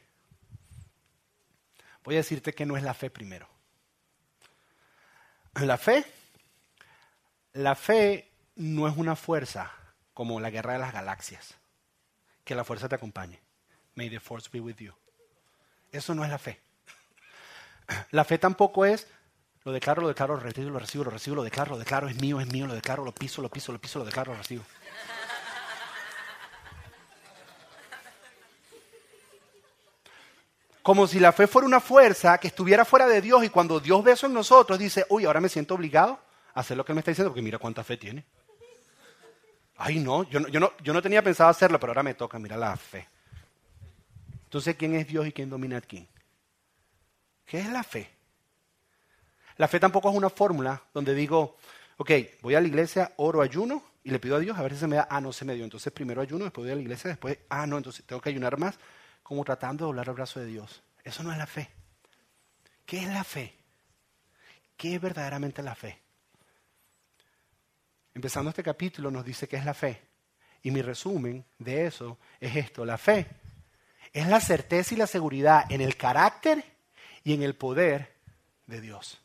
Voy 2.04 2.16
a 2.16 2.18
decirte 2.18 2.54
que 2.54 2.66
no 2.66 2.76
es 2.76 2.84
la 2.84 2.94
fe 2.94 3.10
primero. 3.10 3.50
La 5.56 5.78
fe, 5.78 6.06
la 7.56 7.74
fe 7.76 8.30
no 8.56 8.88
es 8.88 8.98
una 8.98 9.16
fuerza 9.16 9.72
como 10.14 10.40
la 10.42 10.50
guerra 10.50 10.74
de 10.74 10.80
las 10.80 10.94
galaxias. 10.94 11.56
Que 12.44 12.54
la 12.54 12.66
fuerza 12.66 12.90
te 12.90 12.96
acompañe. 12.96 13.40
May 13.96 14.10
the 14.10 14.20
force 14.20 14.50
be 14.52 14.60
with 14.60 14.76
you. 14.78 14.94
Eso 15.92 16.14
no 16.14 16.24
es 16.26 16.30
la 16.30 16.38
fe. 16.38 16.60
La 18.12 18.26
fe 18.26 18.38
tampoco 18.38 18.86
es 18.86 19.08
lo 19.64 19.72
declaro, 19.72 20.02
lo 20.02 20.10
declaro, 20.10 20.36
lo 20.36 20.42
recibo, 20.42 20.70
lo 20.70 20.80
recibo, 20.80 21.04
lo 21.06 21.12
recibo, 21.12 21.36
lo 21.38 21.44
declaro, 21.44 21.72
lo 21.72 21.80
declaro, 21.80 22.08
es 22.10 22.22
mío, 22.22 22.40
es 22.40 22.48
mío, 22.52 22.68
lo 22.68 22.76
declaro, 22.76 23.04
lo 23.06 23.14
piso, 23.14 23.42
lo 23.42 23.50
piso, 23.50 23.72
lo 23.72 23.80
piso, 23.80 24.00
lo 24.00 24.06
declaro, 24.06 24.34
lo 24.34 24.38
recibo. 24.38 24.64
Como 30.84 31.08
si 31.08 31.20
la 31.20 31.32
fe 31.32 31.48
fuera 31.48 31.66
una 31.66 31.80
fuerza 31.80 32.38
que 32.38 32.48
estuviera 32.48 32.86
fuera 32.86 33.08
de 33.08 33.22
Dios 33.22 33.44
y 33.44 33.50
cuando 33.50 33.80
Dios 33.80 34.04
ve 34.04 34.12
eso 34.12 34.28
en 34.28 34.34
nosotros 34.34 34.78
dice, 34.78 35.06
uy, 35.10 35.26
ahora 35.26 35.42
me 35.42 35.50
siento 35.50 35.74
obligado 35.74 36.25
hacer 36.56 36.76
lo 36.76 36.84
que 36.84 36.94
me 36.94 37.00
está 37.02 37.12
diciendo 37.12 37.30
porque 37.30 37.42
mira 37.42 37.60
cuánta 37.60 37.84
fe 37.84 37.98
tiene. 37.98 38.26
Ay, 39.78 40.00
no 40.00 40.24
yo, 40.24 40.40
no, 40.40 40.48
yo 40.48 40.60
no, 40.60 40.72
yo 40.82 40.94
no 40.94 41.02
tenía 41.02 41.22
pensado 41.22 41.50
hacerlo, 41.50 41.80
pero 41.80 41.92
ahora 41.92 42.04
me 42.04 42.14
toca, 42.14 42.40
mira 42.40 42.58
la 42.58 42.76
fe. 42.76 43.08
Entonces, 44.46 44.76
¿quién 44.76 44.96
es 44.96 45.08
Dios 45.08 45.28
y 45.28 45.34
quién 45.34 45.50
domina 45.50 45.78
a 45.78 45.82
quién? 45.82 46.08
¿Qué 47.46 47.60
es 47.60 47.70
la 47.70 47.84
fe? 47.84 48.10
La 49.58 49.68
fe 49.68 49.80
tampoco 49.80 50.10
es 50.10 50.16
una 50.16 50.30
fórmula 50.30 50.82
donde 50.94 51.14
digo, 51.14 51.58
ok, 51.98 52.12
voy 52.42 52.56
a 52.56 52.62
la 52.62 52.68
iglesia, 52.68 53.14
oro, 53.18 53.42
ayuno 53.42 53.84
y 54.04 54.12
le 54.12 54.20
pido 54.20 54.38
a 54.38 54.40
Dios 54.40 54.58
a 54.58 54.62
ver 54.62 54.74
si 54.74 54.80
se 54.80 54.88
me 54.88 54.96
da, 54.96 55.08
ah, 55.10 55.20
no 55.20 55.34
se 55.34 55.44
me 55.44 55.56
dio. 55.56 55.66
Entonces 55.66 55.92
primero 55.92 56.22
ayuno, 56.22 56.46
después 56.46 56.64
voy 56.64 56.72
a 56.72 56.76
la 56.76 56.82
iglesia, 56.82 57.10
después, 57.10 57.38
ah, 57.50 57.68
no, 57.68 57.78
entonces 57.78 58.06
tengo 58.06 58.22
que 58.22 58.30
ayunar 58.30 58.58
más 58.58 58.80
como 59.24 59.44
tratando 59.44 59.84
de 59.84 59.88
doblar 59.88 60.08
el 60.08 60.16
brazo 60.16 60.40
de 60.40 60.46
Dios. 60.46 60.82
Eso 61.04 61.22
no 61.24 61.32
es 61.32 61.38
la 61.38 61.48
fe. 61.48 61.70
¿Qué 62.86 63.00
es 63.00 63.08
la 63.08 63.24
fe? 63.24 63.54
¿Qué 64.78 64.96
es 64.96 65.02
verdaderamente 65.02 65.62
la 65.62 65.76
fe? 65.76 66.05
Empezando 68.16 68.50
este 68.50 68.64
capítulo 68.64 69.12
nos 69.12 69.26
dice 69.26 69.48
qué 69.48 69.58
es 69.58 69.66
la 69.66 69.74
fe. 69.74 70.02
Y 70.64 70.72
mi 70.72 70.82
resumen 70.82 71.46
de 71.60 71.86
eso 71.86 72.18
es 72.40 72.56
esto. 72.56 72.86
La 72.86 72.98
fe 72.98 73.28
es 74.14 74.26
la 74.28 74.40
certeza 74.40 74.96
y 74.96 74.98
la 74.98 75.06
seguridad 75.06 75.70
en 75.70 75.82
el 75.82 75.98
carácter 75.98 76.64
y 77.26 77.34
en 77.34 77.44
el 77.44 77.56
poder 77.56 78.16
de 78.66 78.80
Dios. 78.80 79.20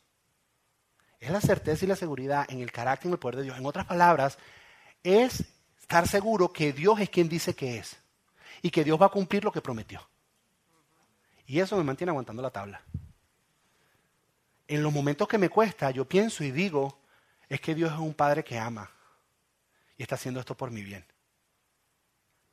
Es 1.20 1.30
la 1.30 1.40
certeza 1.40 1.84
y 1.84 1.88
la 1.88 1.96
seguridad 1.96 2.44
en 2.48 2.60
el 2.60 2.72
carácter 2.72 3.06
y 3.06 3.08
en 3.08 3.12
el 3.14 3.20
poder 3.20 3.36
de 3.36 3.42
Dios. 3.44 3.56
En 3.56 3.64
otras 3.64 3.86
palabras, 3.86 4.38
es 5.04 5.44
estar 5.80 6.08
seguro 6.08 6.52
que 6.52 6.72
Dios 6.72 6.98
es 6.98 7.10
quien 7.10 7.28
dice 7.28 7.54
que 7.54 7.78
es 7.78 7.96
y 8.60 8.70
que 8.70 8.82
Dios 8.82 9.00
va 9.00 9.06
a 9.06 9.10
cumplir 9.10 9.44
lo 9.44 9.52
que 9.52 9.62
prometió. 9.62 10.06
Y 11.46 11.60
eso 11.60 11.76
me 11.76 11.84
mantiene 11.84 12.10
aguantando 12.10 12.42
la 12.42 12.50
tabla. 12.50 12.82
En 14.66 14.82
los 14.82 14.92
momentos 14.92 15.28
que 15.28 15.38
me 15.38 15.48
cuesta, 15.48 15.92
yo 15.92 16.08
pienso 16.08 16.42
y 16.42 16.50
digo, 16.50 16.99
es 17.50 17.60
que 17.60 17.74
Dios 17.74 17.92
es 17.92 17.98
un 17.98 18.14
Padre 18.14 18.44
que 18.44 18.58
ama 18.58 18.88
y 19.98 20.02
está 20.02 20.14
haciendo 20.14 20.40
esto 20.40 20.56
por 20.56 20.70
mi 20.70 20.82
bien. 20.82 21.04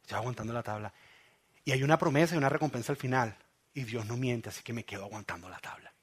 Estoy 0.01 0.17
aguantando 0.17 0.51
la 0.51 0.63
tabla. 0.63 0.91
Y 1.63 1.71
hay 1.71 1.83
una 1.83 1.97
promesa 1.97 2.33
y 2.33 2.37
una 2.37 2.49
recompensa 2.49 2.91
al 2.91 2.97
final. 2.97 3.37
Y 3.73 3.83
Dios 3.83 4.05
no 4.07 4.17
miente, 4.17 4.49
así 4.49 4.63
que 4.63 4.73
me 4.73 4.83
quedo 4.83 5.05
aguantando 5.05 5.47
la 5.47 5.59
tabla. 5.59 5.93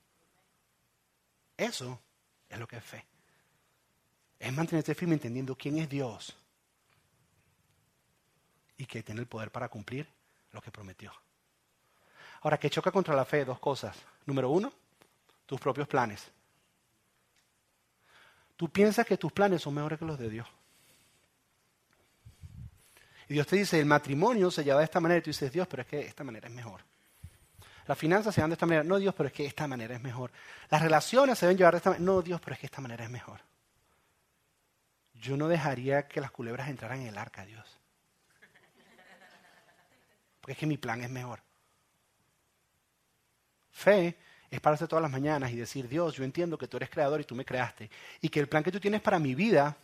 Eso 1.57 2.00
es 2.48 2.59
lo 2.59 2.68
que 2.68 2.76
es 2.76 2.85
fe. 2.85 3.04
Es 4.38 4.52
mantenerse 4.52 4.94
firme 4.94 5.14
entendiendo 5.14 5.57
quién 5.57 5.78
es 5.78 5.88
Dios 5.88 6.37
y 8.76 8.87
que 8.87 9.02
tiene 9.02 9.20
el 9.20 9.26
poder 9.26 9.50
para 9.50 9.68
cumplir 9.68 10.07
lo 10.52 10.61
que 10.61 10.70
prometió. 10.70 11.12
Ahora, 12.42 12.59
¿qué 12.59 12.70
choca 12.70 12.92
contra 12.92 13.16
la 13.16 13.24
fe? 13.24 13.44
Dos 13.44 13.59
cosas. 13.59 13.96
Número 14.26 14.50
uno, 14.50 14.72
tus 15.46 15.59
propios 15.59 15.88
planes. 15.88 16.30
Tú 18.57 18.69
piensas 18.69 19.07
que 19.07 19.17
tus 19.17 19.33
planes 19.33 19.62
son 19.62 19.75
mejores 19.75 19.99
que 19.99 20.05
los 20.05 20.19
de 20.19 20.31
Dios. 20.31 20.47
Y 23.29 23.35
Dios 23.35 23.47
te 23.47 23.57
dice, 23.57 23.81
el 23.81 23.87
matrimonio 23.87 24.51
se 24.51 24.62
lleva 24.62 24.79
de 24.79 24.85
esta 24.85 25.01
manera 25.01 25.19
y 25.19 25.23
tú 25.23 25.31
dices, 25.31 25.51
Dios, 25.51 25.67
pero 25.67 25.83
es 25.83 25.88
que 25.88 26.01
esta 26.01 26.25
manera 26.25 26.49
es 26.49 26.55
mejor. 26.55 26.83
Las 27.87 27.99
finanzas 27.99 28.35
se 28.35 28.40
dan 28.40 28.51
de 28.51 28.55
esta 28.55 28.67
manera, 28.67 28.85
no 28.85 28.99
Dios, 28.99 29.14
pero 29.14 29.27
es 29.27 29.33
que 29.33 29.45
esta 29.45 29.67
manera 29.67 29.95
es 29.95 30.03
mejor. 30.03 30.31
Las 30.71 30.81
relaciones 30.81 31.38
se 31.38 31.47
deben 31.47 31.59
llevar 31.59 31.75
de 31.75 31.79
esta 31.79 31.90
manera, 31.90 32.05
no 32.05 32.23
Dios, 32.23 32.40
pero 32.40 32.55
es 32.55 32.61
que 32.61 32.67
esta 32.67 32.81
manera 32.81 33.05
es 33.05 33.11
mejor. 33.11 33.40
Yo 35.14 35.37
no 35.37 35.49
dejaría 35.49 36.07
que 36.07 36.21
las 36.21 36.31
culebras 36.31 36.69
entraran 36.69 37.01
en 37.01 37.09
el 37.09 37.19
arca, 37.19 37.45
Dios. 37.45 37.79
Porque 40.40 40.53
es 40.53 40.59
que 40.59 40.67
mi 40.67 40.77
plan 40.77 41.03
es 41.03 41.11
mejor. 41.11 41.40
Fe 43.71 44.17
es 44.55 44.61
pararse 44.61 44.87
todas 44.87 45.03
las 45.03 45.11
mañanas 45.11 45.51
y 45.51 45.57
decir, 45.57 45.88
Dios, 45.88 46.14
yo 46.14 46.23
entiendo 46.23 46.57
que 46.57 46.69
tú 46.69 46.77
eres 46.77 46.88
creador 46.88 47.21
y 47.21 47.25
tú 47.25 47.35
me 47.35 47.45
creaste. 47.45 47.90
Y 48.21 48.29
que 48.29 48.38
el 48.38 48.49
plan 48.49 48.62
que 48.62 48.71
tú 48.71 48.79
tienes 48.79 49.01
para 49.01 49.19
mi 49.19 49.35
vida 49.35 49.77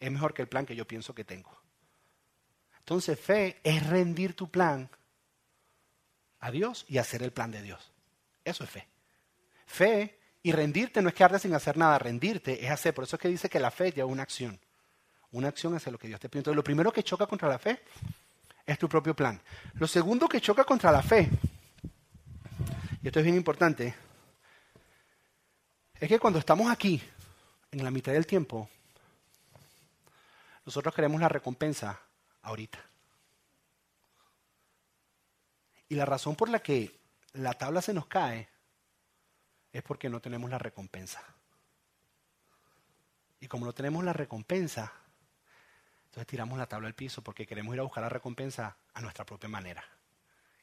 es 0.00 0.10
mejor 0.10 0.34
que 0.34 0.42
el 0.42 0.48
plan 0.48 0.66
que 0.66 0.74
yo 0.74 0.84
pienso 0.84 1.14
que 1.14 1.22
tengo. 1.22 1.56
Entonces, 2.80 3.18
fe 3.18 3.60
es 3.62 3.86
rendir 3.86 4.34
tu 4.34 4.50
plan 4.50 4.90
a 6.40 6.50
Dios 6.50 6.84
y 6.88 6.98
hacer 6.98 7.22
el 7.22 7.32
plan 7.32 7.52
de 7.52 7.62
Dios. 7.62 7.92
Eso 8.44 8.64
es 8.64 8.70
fe. 8.70 8.88
Fe 9.64 10.18
y 10.42 10.50
rendirte 10.50 11.00
no 11.00 11.08
es 11.08 11.14
quedarte 11.14 11.38
sin 11.38 11.54
hacer 11.54 11.76
nada, 11.76 11.96
rendirte 11.96 12.64
es 12.64 12.72
hacer. 12.72 12.94
Por 12.94 13.04
eso 13.04 13.14
es 13.14 13.22
que 13.22 13.28
dice 13.28 13.48
que 13.48 13.60
la 13.60 13.70
fe 13.70 13.92
lleva 13.92 14.08
una 14.08 14.24
acción. 14.24 14.58
Una 15.30 15.48
acción 15.48 15.76
hacia 15.76 15.92
lo 15.92 15.98
que 15.98 16.08
Dios 16.08 16.18
te 16.18 16.28
pide. 16.28 16.40
Entonces, 16.40 16.56
lo 16.56 16.64
primero 16.64 16.92
que 16.92 17.04
choca 17.04 17.28
contra 17.28 17.48
la 17.48 17.60
fe 17.60 17.80
es 18.66 18.76
tu 18.76 18.88
propio 18.88 19.14
plan. 19.14 19.40
Lo 19.74 19.86
segundo 19.86 20.28
que 20.28 20.40
choca 20.40 20.64
contra 20.64 20.90
la 20.90 21.02
fe, 21.02 21.30
y 23.04 23.08
esto 23.08 23.18
es 23.18 23.24
bien 23.26 23.36
importante, 23.36 23.94
es 26.00 26.08
que 26.08 26.18
cuando 26.18 26.38
estamos 26.38 26.70
aquí, 26.70 27.02
en 27.70 27.84
la 27.84 27.90
mitad 27.90 28.12
del 28.12 28.26
tiempo, 28.26 28.70
nosotros 30.64 30.94
queremos 30.94 31.20
la 31.20 31.28
recompensa 31.28 32.00
ahorita. 32.40 32.78
Y 35.90 35.96
la 35.96 36.06
razón 36.06 36.34
por 36.34 36.48
la 36.48 36.60
que 36.60 36.98
la 37.34 37.52
tabla 37.52 37.82
se 37.82 37.92
nos 37.92 38.06
cae 38.06 38.48
es 39.70 39.82
porque 39.82 40.08
no 40.08 40.20
tenemos 40.20 40.48
la 40.48 40.56
recompensa. 40.56 41.22
Y 43.38 43.48
como 43.48 43.66
no 43.66 43.74
tenemos 43.74 44.02
la 44.02 44.14
recompensa, 44.14 44.90
entonces 46.06 46.26
tiramos 46.26 46.56
la 46.56 46.66
tabla 46.66 46.88
al 46.88 46.94
piso 46.94 47.20
porque 47.20 47.46
queremos 47.46 47.74
ir 47.74 47.80
a 47.80 47.84
buscar 47.84 48.02
la 48.02 48.08
recompensa 48.08 48.78
a 48.94 49.02
nuestra 49.02 49.26
propia 49.26 49.50
manera. 49.50 49.84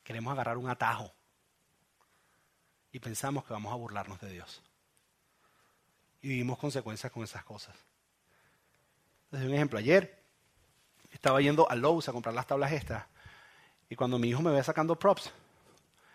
Queremos 0.04 0.34
agarrar 0.34 0.58
un 0.58 0.67
atajo 0.67 1.13
y 2.91 2.99
pensamos 2.99 3.45
que 3.45 3.54
vamos 3.54 3.71
a 3.71 3.75
burlarnos 3.75 4.19
de 4.21 4.30
Dios. 4.30 4.62
Y 6.21 6.30
vivimos 6.30 6.58
consecuencias 6.58 7.12
con 7.12 7.23
esas 7.23 7.43
cosas. 7.43 7.75
Desde 9.32 9.47
un 9.47 9.54
ejemplo, 9.54 9.80
ayer 9.80 10.21
estaba 11.12 11.41
yendo 11.41 11.69
a 11.69 11.75
Lowe's 11.75 12.10
a 12.10 12.12
comprar 12.12 12.36
las 12.36 12.47
tablas 12.47 12.71
estas 12.71 13.06
y 13.91 13.95
cuando 13.97 14.17
mi 14.17 14.30
hijo 14.30 14.41
me 14.41 14.51
ve 14.51 14.63
sacando 14.63 14.97
props, 14.97 15.30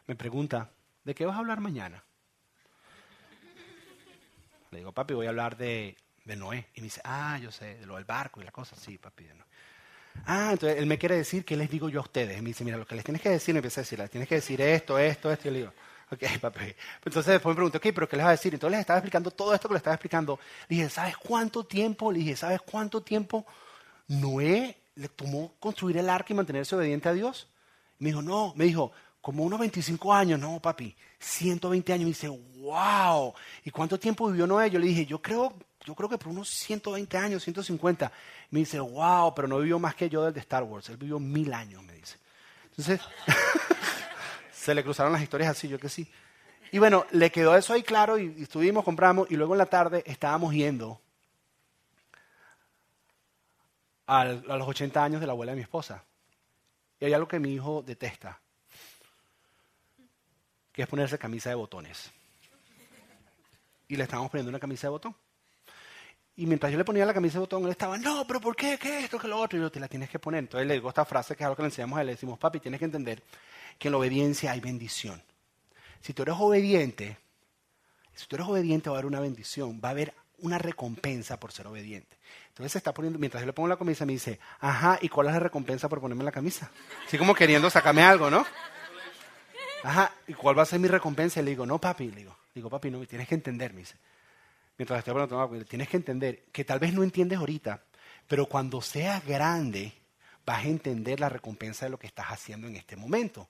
me 0.06 0.16
pregunta, 0.16 0.70
¿de 1.04 1.14
qué 1.14 1.26
vas 1.26 1.36
a 1.36 1.40
hablar 1.40 1.60
mañana? 1.60 2.02
Le 4.70 4.78
digo, 4.78 4.92
papi, 4.92 5.12
voy 5.12 5.26
a 5.26 5.28
hablar 5.28 5.58
de, 5.58 5.94
Noé. 6.24 6.68
Y 6.74 6.80
me 6.80 6.86
dice, 6.86 7.02
ah, 7.04 7.38
yo 7.38 7.52
sé, 7.52 7.76
de 7.76 7.84
lo 7.84 7.96
del 7.96 8.06
barco 8.06 8.40
y 8.40 8.44
la 8.44 8.50
cosa. 8.50 8.76
Sí, 8.76 8.96
papi, 8.96 9.24
de 9.24 9.34
Noé. 9.34 9.46
Ah, 10.24 10.48
entonces 10.52 10.78
él 10.78 10.86
me 10.86 10.96
quiere 10.96 11.16
decir, 11.16 11.44
¿qué 11.44 11.54
les 11.54 11.68
digo 11.68 11.90
yo 11.90 12.00
a 12.00 12.04
ustedes? 12.04 12.38
Y 12.38 12.40
me 12.40 12.48
dice, 12.48 12.64
mira, 12.64 12.78
lo 12.78 12.86
que 12.86 12.94
les 12.94 13.04
tienes 13.04 13.20
que 13.20 13.28
decir, 13.28 13.52
me 13.52 13.58
empieza 13.58 13.82
a 13.82 13.84
decir, 13.84 13.98
les 13.98 14.10
tienes 14.10 14.26
que 14.26 14.36
decir 14.36 14.58
esto, 14.58 14.98
esto, 14.98 15.30
esto. 15.30 15.42
Y 15.42 15.46
yo 15.46 15.52
le 15.52 15.58
digo, 15.58 15.72
ok, 16.10 16.22
papi. 16.40 16.74
Entonces 17.04 17.32
después 17.32 17.52
me 17.52 17.56
pregunto, 17.56 17.78
ok, 17.78 17.86
pero 17.94 18.08
¿qué 18.08 18.16
les 18.16 18.24
va 18.24 18.30
a 18.30 18.32
decir? 18.32 18.54
Entonces 18.54 18.72
les 18.72 18.80
estaba 18.80 18.98
explicando 18.98 19.30
todo 19.30 19.54
esto 19.54 19.68
que 19.68 19.74
le 19.74 19.78
estaba 19.78 19.94
explicando. 19.94 20.38
Le 20.68 20.76
dije, 20.76 20.88
¿sabes 20.88 21.16
cuánto 21.16 21.64
tiempo? 21.64 22.12
Le 22.12 22.18
dije, 22.20 22.36
¿sabes 22.36 22.60
cuánto 22.62 23.02
tiempo 23.02 23.46
Noé 24.08 24.76
le 24.94 25.08
tomó 25.08 25.54
construir 25.60 25.98
el 25.98 26.08
arca 26.08 26.32
y 26.32 26.36
mantenerse 26.36 26.74
obediente 26.74 27.08
a 27.08 27.12
Dios? 27.12 27.48
me 27.98 28.10
dijo, 28.10 28.22
no, 28.22 28.52
me 28.56 28.64
dijo, 28.64 28.92
como 29.20 29.44
unos 29.44 29.58
25 29.58 30.12
años, 30.12 30.38
no, 30.38 30.60
papi, 30.60 30.94
120 31.18 31.92
años. 31.92 32.04
Me 32.04 32.10
dice, 32.10 32.28
wow. 32.28 33.34
¿Y 33.64 33.70
cuánto 33.70 33.98
tiempo 33.98 34.28
vivió 34.28 34.46
Noé? 34.46 34.70
Yo 34.70 34.78
le 34.78 34.86
dije, 34.86 35.06
yo 35.06 35.20
creo, 35.20 35.54
yo 35.84 35.94
creo 35.94 36.08
que 36.08 36.18
por 36.18 36.28
unos 36.28 36.48
120 36.48 37.16
años, 37.16 37.42
150. 37.42 38.12
Me 38.50 38.60
dice, 38.60 38.78
wow, 38.78 39.34
pero 39.34 39.48
no 39.48 39.58
vivió 39.58 39.78
más 39.78 39.94
que 39.94 40.08
yo 40.08 40.24
del 40.24 40.34
de 40.34 40.40
Star 40.40 40.62
Wars. 40.62 40.88
Él 40.90 40.96
vivió 40.96 41.18
mil 41.18 41.52
años, 41.52 41.82
me 41.82 41.94
dice. 41.94 42.16
Entonces, 42.70 43.00
se 44.66 44.74
le 44.74 44.82
cruzaron 44.82 45.12
las 45.12 45.22
historias 45.22 45.50
así, 45.50 45.68
yo 45.68 45.78
que 45.78 45.88
sí. 45.88 46.10
Y 46.72 46.78
bueno, 46.78 47.06
le 47.12 47.30
quedó 47.30 47.56
eso 47.56 47.72
ahí 47.72 47.84
claro 47.84 48.18
y, 48.18 48.42
estuvimos, 48.42 48.84
compramos 48.84 49.30
y 49.30 49.36
luego 49.36 49.54
en 49.54 49.58
la 49.58 49.66
tarde 49.66 50.02
estábamos 50.04 50.52
yendo 50.52 51.00
a 54.06 54.24
los 54.24 54.68
80 54.68 55.04
años 55.04 55.20
de 55.20 55.26
la 55.28 55.32
abuela 55.32 55.52
de 55.52 55.56
mi 55.56 55.62
esposa. 55.62 56.02
Y 56.98 57.04
hay 57.04 57.12
algo 57.12 57.28
que 57.28 57.38
mi 57.38 57.54
hijo 57.54 57.82
detesta 57.82 58.40
que 60.72 60.82
es 60.82 60.88
ponerse 60.88 61.16
camisa 61.16 61.48
de 61.48 61.54
botones. 61.54 62.10
Y 63.86 63.96
le 63.96 64.02
estábamos 64.02 64.32
poniendo 64.32 64.50
una 64.50 64.58
camisa 64.58 64.88
de 64.88 64.90
botón. 64.90 65.16
Y 66.36 66.46
mientras 66.46 66.70
yo 66.70 66.76
le 66.76 66.84
ponía 66.84 67.06
la 67.06 67.14
camisa 67.14 67.34
de 67.34 67.40
botón, 67.40 67.64
él 67.64 67.70
estaba, 67.70 67.96
no, 67.96 68.26
pero 68.26 68.40
¿por 68.40 68.54
qué? 68.54 68.78
¿Qué 68.78 69.00
esto? 69.00 69.18
¿Qué 69.18 69.26
lo 69.26 69.38
otro? 69.38 69.58
Y 69.58 69.62
yo, 69.62 69.70
te 69.70 69.80
la 69.80 69.88
tienes 69.88 70.10
que 70.10 70.18
poner. 70.18 70.40
Entonces 70.40 70.66
le 70.66 70.74
digo 70.74 70.90
esta 70.90 71.06
frase 71.06 71.34
que 71.34 71.42
es 71.42 71.46
algo 71.46 71.56
que 71.56 71.62
le 71.62 71.68
enseñamos 71.68 71.98
a 71.98 72.02
él. 72.02 72.08
Le 72.08 72.12
decimos, 72.12 72.38
papi, 72.38 72.60
tienes 72.60 72.78
que 72.78 72.84
entender 72.84 73.22
que 73.78 73.88
en 73.88 73.92
la 73.92 73.98
obediencia 73.98 74.52
hay 74.52 74.60
bendición. 74.60 75.22
Si 76.02 76.12
tú 76.12 76.22
eres 76.22 76.34
obediente, 76.38 77.16
si 78.14 78.26
tú 78.26 78.36
eres 78.36 78.46
obediente 78.48 78.90
va 78.90 78.96
a 78.96 78.98
haber 78.98 79.06
una 79.06 79.20
bendición, 79.20 79.80
va 79.82 79.88
a 79.88 79.92
haber 79.92 80.14
una 80.40 80.58
recompensa 80.58 81.40
por 81.40 81.52
ser 81.52 81.66
obediente. 81.66 82.16
Entonces 82.48 82.72
se 82.72 82.78
está 82.78 82.92
poniendo, 82.92 83.18
mientras 83.18 83.42
yo 83.42 83.46
le 83.46 83.52
pongo 83.54 83.68
la 83.68 83.76
camisa, 83.76 84.04
me 84.04 84.12
dice, 84.12 84.38
ajá, 84.60 84.98
¿y 85.00 85.08
cuál 85.08 85.28
es 85.28 85.32
la 85.32 85.40
recompensa 85.40 85.88
por 85.88 86.00
ponerme 86.00 86.24
la 86.24 86.32
camisa? 86.32 86.70
Así 87.06 87.16
como 87.16 87.34
queriendo 87.34 87.70
sacarme 87.70 88.02
algo, 88.02 88.30
¿no? 88.30 88.44
Ajá, 89.82 90.12
¿y 90.26 90.34
cuál 90.34 90.58
va 90.58 90.62
a 90.62 90.66
ser 90.66 90.80
mi 90.80 90.88
recompensa? 90.88 91.40
Y 91.40 91.44
le 91.44 91.50
digo, 91.50 91.64
no, 91.64 91.78
papi. 91.78 92.10
Le 92.10 92.16
digo, 92.16 92.36
digo, 92.54 92.68
papi, 92.68 92.90
no, 92.90 93.04
tienes 93.06 93.28
que 93.28 93.34
entender, 93.34 93.72
me 93.72 93.80
dice. 93.80 93.96
Mientras 94.78 94.98
estoy 94.98 95.12
hablando, 95.12 95.64
tienes 95.64 95.88
que 95.88 95.96
entender 95.96 96.44
que 96.52 96.64
tal 96.64 96.78
vez 96.78 96.92
no 96.92 97.02
entiendes 97.02 97.38
ahorita, 97.38 97.82
pero 98.26 98.46
cuando 98.46 98.82
seas 98.82 99.24
grande 99.24 99.92
vas 100.44 100.64
a 100.64 100.68
entender 100.68 101.18
la 101.18 101.28
recompensa 101.28 101.86
de 101.86 101.90
lo 101.90 101.98
que 101.98 102.06
estás 102.06 102.26
haciendo 102.26 102.66
en 102.68 102.76
este 102.76 102.94
momento. 102.96 103.48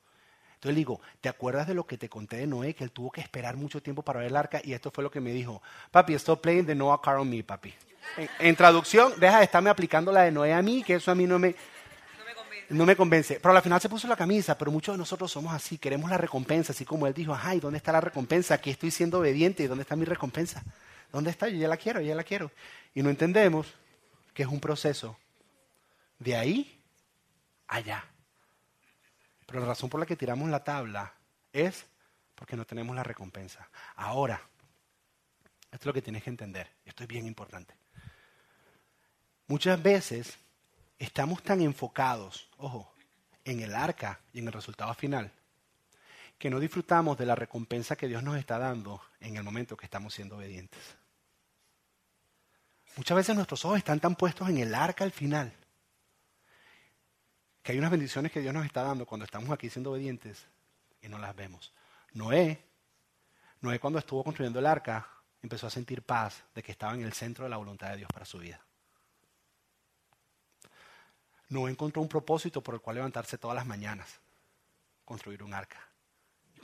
Entonces 0.54 0.74
le 0.74 0.78
digo, 0.78 1.00
¿te 1.20 1.28
acuerdas 1.28 1.66
de 1.66 1.74
lo 1.74 1.86
que 1.86 1.98
te 1.98 2.08
conté 2.08 2.36
de 2.36 2.46
Noé? 2.46 2.74
Que 2.74 2.84
él 2.84 2.90
tuvo 2.90 3.10
que 3.10 3.20
esperar 3.20 3.56
mucho 3.56 3.82
tiempo 3.82 4.02
para 4.02 4.20
ver 4.20 4.28
el 4.28 4.36
arca 4.36 4.60
y 4.64 4.72
esto 4.72 4.90
fue 4.90 5.04
lo 5.04 5.10
que 5.10 5.20
me 5.20 5.32
dijo. 5.32 5.60
Papi, 5.90 6.14
stop 6.14 6.40
playing 6.40 6.64
the 6.64 6.74
Noah 6.74 7.00
car 7.02 7.16
on 7.16 7.28
me, 7.28 7.42
papi. 7.42 7.74
En, 8.38 8.56
traducción, 8.56 9.12
deja 9.18 9.38
de 9.38 9.44
estarme 9.44 9.68
aplicando 9.68 10.12
la 10.12 10.22
de 10.22 10.30
Noé 10.30 10.54
a 10.54 10.62
mí, 10.62 10.82
que 10.82 10.94
eso 10.94 11.10
a 11.10 11.14
mí 11.14 11.26
no 11.26 11.38
me 11.38 11.54
no 12.68 12.84
me 12.84 12.96
convence. 12.96 13.38
Pero 13.40 13.54
al 13.54 13.62
final 13.62 13.80
se 13.80 13.88
puso 13.88 14.08
la 14.08 14.16
camisa, 14.16 14.56
pero 14.56 14.70
muchos 14.70 14.94
de 14.94 14.98
nosotros 14.98 15.30
somos 15.30 15.52
así, 15.52 15.78
queremos 15.78 16.10
la 16.10 16.18
recompensa, 16.18 16.72
así 16.72 16.84
como 16.84 17.06
él 17.06 17.14
dijo, 17.14 17.36
ay, 17.40 17.60
¿dónde 17.60 17.76
está 17.76 17.92
la 17.92 18.00
recompensa? 18.00 18.54
Aquí 18.54 18.70
estoy 18.70 18.90
siendo 18.90 19.20
obediente, 19.20 19.62
¿y 19.62 19.66
dónde 19.66 19.82
está 19.82 19.94
mi 19.94 20.04
recompensa? 20.04 20.64
¿Dónde 21.12 21.30
está? 21.30 21.48
Yo 21.48 21.58
ya 21.58 21.68
la 21.68 21.76
quiero, 21.76 22.00
ya 22.00 22.14
la 22.14 22.24
quiero. 22.24 22.50
Y 22.94 23.02
no 23.02 23.10
entendemos 23.10 23.72
que 24.34 24.42
es 24.42 24.48
un 24.48 24.60
proceso 24.60 25.16
de 26.18 26.36
ahí 26.36 26.82
allá. 27.68 28.04
Pero 29.46 29.60
la 29.60 29.66
razón 29.66 29.88
por 29.88 30.00
la 30.00 30.06
que 30.06 30.16
tiramos 30.16 30.48
la 30.48 30.64
tabla 30.64 31.12
es 31.52 31.86
porque 32.34 32.56
no 32.56 32.64
tenemos 32.64 32.94
la 32.94 33.02
recompensa. 33.02 33.68
Ahora, 33.96 34.40
esto 35.64 35.78
es 35.78 35.86
lo 35.86 35.92
que 35.92 36.02
tienes 36.02 36.22
que 36.22 36.30
entender, 36.30 36.70
esto 36.84 37.02
es 37.02 37.08
bien 37.08 37.26
importante. 37.26 37.74
Muchas 39.46 39.82
veces 39.82 40.38
estamos 40.98 41.42
tan 41.42 41.60
enfocados, 41.60 42.48
ojo, 42.58 42.92
en 43.44 43.60
el 43.60 43.74
arca 43.74 44.20
y 44.32 44.40
en 44.40 44.48
el 44.48 44.52
resultado 44.52 44.92
final, 44.94 45.30
que 46.38 46.50
no 46.50 46.60
disfrutamos 46.60 47.16
de 47.16 47.26
la 47.26 47.34
recompensa 47.34 47.96
que 47.96 48.08
Dios 48.08 48.22
nos 48.22 48.36
está 48.36 48.58
dando 48.58 49.00
en 49.20 49.36
el 49.36 49.42
momento 49.42 49.76
que 49.76 49.86
estamos 49.86 50.14
siendo 50.14 50.36
obedientes. 50.36 50.96
Muchas 52.96 53.16
veces 53.16 53.36
nuestros 53.36 53.64
ojos 53.64 53.78
están 53.78 54.00
tan 54.00 54.16
puestos 54.16 54.48
en 54.48 54.58
el 54.58 54.74
arca 54.74 55.04
al 55.04 55.12
final, 55.12 55.52
que 57.62 57.72
hay 57.72 57.78
unas 57.78 57.90
bendiciones 57.90 58.32
que 58.32 58.40
Dios 58.40 58.54
nos 58.54 58.64
está 58.64 58.82
dando 58.82 59.06
cuando 59.06 59.24
estamos 59.24 59.50
aquí 59.50 59.68
siendo 59.68 59.92
obedientes 59.92 60.46
y 61.02 61.08
no 61.08 61.18
las 61.18 61.34
vemos. 61.34 61.72
Noé, 62.12 62.62
Noé 63.60 63.78
cuando 63.80 63.98
estuvo 63.98 64.22
construyendo 64.22 64.58
el 64.58 64.66
arca, 64.66 65.08
empezó 65.42 65.66
a 65.66 65.70
sentir 65.70 66.02
paz 66.02 66.42
de 66.54 66.62
que 66.62 66.72
estaba 66.72 66.94
en 66.94 67.02
el 67.02 67.12
centro 67.12 67.44
de 67.44 67.50
la 67.50 67.56
voluntad 67.56 67.90
de 67.90 67.98
Dios 67.98 68.10
para 68.12 68.24
su 68.24 68.38
vida 68.38 68.60
no 71.48 71.68
encontró 71.68 72.02
un 72.02 72.08
propósito 72.08 72.60
por 72.60 72.74
el 72.74 72.80
cual 72.80 72.96
levantarse 72.96 73.38
todas 73.38 73.54
las 73.54 73.66
mañanas, 73.66 74.18
construir 75.04 75.44
un 75.44 75.54
arca 75.54 75.78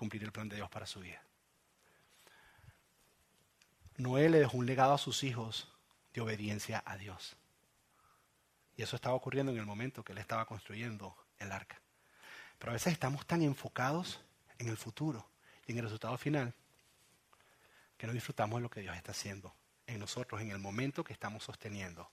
cumplir 0.02 0.24
el 0.24 0.32
plan 0.32 0.48
de 0.48 0.56
Dios 0.56 0.68
para 0.68 0.84
su 0.84 0.98
vida. 0.98 1.22
Noé 3.98 4.28
le 4.28 4.40
dejó 4.40 4.56
un 4.56 4.66
legado 4.66 4.94
a 4.94 4.98
sus 4.98 5.22
hijos 5.22 5.68
de 6.12 6.20
obediencia 6.20 6.82
a 6.84 6.96
Dios. 6.96 7.36
Y 8.76 8.82
eso 8.82 8.96
estaba 8.96 9.14
ocurriendo 9.14 9.52
en 9.52 9.58
el 9.58 9.64
momento 9.64 10.02
que 10.02 10.10
él 10.10 10.18
estaba 10.18 10.44
construyendo 10.44 11.16
el 11.38 11.52
arca. 11.52 11.80
Pero 12.58 12.72
a 12.72 12.72
veces 12.72 12.92
estamos 12.92 13.24
tan 13.26 13.42
enfocados 13.42 14.20
en 14.58 14.66
el 14.66 14.76
futuro 14.76 15.24
y 15.68 15.70
en 15.70 15.78
el 15.78 15.84
resultado 15.84 16.18
final 16.18 16.52
que 17.96 18.08
no 18.08 18.12
disfrutamos 18.12 18.58
de 18.58 18.62
lo 18.62 18.70
que 18.70 18.80
Dios 18.80 18.96
está 18.96 19.12
haciendo 19.12 19.54
en 19.86 20.00
nosotros, 20.00 20.40
en 20.40 20.50
el 20.50 20.58
momento 20.58 21.04
que 21.04 21.12
estamos 21.12 21.44
sosteniendo 21.44 22.10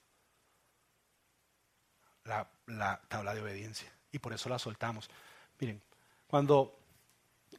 la, 2.22 3.00
tabla 3.08 3.34
de 3.34 3.42
obediencia. 3.42 3.92
Y 4.12 4.20
por 4.20 4.32
eso 4.32 4.48
la 4.48 4.60
soltamos. 4.60 5.10
Miren, 5.58 5.82
cuando 6.28 6.79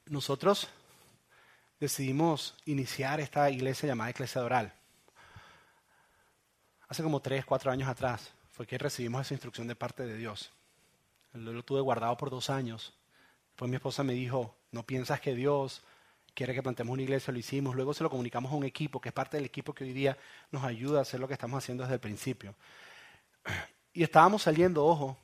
nosotros 0.05 0.67
decidimos 1.79 2.55
iniciar 2.65 3.19
esta 3.19 3.49
iglesia 3.49 3.87
llamada 3.87 4.11
Iglesia 4.11 4.43
Oral, 4.43 4.73
hace 6.87 7.03
como 7.03 7.21
tres, 7.21 7.45
cuatro 7.45 7.71
años 7.71 7.89
atrás, 7.89 8.33
fue 8.51 8.67
que 8.67 8.77
recibimos 8.77 9.21
esa 9.21 9.33
instrucción 9.33 9.67
de 9.67 9.75
parte 9.75 10.05
de 10.05 10.17
Dios. 10.17 10.51
Lo, 11.33 11.63
tuve 11.63 11.81
guardado 11.81 12.17
por 12.17 12.29
dos 12.29 12.49
años. 12.49 12.93
Después 13.49 13.69
mi 13.69 13.77
esposa 13.77 14.03
me 14.03 14.13
dijo, 14.13 14.53
no 14.71 14.83
piensas 14.83 15.21
que 15.21 15.33
Dios 15.33 15.81
quiere 16.33 16.53
que 16.53 16.61
plantemos 16.61 16.93
una 16.93 17.01
iglesia, 17.01 17.31
lo 17.31 17.39
hicimos. 17.39 17.75
Luego 17.75 17.93
se 17.93 18.03
lo 18.03 18.09
comunicamos 18.09 18.51
a 18.51 18.55
un 18.55 18.65
equipo, 18.65 18.99
que 18.99 19.09
es 19.09 19.13
parte 19.13 19.37
del 19.37 19.45
equipo 19.45 19.73
que 19.73 19.85
hoy 19.85 19.93
día 19.93 20.17
nos 20.51 20.63
ayuda 20.63 20.99
a 20.99 21.01
hacer 21.03 21.19
lo 21.19 21.27
que 21.27 21.33
estamos 21.33 21.57
haciendo 21.57 21.83
desde 21.83 21.95
el 21.95 22.01
principio. 22.01 22.55
Y 23.93 24.03
estábamos 24.03 24.43
saliendo, 24.43 24.85
ojo, 24.85 25.17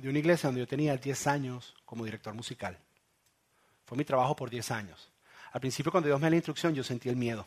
de 0.00 0.08
una 0.08 0.18
iglesia 0.18 0.48
donde 0.48 0.60
yo 0.60 0.66
tenía 0.66 0.96
10 0.96 1.26
años 1.26 1.74
como 1.84 2.04
director 2.04 2.34
musical. 2.34 2.78
Fue 3.84 3.98
mi 3.98 4.04
trabajo 4.04 4.34
por 4.34 4.48
10 4.48 4.70
años. 4.70 5.10
Al 5.52 5.60
principio 5.60 5.92
cuando 5.92 6.08
Dios 6.08 6.18
me 6.20 6.26
dio 6.26 6.30
la 6.30 6.36
instrucción 6.36 6.74
yo 6.74 6.82
sentí 6.82 7.08
el 7.08 7.16
miedo. 7.16 7.46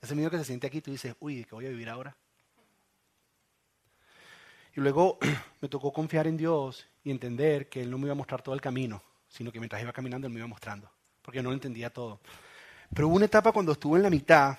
Ese 0.00 0.14
miedo 0.14 0.30
que 0.30 0.38
se 0.38 0.44
siente 0.44 0.66
aquí, 0.66 0.80
tú 0.80 0.90
dices, 0.90 1.14
uy, 1.20 1.36
¿de 1.36 1.44
qué 1.44 1.54
voy 1.54 1.66
a 1.66 1.70
vivir 1.70 1.88
ahora? 1.88 2.16
Y 4.74 4.80
luego 4.80 5.18
me 5.60 5.68
tocó 5.68 5.92
confiar 5.92 6.26
en 6.26 6.36
Dios 6.36 6.86
y 7.02 7.10
entender 7.10 7.68
que 7.68 7.82
Él 7.82 7.90
no 7.90 7.98
me 7.98 8.04
iba 8.04 8.12
a 8.12 8.16
mostrar 8.16 8.42
todo 8.42 8.54
el 8.54 8.60
camino, 8.60 9.02
sino 9.28 9.50
que 9.52 9.58
mientras 9.58 9.82
iba 9.82 9.92
caminando 9.92 10.26
Él 10.26 10.32
me 10.32 10.38
iba 10.38 10.46
mostrando, 10.46 10.90
porque 11.22 11.38
yo 11.38 11.42
no 11.42 11.50
lo 11.50 11.54
entendía 11.54 11.90
todo. 11.90 12.20
Pero 12.94 13.08
hubo 13.08 13.16
una 13.16 13.24
etapa 13.26 13.52
cuando 13.52 13.72
estuve 13.72 13.98
en 13.98 14.04
la 14.04 14.10
mitad 14.10 14.58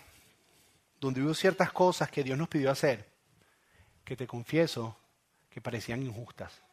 donde 1.00 1.22
hubo 1.22 1.34
ciertas 1.34 1.72
cosas 1.72 2.10
que 2.10 2.24
Dios 2.24 2.38
nos 2.38 2.50
pidió 2.50 2.72
hacer, 2.72 3.08
que 4.04 4.16
te 4.16 4.28
confieso 4.28 4.98
que 5.50 5.62
parecían 5.62 6.04
injustas. 6.04 6.67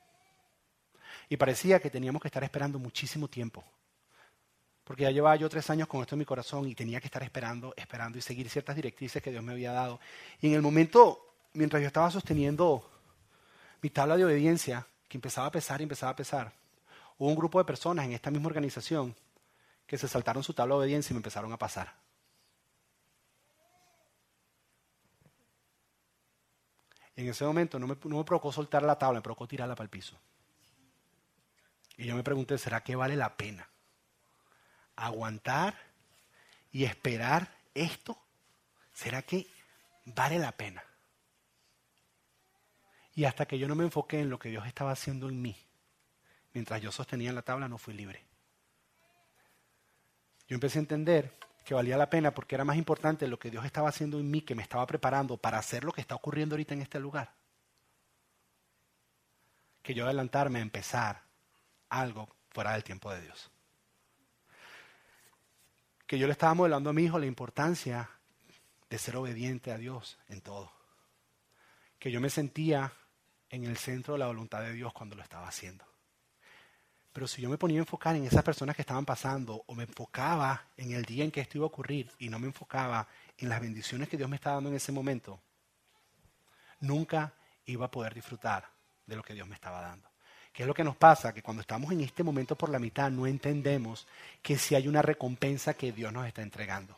Y 1.28 1.36
parecía 1.36 1.80
que 1.80 1.90
teníamos 1.90 2.20
que 2.20 2.28
estar 2.28 2.44
esperando 2.44 2.78
muchísimo 2.78 3.28
tiempo. 3.28 3.64
Porque 4.84 5.04
ya 5.04 5.10
llevaba 5.10 5.36
yo 5.36 5.48
tres 5.48 5.68
años 5.70 5.88
con 5.88 6.02
esto 6.02 6.14
en 6.14 6.18
mi 6.18 6.24
corazón 6.24 6.68
y 6.68 6.74
tenía 6.74 7.00
que 7.00 7.06
estar 7.06 7.22
esperando, 7.22 7.72
esperando 7.76 8.18
y 8.18 8.20
seguir 8.20 8.48
ciertas 8.50 8.76
directrices 8.76 9.22
que 9.22 9.30
Dios 9.30 9.42
me 9.42 9.52
había 9.52 9.72
dado. 9.72 9.98
Y 10.40 10.48
en 10.48 10.54
el 10.54 10.62
momento, 10.62 11.34
mientras 11.54 11.80
yo 11.80 11.86
estaba 11.86 12.10
sosteniendo 12.10 12.90
mi 13.80 13.90
tabla 13.90 14.16
de 14.16 14.24
obediencia, 14.24 14.86
que 15.08 15.16
empezaba 15.16 15.46
a 15.46 15.52
pesar 15.52 15.80
y 15.80 15.84
empezaba 15.84 16.12
a 16.12 16.16
pesar, 16.16 16.52
hubo 17.18 17.28
un 17.28 17.36
grupo 17.36 17.58
de 17.58 17.64
personas 17.64 18.04
en 18.04 18.12
esta 18.12 18.30
misma 18.30 18.48
organización 18.48 19.14
que 19.86 19.96
se 19.96 20.08
saltaron 20.08 20.42
su 20.42 20.52
tabla 20.52 20.74
de 20.74 20.80
obediencia 20.80 21.12
y 21.12 21.14
me 21.14 21.18
empezaron 21.18 21.52
a 21.52 21.56
pasar. 21.56 22.04
en 27.16 27.28
ese 27.28 27.44
momento 27.44 27.78
no 27.78 27.86
me, 27.86 27.96
no 28.04 28.18
me 28.18 28.24
provocó 28.24 28.52
soltar 28.52 28.82
la 28.82 28.98
tabla, 28.98 29.18
me 29.18 29.22
provocó 29.22 29.46
tirarla 29.46 29.74
para 29.74 29.84
el 29.84 29.90
piso. 29.90 30.16
Y 31.96 32.06
yo 32.06 32.16
me 32.16 32.24
pregunté, 32.24 32.58
¿será 32.58 32.82
que 32.82 32.96
vale 32.96 33.16
la 33.16 33.36
pena 33.36 33.68
aguantar 34.96 35.74
y 36.72 36.84
esperar 36.84 37.48
esto? 37.74 38.18
¿Será 38.92 39.22
que 39.22 39.46
vale 40.04 40.38
la 40.38 40.52
pena? 40.52 40.82
Y 43.14 43.24
hasta 43.24 43.46
que 43.46 43.58
yo 43.58 43.68
no 43.68 43.76
me 43.76 43.84
enfoqué 43.84 44.20
en 44.20 44.30
lo 44.30 44.38
que 44.38 44.50
Dios 44.50 44.66
estaba 44.66 44.90
haciendo 44.90 45.28
en 45.28 45.40
mí, 45.40 45.56
mientras 46.52 46.80
yo 46.80 46.90
sostenía 46.90 47.32
la 47.32 47.42
tabla, 47.42 47.68
no 47.68 47.78
fui 47.78 47.94
libre. 47.94 48.24
Yo 50.48 50.54
empecé 50.54 50.78
a 50.78 50.82
entender 50.82 51.32
que 51.64 51.74
valía 51.74 51.96
la 51.96 52.10
pena 52.10 52.32
porque 52.34 52.54
era 52.56 52.64
más 52.64 52.76
importante 52.76 53.26
lo 53.26 53.38
que 53.38 53.50
Dios 53.50 53.64
estaba 53.64 53.88
haciendo 53.88 54.18
en 54.18 54.30
mí, 54.30 54.42
que 54.42 54.54
me 54.54 54.62
estaba 54.62 54.86
preparando 54.86 55.36
para 55.36 55.58
hacer 55.58 55.84
lo 55.84 55.92
que 55.92 56.00
está 56.00 56.14
ocurriendo 56.14 56.54
ahorita 56.54 56.74
en 56.74 56.82
este 56.82 57.00
lugar. 57.00 57.32
Que 59.82 59.94
yo 59.94 60.04
adelantarme 60.04 60.58
a 60.58 60.62
empezar 60.62 61.23
algo 61.88 62.28
fuera 62.50 62.72
del 62.72 62.84
tiempo 62.84 63.12
de 63.12 63.20
Dios. 63.22 63.50
Que 66.06 66.18
yo 66.18 66.26
le 66.26 66.32
estaba 66.32 66.54
modelando 66.54 66.90
a 66.90 66.92
mi 66.92 67.04
hijo 67.04 67.18
la 67.18 67.26
importancia 67.26 68.10
de 68.88 68.98
ser 68.98 69.16
obediente 69.16 69.72
a 69.72 69.78
Dios 69.78 70.18
en 70.28 70.40
todo. 70.40 70.70
Que 71.98 72.10
yo 72.10 72.20
me 72.20 72.30
sentía 72.30 72.92
en 73.50 73.64
el 73.64 73.76
centro 73.76 74.14
de 74.14 74.20
la 74.20 74.26
voluntad 74.26 74.62
de 74.62 74.72
Dios 74.72 74.92
cuando 74.92 75.16
lo 75.16 75.22
estaba 75.22 75.48
haciendo. 75.48 75.84
Pero 77.12 77.28
si 77.28 77.40
yo 77.40 77.48
me 77.48 77.58
ponía 77.58 77.78
a 77.78 77.82
enfocar 77.82 78.16
en 78.16 78.24
esas 78.24 78.42
personas 78.42 78.74
que 78.74 78.82
estaban 78.82 79.04
pasando 79.04 79.62
o 79.66 79.74
me 79.74 79.84
enfocaba 79.84 80.66
en 80.76 80.92
el 80.92 81.04
día 81.04 81.24
en 81.24 81.30
que 81.30 81.40
esto 81.40 81.58
iba 81.58 81.64
a 81.64 81.68
ocurrir 81.68 82.10
y 82.18 82.28
no 82.28 82.40
me 82.40 82.48
enfocaba 82.48 83.06
en 83.38 83.48
las 83.48 83.60
bendiciones 83.60 84.08
que 84.08 84.16
Dios 84.16 84.28
me 84.28 84.36
estaba 84.36 84.56
dando 84.56 84.70
en 84.70 84.76
ese 84.76 84.90
momento, 84.90 85.40
nunca 86.80 87.32
iba 87.66 87.86
a 87.86 87.90
poder 87.90 88.14
disfrutar 88.14 88.68
de 89.06 89.16
lo 89.16 89.22
que 89.22 89.34
Dios 89.34 89.46
me 89.46 89.54
estaba 89.54 89.80
dando. 89.80 90.13
¿Qué 90.54 90.62
es 90.62 90.68
lo 90.68 90.74
que 90.74 90.84
nos 90.84 90.94
pasa? 90.94 91.34
Que 91.34 91.42
cuando 91.42 91.62
estamos 91.62 91.90
en 91.90 92.00
este 92.00 92.22
momento 92.22 92.54
por 92.54 92.68
la 92.68 92.78
mitad 92.78 93.10
no 93.10 93.26
entendemos 93.26 94.06
que 94.40 94.56
si 94.56 94.76
hay 94.76 94.86
una 94.86 95.02
recompensa 95.02 95.74
que 95.74 95.90
Dios 95.90 96.12
nos 96.12 96.28
está 96.28 96.42
entregando. 96.42 96.96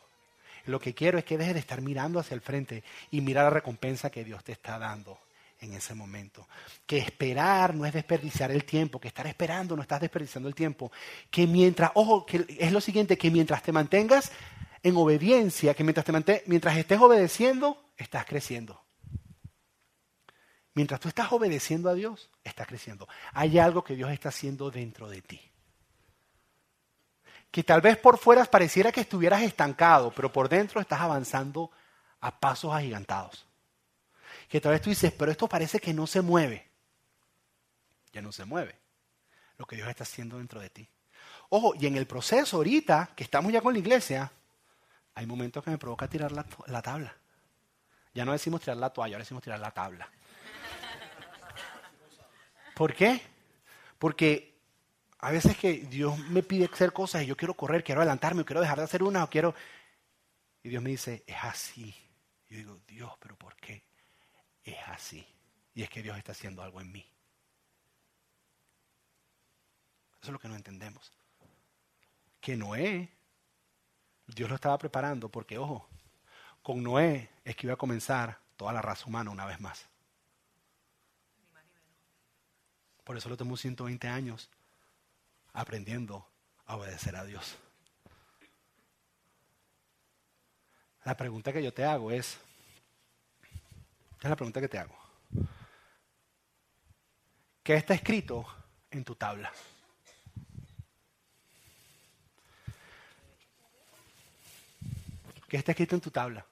Lo 0.67 0.79
que 0.79 0.93
quiero 0.93 1.17
es 1.17 1.25
que 1.25 1.39
dejes 1.39 1.55
de 1.55 1.61
estar 1.61 1.81
mirando 1.81 2.19
hacia 2.19 2.35
el 2.35 2.41
frente 2.41 2.83
y 3.09 3.19
mirar 3.19 3.45
la 3.45 3.49
recompensa 3.49 4.11
que 4.11 4.23
Dios 4.23 4.43
te 4.43 4.51
está 4.51 4.77
dando 4.77 5.17
en 5.59 5.73
ese 5.73 5.95
momento. 5.95 6.47
Que 6.85 6.99
esperar 6.99 7.73
no 7.73 7.83
es 7.87 7.93
desperdiciar 7.93 8.51
el 8.51 8.63
tiempo, 8.63 8.99
que 8.99 9.07
estar 9.07 9.25
esperando 9.25 9.75
no 9.75 9.81
estás 9.81 10.01
desperdiciando 10.01 10.47
el 10.47 10.53
tiempo. 10.53 10.91
Que 11.31 11.47
mientras, 11.47 11.89
ojo, 11.95 12.27
que 12.27 12.45
es 12.59 12.71
lo 12.71 12.79
siguiente, 12.79 13.17
que 13.17 13.31
mientras 13.31 13.63
te 13.63 13.71
mantengas 13.71 14.31
en 14.83 14.95
obediencia, 14.97 15.73
que 15.73 15.83
mientras, 15.83 16.05
te 16.05 16.43
mientras 16.45 16.77
estés 16.77 16.99
obedeciendo, 16.99 17.83
estás 17.97 18.25
creciendo. 18.25 18.79
Mientras 20.77 20.99
tú 20.99 21.09
estás 21.09 21.31
obedeciendo 21.31 21.89
a 21.89 21.95
Dios, 21.95 22.29
estás 22.43 22.67
creciendo. 22.67 23.09
Hay 23.33 23.57
algo 23.57 23.83
que 23.83 23.95
Dios 23.95 24.11
está 24.11 24.29
haciendo 24.29 24.69
dentro 24.69 25.09
de 25.09 25.21
ti. 25.21 25.41
Que 27.49 27.63
tal 27.63 27.81
vez 27.81 27.97
por 27.97 28.17
fuera 28.17 28.45
pareciera 28.45 28.91
que 28.91 29.01
estuvieras 29.01 29.41
estancado, 29.41 30.11
pero 30.15 30.31
por 30.31 30.47
dentro 30.47 30.79
estás 30.79 31.01
avanzando 31.01 31.71
a 32.21 32.39
pasos 32.39 32.73
agigantados 32.73 33.47
que 34.47 34.61
tal 34.61 34.71
vez 34.71 34.81
tú 34.81 34.89
dices, 34.89 35.11
pero 35.11 35.31
esto 35.31 35.47
parece 35.47 35.79
que 35.79 35.93
no 35.93 36.07
se 36.07 36.21
mueve. 36.21 36.67
Ya 38.13 38.21
no 38.21 38.31
se 38.31 38.45
mueve. 38.45 38.75
Lo 39.57 39.65
que 39.65 39.75
Dios 39.75 39.89
está 39.89 40.03
haciendo 40.03 40.37
dentro 40.37 40.61
de 40.61 40.69
ti. 40.69 40.87
Ojo, 41.49 41.73
y 41.75 41.87
en 41.87 41.95
el 41.95 42.07
proceso 42.07 42.57
ahorita, 42.57 43.11
que 43.15 43.23
estamos 43.23 43.51
ya 43.51 43.61
con 43.61 43.73
la 43.73 43.79
iglesia, 43.79 44.31
hay 45.15 45.25
momentos 45.25 45.63
que 45.63 45.71
me 45.71 45.77
provoca 45.77 46.07
tirar 46.07 46.31
la, 46.31 46.45
la 46.67 46.81
tabla. 46.81 47.13
Ya 48.13 48.25
no 48.25 48.31
decimos 48.31 48.61
tirar 48.61 48.77
la 48.77 48.89
toalla, 48.91 49.15
ahora 49.15 49.23
decimos 49.23 49.43
tirar 49.43 49.59
la 49.59 49.71
tabla. 49.71 50.09
¿Por 52.77 52.93
qué? 52.93 53.21
Porque 53.97 54.55
a 55.17 55.31
veces 55.31 55.57
que 55.57 55.73
Dios 55.73 56.17
me 56.29 56.43
pide 56.43 56.69
hacer 56.71 56.93
cosas 56.93 57.23
y 57.23 57.25
yo 57.25 57.35
quiero 57.35 57.55
correr, 57.55 57.83
quiero 57.83 58.01
adelantarme, 58.01 58.45
quiero 58.45 58.61
dejar 58.61 58.77
de 58.77 58.83
hacer 58.83 59.01
una, 59.01 59.23
o 59.23 59.29
quiero... 59.29 59.55
Y 60.61 60.69
Dios 60.69 60.83
me 60.83 60.91
dice, 60.91 61.23
es 61.25 61.37
así. 61.41 61.95
Yo 62.47 62.57
digo, 62.57 62.79
Dios, 62.87 63.11
pero 63.19 63.35
¿por 63.35 63.55
qué? 63.55 63.83
es 64.63 64.77
así. 64.87 65.25
Y 65.73 65.81
es 65.81 65.89
que 65.89 66.03
Dios 66.03 66.17
está 66.17 66.33
haciendo 66.33 66.61
algo 66.61 66.79
en 66.81 66.91
mí. 66.91 67.05
Eso 70.21 70.27
es 70.27 70.31
lo 70.33 70.39
que 70.39 70.47
no 70.47 70.55
entendemos. 70.55 71.11
Que 72.39 72.55
Noé, 72.55 73.09
Dios 74.27 74.49
lo 74.49 74.55
estaba 74.55 74.77
preparando 74.77 75.29
porque, 75.29 75.57
ojo, 75.57 75.87
con 76.61 76.83
Noé 76.83 77.29
es 77.43 77.55
que 77.55 77.67
iba 77.67 77.73
a 77.73 77.77
comenzar 77.77 78.39
toda 78.55 78.73
la 78.73 78.81
raza 78.81 79.05
humana 79.07 79.31
una 79.31 79.45
vez 79.45 79.59
más. 79.59 79.87
Por 83.07 83.15
eso 83.15 83.29
lo 83.29 83.37
tenemos 83.37 83.61
120 83.61 84.05
años 84.09 84.49
aprendiendo 85.53 86.27
a 86.65 86.75
obedecer 86.75 87.15
a 87.15 87.23
Dios. 87.23 87.55
La 91.05 91.15
pregunta 91.15 91.53
que 91.53 91.63
yo 91.63 91.73
te 91.73 91.85
hago 91.85 92.11
es, 92.11 92.37
es 94.21 94.29
la 94.29 94.35
pregunta 94.35 94.59
que 94.59 94.67
te 94.67 94.77
hago. 94.77 94.93
¿Qué 97.63 97.75
está 97.75 97.93
escrito 97.93 98.45
en 98.91 99.05
tu 99.05 99.15
tabla? 99.15 99.53
¿Qué 105.47 105.55
está 105.55 105.71
escrito 105.71 105.95
en 105.95 106.01
tu 106.01 106.11
tabla? 106.11 106.45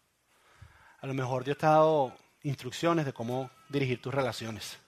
A 1.02 1.06
lo 1.06 1.14
mejor 1.14 1.44
Dios 1.44 1.58
te 1.58 1.66
ha 1.66 1.72
dado 1.72 2.16
instrucciones 2.44 3.06
de 3.06 3.12
cómo 3.12 3.52
dirigir 3.68 4.02
tus 4.02 4.14
relaciones. 4.14 4.85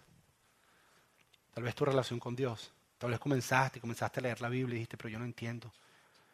Tal 1.57 1.63
vez 1.63 1.73
tu 1.73 1.85
relación 1.85 2.19
con 2.19 2.35
Dios. 2.35 2.71
Tal 2.99 3.09
vez 3.09 3.19
comenzaste, 3.19 3.81
comenzaste 3.81 4.19
a 4.19 4.21
leer 4.21 4.41
la 4.41 4.47
Biblia 4.47 4.75
y 4.75 4.77
dijiste, 4.77 4.95
pero 4.95 5.09
yo 5.09 5.17
no 5.17 5.25
entiendo. 5.25 5.73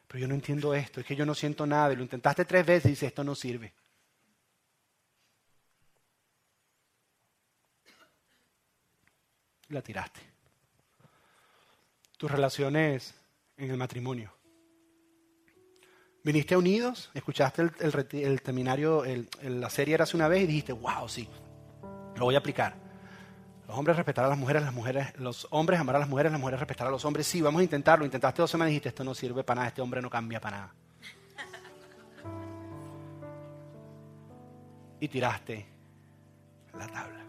Pero 0.06 0.20
yo 0.20 0.28
no 0.28 0.36
entiendo 0.36 0.74
esto, 0.74 1.00
es 1.00 1.06
que 1.06 1.16
yo 1.16 1.26
no 1.26 1.34
siento 1.34 1.66
nada. 1.66 1.94
Y 1.94 1.96
lo 1.96 2.04
intentaste 2.04 2.44
tres 2.44 2.66
veces 2.66 2.88
y 2.88 2.90
dices, 2.90 3.08
esto 3.08 3.24
no 3.24 3.34
sirve. 3.34 3.74
la 9.70 9.82
tiraste. 9.82 10.20
Tus 12.18 12.30
relaciones 12.30 13.16
en 13.56 13.72
el 13.72 13.78
matrimonio. 13.78 14.30
Viniste 16.22 16.54
a 16.54 16.58
Unidos, 16.58 17.12
escuchaste 17.14 17.62
el, 17.62 18.08
el, 18.12 18.40
seminario, 18.40 19.06
la 19.42 19.70
serie 19.70 19.94
era 19.94 20.04
hace 20.04 20.18
una 20.18 20.28
vez 20.28 20.44
y 20.44 20.48
dijiste, 20.48 20.74
wow, 20.74 21.08
sí, 21.08 21.30
lo 22.18 22.26
voy 22.26 22.36
a 22.36 22.40
aplicar. 22.40 22.83
Los 23.74 23.80
hombres 23.80 23.98
respetar 23.98 24.26
a 24.26 24.28
las 24.28 24.38
mujeres, 24.38 24.62
las 24.62 24.72
mujeres, 24.72 25.08
los 25.18 25.48
hombres 25.50 25.80
amar 25.80 25.96
a 25.96 26.00
las 26.00 26.08
mujeres, 26.08 26.32
las 26.32 26.40
mujeres 26.40 26.60
respetar 26.60 26.86
a 26.86 26.92
los 26.92 27.04
hombres. 27.06 27.26
Sí, 27.26 27.42
vamos 27.42 27.60
a 27.60 27.64
intentarlo. 27.64 28.06
Intentaste 28.06 28.40
dos 28.40 28.52
semanas 28.52 28.70
y 28.70 28.74
dijiste, 28.74 28.90
esto 28.90 29.04
no 29.04 29.16
sirve 29.16 29.44
para 29.44 29.56
nada, 29.56 29.68
este 29.70 29.82
hombre 29.82 30.00
no 30.00 30.12
cambia 30.12 30.40
para 30.40 30.58
nada. 30.58 30.76
Y 35.00 35.08
tiraste 35.08 35.66
la 36.78 36.86
tabla. 36.86 37.26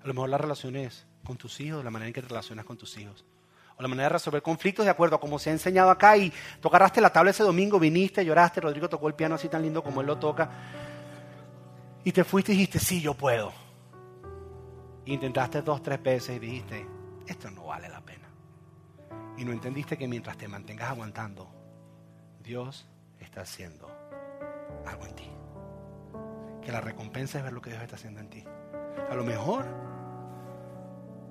A 0.00 0.06
lo 0.06 0.14
mejor 0.14 0.30
las 0.30 0.40
relaciones 0.40 1.04
con 1.24 1.36
tus 1.38 1.58
hijos, 1.58 1.82
la 1.82 1.90
manera 1.90 2.06
en 2.06 2.14
que 2.14 2.22
te 2.22 2.28
relacionas 2.28 2.64
con 2.64 2.76
tus 2.76 2.96
hijos. 2.96 3.24
O 3.76 3.82
la 3.82 3.88
manera 3.88 4.04
de 4.04 4.12
resolver 4.12 4.42
conflictos 4.42 4.84
de 4.84 4.92
acuerdo 4.92 5.16
a 5.16 5.20
como 5.20 5.40
se 5.40 5.50
ha 5.50 5.54
enseñado 5.54 5.90
acá. 5.90 6.16
Y 6.16 6.32
tú 6.60 6.70
la 6.70 7.12
tabla 7.12 7.32
ese 7.32 7.42
domingo, 7.42 7.80
viniste, 7.80 8.24
lloraste, 8.24 8.60
Rodrigo 8.60 8.88
tocó 8.88 9.08
el 9.08 9.14
piano 9.14 9.34
así 9.34 9.48
tan 9.48 9.62
lindo 9.62 9.82
como 9.82 10.02
él 10.02 10.06
lo 10.06 10.18
toca. 10.18 10.48
Y 12.04 12.12
te 12.12 12.22
fuiste 12.22 12.52
y 12.52 12.58
dijiste, 12.58 12.78
sí, 12.78 13.00
yo 13.00 13.14
puedo. 13.14 13.63
Intentaste 15.06 15.62
dos, 15.62 15.82
tres 15.82 16.02
veces 16.02 16.36
y 16.36 16.38
dijiste, 16.38 16.86
esto 17.26 17.50
no 17.50 17.66
vale 17.66 17.88
la 17.88 18.00
pena. 18.00 18.28
Y 19.36 19.44
no 19.44 19.52
entendiste 19.52 19.96
que 19.98 20.08
mientras 20.08 20.36
te 20.36 20.48
mantengas 20.48 20.90
aguantando, 20.90 21.48
Dios 22.42 22.86
está 23.18 23.42
haciendo 23.42 23.88
algo 24.86 25.06
en 25.06 25.14
ti. 25.14 25.30
Que 26.62 26.72
la 26.72 26.80
recompensa 26.80 27.38
es 27.38 27.44
ver 27.44 27.52
lo 27.52 27.60
que 27.60 27.70
Dios 27.70 27.82
está 27.82 27.96
haciendo 27.96 28.20
en 28.20 28.30
ti. 28.30 28.44
A 29.10 29.14
lo 29.14 29.24
mejor 29.24 29.66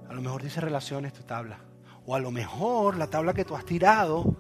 a 0.09 0.13
lo 0.13 0.21
mejor 0.21 0.43
dice 0.43 0.61
relaciones 0.61 1.13
tu 1.13 1.23
tabla. 1.23 1.57
O 2.05 2.13
a 2.13 2.19
lo 2.19 2.29
mejor 2.29 2.97
la 2.97 3.07
tabla 3.07 3.33
que 3.33 3.45
tú 3.45 3.55
has 3.55 3.65
tirado 3.65 4.35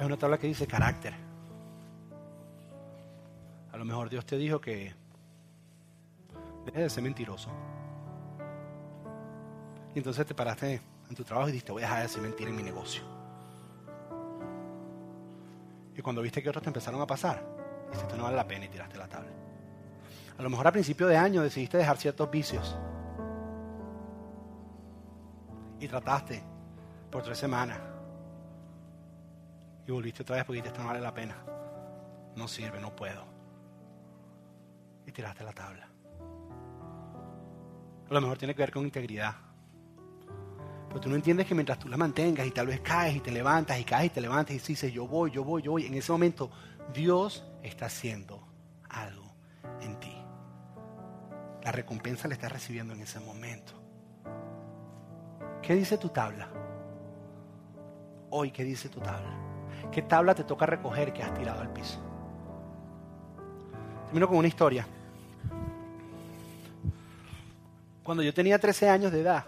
Es 0.00 0.06
una 0.06 0.16
tabla 0.16 0.38
que 0.38 0.46
dice 0.46 0.66
carácter. 0.66 1.12
Lo 3.80 3.86
mejor 3.86 4.10
Dios 4.10 4.26
te 4.26 4.36
dijo 4.36 4.60
que 4.60 4.94
deje 6.66 6.80
de 6.80 6.90
ser 6.90 7.02
mentiroso. 7.02 7.48
Y 9.94 9.98
entonces 10.00 10.26
te 10.26 10.34
paraste 10.34 10.82
en 11.08 11.16
tu 11.16 11.24
trabajo 11.24 11.48
y 11.48 11.52
dijiste, 11.52 11.72
voy 11.72 11.80
a 11.80 11.86
dejar 11.86 12.00
de 12.00 12.02
decir 12.02 12.20
mentira 12.20 12.50
en 12.50 12.56
mi 12.56 12.62
negocio. 12.62 13.02
Y 15.96 16.02
cuando 16.02 16.20
viste 16.20 16.42
que 16.42 16.50
otros 16.50 16.62
te 16.62 16.68
empezaron 16.68 17.00
a 17.00 17.06
pasar, 17.06 17.42
dijiste, 17.90 18.18
no 18.18 18.24
vale 18.24 18.36
la 18.36 18.46
pena 18.46 18.66
y 18.66 18.68
tiraste 18.68 18.98
la 18.98 19.08
tabla. 19.08 19.30
A 20.36 20.42
lo 20.42 20.50
mejor 20.50 20.66
a 20.66 20.72
principio 20.72 21.06
de 21.06 21.16
año 21.16 21.40
decidiste 21.40 21.78
dejar 21.78 21.96
ciertos 21.96 22.30
vicios. 22.30 22.76
Y 25.78 25.88
trataste 25.88 26.42
por 27.10 27.22
tres 27.22 27.38
semanas. 27.38 27.80
Y 29.86 29.90
volviste 29.90 30.22
otra 30.22 30.36
vez 30.36 30.44
porque 30.44 30.56
dijiste, 30.56 30.68
esto 30.68 30.82
no 30.82 30.88
vale 30.88 31.00
la 31.00 31.14
pena. 31.14 31.34
No 32.36 32.46
sirve, 32.46 32.78
no 32.78 32.94
puedo. 32.94 33.39
Y 35.10 35.12
tiraste 35.12 35.42
la 35.42 35.52
tabla. 35.52 35.88
A 38.08 38.14
lo 38.14 38.20
mejor 38.20 38.38
tiene 38.38 38.54
que 38.54 38.62
ver 38.62 38.70
con 38.70 38.84
integridad. 38.84 39.34
Pero 40.86 41.00
tú 41.00 41.08
no 41.08 41.16
entiendes 41.16 41.48
que 41.48 41.54
mientras 41.56 41.80
tú 41.80 41.88
la 41.88 41.96
mantengas 41.96 42.46
y 42.46 42.52
tal 42.52 42.68
vez 42.68 42.80
caes 42.80 43.16
y 43.16 43.20
te 43.20 43.32
levantas 43.32 43.80
y 43.80 43.82
caes 43.82 44.06
y 44.06 44.10
te 44.10 44.20
levantas 44.20 44.54
y 44.54 44.58
dices, 44.60 44.92
yo 44.92 45.08
voy, 45.08 45.32
yo 45.32 45.42
voy, 45.42 45.62
yo 45.62 45.72
voy, 45.72 45.86
en 45.86 45.94
ese 45.94 46.12
momento 46.12 46.48
Dios 46.94 47.44
está 47.64 47.86
haciendo 47.86 48.40
algo 48.88 49.34
en 49.80 49.98
ti. 49.98 50.16
La 51.64 51.72
recompensa 51.72 52.28
la 52.28 52.34
estás 52.34 52.52
recibiendo 52.52 52.94
en 52.94 53.00
ese 53.00 53.18
momento. 53.18 53.72
¿Qué 55.60 55.74
dice 55.74 55.98
tu 55.98 56.10
tabla? 56.10 56.48
Hoy, 58.30 58.52
¿qué 58.52 58.62
dice 58.62 58.88
tu 58.88 59.00
tabla? 59.00 59.34
¿Qué 59.90 60.02
tabla 60.02 60.36
te 60.36 60.44
toca 60.44 60.66
recoger 60.66 61.12
que 61.12 61.24
has 61.24 61.34
tirado 61.34 61.62
al 61.62 61.72
piso? 61.72 62.00
Termino 64.06 64.28
con 64.28 64.38
una 64.38 64.48
historia. 64.48 64.86
Cuando 68.02 68.22
yo 68.22 68.32
tenía 68.32 68.58
13 68.58 68.88
años 68.88 69.12
de 69.12 69.20
edad, 69.20 69.44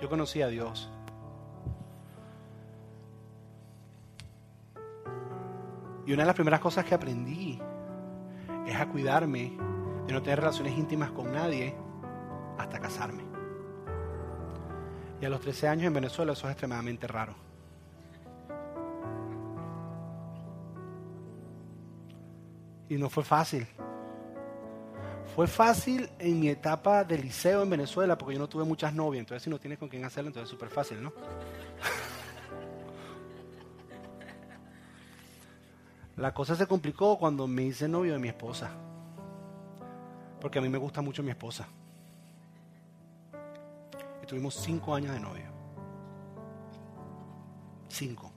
yo 0.00 0.08
conocí 0.08 0.42
a 0.42 0.48
Dios. 0.48 0.90
Y 6.06 6.12
una 6.12 6.22
de 6.22 6.26
las 6.26 6.34
primeras 6.34 6.60
cosas 6.60 6.84
que 6.84 6.94
aprendí 6.94 7.58
es 8.66 8.76
a 8.76 8.86
cuidarme 8.88 9.56
de 10.06 10.12
no 10.12 10.22
tener 10.22 10.40
relaciones 10.40 10.76
íntimas 10.76 11.10
con 11.12 11.32
nadie 11.32 11.74
hasta 12.58 12.78
casarme. 12.78 13.24
Y 15.20 15.24
a 15.24 15.30
los 15.30 15.40
13 15.40 15.68
años 15.68 15.86
en 15.86 15.94
Venezuela 15.94 16.32
eso 16.32 16.46
es 16.46 16.52
extremadamente 16.52 17.06
raro. 17.06 17.34
Y 22.88 22.98
no 22.98 23.08
fue 23.08 23.24
fácil. 23.24 23.66
Fue 25.34 25.48
fácil 25.48 26.08
en 26.20 26.38
mi 26.38 26.48
etapa 26.48 27.02
de 27.02 27.18
liceo 27.18 27.64
en 27.64 27.70
Venezuela 27.70 28.16
porque 28.16 28.34
yo 28.34 28.38
no 28.40 28.48
tuve 28.48 28.62
muchas 28.64 28.94
novias. 28.94 29.18
Entonces 29.20 29.42
si 29.42 29.50
no 29.50 29.58
tienes 29.58 29.80
con 29.80 29.88
quién 29.88 30.04
hacerlo, 30.04 30.28
entonces 30.28 30.46
es 30.46 30.50
súper 30.50 30.68
fácil, 30.68 31.02
¿no? 31.02 31.12
La 36.16 36.32
cosa 36.32 36.54
se 36.54 36.68
complicó 36.68 37.18
cuando 37.18 37.48
me 37.48 37.64
hice 37.64 37.88
novio 37.88 38.12
de 38.12 38.20
mi 38.20 38.28
esposa. 38.28 38.70
Porque 40.40 40.60
a 40.60 40.62
mí 40.62 40.68
me 40.68 40.78
gusta 40.78 41.02
mucho 41.02 41.24
mi 41.24 41.30
esposa. 41.30 41.66
Y 44.22 44.26
tuvimos 44.26 44.54
cinco 44.54 44.94
años 44.94 45.12
de 45.14 45.18
novio. 45.18 45.46
Cinco. 47.88 48.33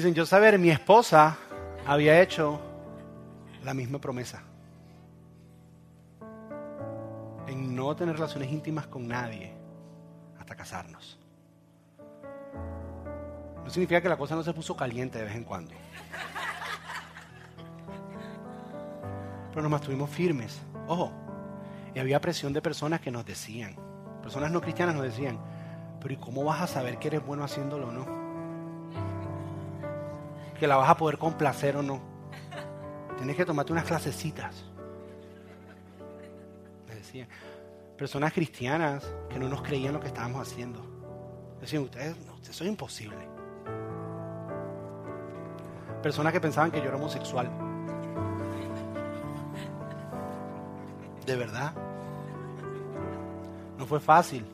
Sin 0.00 0.12
yo 0.12 0.26
saber, 0.26 0.58
mi 0.58 0.70
esposa 0.70 1.38
había 1.86 2.20
hecho 2.20 2.60
la 3.62 3.72
misma 3.74 4.00
promesa. 4.00 4.42
En 7.46 7.76
no 7.76 7.94
tener 7.94 8.16
relaciones 8.16 8.50
íntimas 8.50 8.88
con 8.88 9.06
nadie 9.06 9.52
hasta 10.38 10.56
casarnos. 10.56 11.18
No 13.62 13.70
significa 13.70 14.00
que 14.00 14.08
la 14.08 14.16
cosa 14.16 14.34
no 14.34 14.42
se 14.42 14.52
puso 14.52 14.76
caliente 14.76 15.18
de 15.18 15.26
vez 15.26 15.36
en 15.36 15.44
cuando. 15.44 15.72
Pero 19.50 19.62
nos 19.62 19.70
mantuvimos 19.70 20.10
firmes. 20.10 20.60
Ojo, 20.88 21.12
y 21.94 22.00
había 22.00 22.20
presión 22.20 22.52
de 22.52 22.60
personas 22.60 23.00
que 23.00 23.12
nos 23.12 23.24
decían, 23.24 23.76
personas 24.22 24.50
no 24.50 24.60
cristianas 24.60 24.96
nos 24.96 25.04
decían, 25.04 25.38
pero 26.00 26.12
¿y 26.12 26.16
cómo 26.16 26.42
vas 26.42 26.62
a 26.62 26.66
saber 26.66 26.98
que 26.98 27.06
eres 27.06 27.24
bueno 27.24 27.44
haciéndolo 27.44 27.88
o 27.88 27.92
no? 27.92 28.23
Que 30.58 30.66
la 30.66 30.76
vas 30.76 30.88
a 30.88 30.96
poder 30.96 31.18
complacer 31.18 31.76
o 31.76 31.82
no. 31.82 32.00
Tienes 33.16 33.36
que 33.36 33.44
tomarte 33.44 33.72
unas 33.72 33.84
clasecitas. 33.84 34.64
Me 36.88 36.94
decían. 36.94 37.28
Personas 37.96 38.32
cristianas 38.32 39.04
que 39.28 39.38
no 39.38 39.48
nos 39.48 39.62
creían 39.62 39.94
lo 39.94 40.00
que 40.00 40.08
estábamos 40.08 40.48
haciendo. 40.48 40.80
Decían, 41.60 41.84
ustedes, 41.84 42.16
ustedes 42.34 42.56
son 42.56 42.66
imposible. 42.66 43.28
Personas 46.02 46.32
que 46.32 46.40
pensaban 46.40 46.70
que 46.70 46.78
yo 46.78 46.86
era 46.86 46.96
homosexual. 46.96 47.50
De 51.24 51.36
verdad. 51.36 51.72
No 53.78 53.86
fue 53.86 54.00
fácil. 54.00 54.44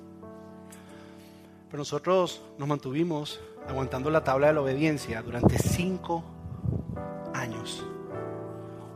Pero 1.70 1.78
nosotros 1.78 2.42
nos 2.58 2.68
mantuvimos 2.68 3.40
aguantando 3.70 4.10
la 4.10 4.24
tabla 4.24 4.48
de 4.48 4.54
la 4.54 4.60
obediencia 4.62 5.22
durante 5.22 5.56
cinco 5.58 6.24
años. 7.32 7.86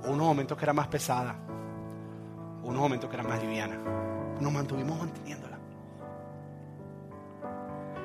unos 0.06 0.26
momentos 0.26 0.58
que 0.58 0.64
era 0.64 0.72
más 0.74 0.88
pesada, 0.88 1.36
unos 2.62 2.80
momentos 2.80 3.08
que 3.08 3.16
era 3.16 3.22
más 3.22 3.40
liviana. 3.40 3.78
Nos 4.38 4.52
mantuvimos 4.52 4.98
manteniéndola. 4.98 5.58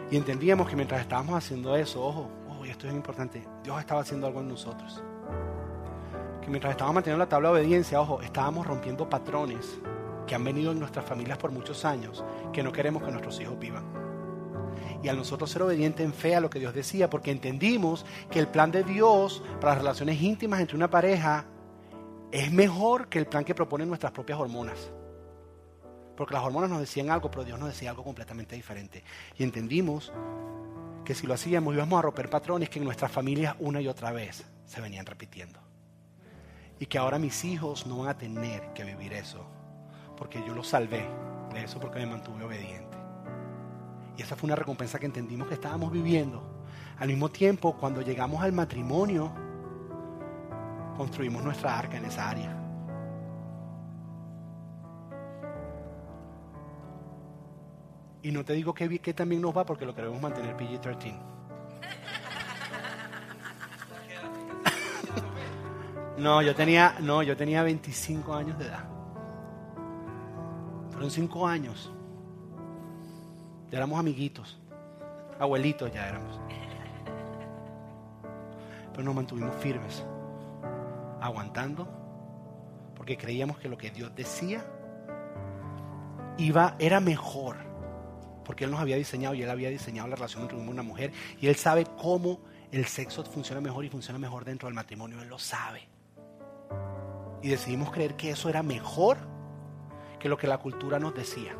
Y 0.09 0.15
entendíamos 0.15 0.69
que 0.69 0.75
mientras 0.77 1.01
estábamos 1.01 1.35
haciendo 1.35 1.75
eso, 1.75 2.01
ojo, 2.01 2.29
esto 2.65 2.87
es 2.87 2.93
importante, 2.93 3.45
Dios 3.63 3.79
estaba 3.79 4.01
haciendo 4.01 4.27
algo 4.27 4.39
en 4.39 4.47
nosotros. 4.47 5.03
Que 6.41 6.49
mientras 6.49 6.71
estábamos 6.71 6.95
manteniendo 6.95 7.25
la 7.25 7.29
tabla 7.29 7.49
de 7.49 7.55
obediencia, 7.55 7.99
ojo, 7.99 8.21
estábamos 8.21 8.65
rompiendo 8.65 9.09
patrones 9.09 9.79
que 10.25 10.35
han 10.35 10.43
venido 10.43 10.71
en 10.71 10.79
nuestras 10.79 11.03
familias 11.03 11.37
por 11.37 11.51
muchos 11.51 11.83
años, 11.83 12.23
que 12.53 12.63
no 12.63 12.71
queremos 12.71 13.03
que 13.03 13.11
nuestros 13.11 13.41
hijos 13.41 13.59
vivan 13.59 13.98
y 15.01 15.07
a 15.07 15.13
nosotros 15.13 15.49
ser 15.49 15.61
obedientes 15.61 16.05
en 16.05 16.13
fe 16.13 16.35
a 16.35 16.41
lo 16.41 16.49
que 16.49 16.59
Dios 16.59 16.73
decía, 16.73 17.09
porque 17.09 17.31
entendimos 17.31 18.05
que 18.29 18.39
el 18.39 18.47
plan 18.47 18.71
de 18.71 18.83
Dios 18.83 19.41
para 19.59 19.73
las 19.73 19.77
relaciones 19.79 20.21
íntimas 20.21 20.59
entre 20.59 20.75
una 20.75 20.89
pareja 20.89 21.45
es 22.31 22.51
mejor 22.51 23.07
que 23.07 23.19
el 23.19 23.25
plan 23.25 23.43
que 23.43 23.55
proponen 23.55 23.87
nuestras 23.87 24.11
propias 24.11 24.39
hormonas. 24.39 24.91
Porque 26.15 26.33
las 26.33 26.43
hormonas 26.43 26.69
nos 26.69 26.81
decían 26.81 27.09
algo, 27.09 27.31
pero 27.31 27.45
Dios 27.45 27.57
nos 27.57 27.69
decía 27.69 27.91
algo 27.91 28.03
completamente 28.03 28.55
diferente. 28.55 29.03
Y 29.37 29.43
entendimos 29.43 30.11
que 31.05 31.15
si 31.15 31.25
lo 31.25 31.33
hacíamos 31.33 31.73
íbamos 31.73 31.97
a 31.97 32.01
romper 32.01 32.29
patrones 32.29 32.69
que 32.69 32.79
en 32.79 32.85
nuestras 32.85 33.11
familias 33.11 33.55
una 33.59 33.81
y 33.81 33.87
otra 33.87 34.11
vez 34.11 34.43
se 34.65 34.81
venían 34.81 35.05
repitiendo. 35.05 35.59
Y 36.77 36.85
que 36.85 36.97
ahora 36.97 37.19
mis 37.19 37.45
hijos 37.45 37.87
no 37.87 37.99
van 37.99 38.09
a 38.09 38.17
tener 38.17 38.73
que 38.73 38.83
vivir 38.83 39.13
eso, 39.13 39.45
porque 40.17 40.43
yo 40.45 40.53
los 40.53 40.67
salvé 40.67 41.07
de 41.53 41.63
eso 41.63 41.79
porque 41.79 41.99
me 41.99 42.05
mantuve 42.05 42.43
obediente. 42.43 42.98
Y 44.19 44.21
esa 44.21 44.35
fue 44.35 44.47
una 44.47 44.55
recompensa 44.57 44.99
que 44.99 45.05
entendimos 45.05 45.47
que 45.47 45.53
estábamos 45.53 45.93
viviendo. 45.93 46.43
Al 46.97 47.07
mismo 47.07 47.29
tiempo, 47.29 47.77
cuando 47.77 48.01
llegamos 48.01 48.43
al 48.43 48.51
matrimonio, 48.51 49.31
construimos 50.97 51.41
nuestra 51.41 51.79
arca 51.79 51.95
en 51.95 52.03
esa 52.03 52.29
área. 52.29 52.53
Y 58.21 58.31
no 58.31 58.43
te 58.43 58.51
digo 58.51 58.73
que, 58.73 59.13
también 59.13 59.41
nos 59.41 59.55
va 59.55 59.65
porque 59.65 59.85
lo 59.85 59.95
queremos 59.95 60.21
mantener 60.21 60.57
PG-13. 60.57 61.17
no, 66.17 66.41
yo 66.41 66.53
tenía, 66.53 66.95
no, 66.99 67.23
yo 67.23 67.37
tenía 67.37 67.63
25 67.63 68.33
años 68.33 68.59
de 68.59 68.65
edad. 68.65 68.83
Fueron 70.91 71.09
5 71.09 71.47
años 71.47 71.93
ya 73.71 73.77
éramos 73.77 73.99
amiguitos, 73.99 74.57
abuelitos 75.39 75.91
ya 75.91 76.07
éramos. 76.07 76.39
Pero 78.91 79.03
nos 79.03 79.15
mantuvimos 79.15 79.55
firmes, 79.55 80.03
aguantando, 81.21 81.87
porque 82.95 83.17
creíamos 83.17 83.57
que 83.59 83.69
lo 83.69 83.77
que 83.77 83.91
Dios 83.91 84.13
decía 84.15 84.65
iba, 86.37 86.75
era 86.79 86.99
mejor, 86.99 87.57
porque 88.45 88.63
Él 88.63 88.71
nos 88.71 88.79
había 88.79 88.95
diseñado 88.95 89.35
y 89.35 89.43
Él 89.43 89.49
había 89.49 89.69
diseñado 89.69 90.07
la 90.07 90.15
relación 90.15 90.43
entre 90.43 90.57
un 90.57 90.61
hombre 90.61 90.75
y 90.75 90.79
una 90.79 90.83
mujer, 90.83 91.11
y 91.39 91.47
Él 91.47 91.55
sabe 91.55 91.85
cómo 92.01 92.39
el 92.71 92.85
sexo 92.85 93.23
funciona 93.25 93.61
mejor 93.61 93.85
y 93.85 93.89
funciona 93.89 94.19
mejor 94.19 94.45
dentro 94.45 94.67
del 94.67 94.75
matrimonio, 94.75 95.21
Él 95.21 95.27
lo 95.27 95.39
sabe. 95.39 95.87
Y 97.41 97.49
decidimos 97.49 97.91
creer 97.91 98.15
que 98.15 98.31
eso 98.31 98.49
era 98.49 98.63
mejor 98.63 99.17
que 100.19 100.27
lo 100.27 100.37
que 100.37 100.47
la 100.47 100.57
cultura 100.57 100.99
nos 100.99 101.13
decía 101.13 101.55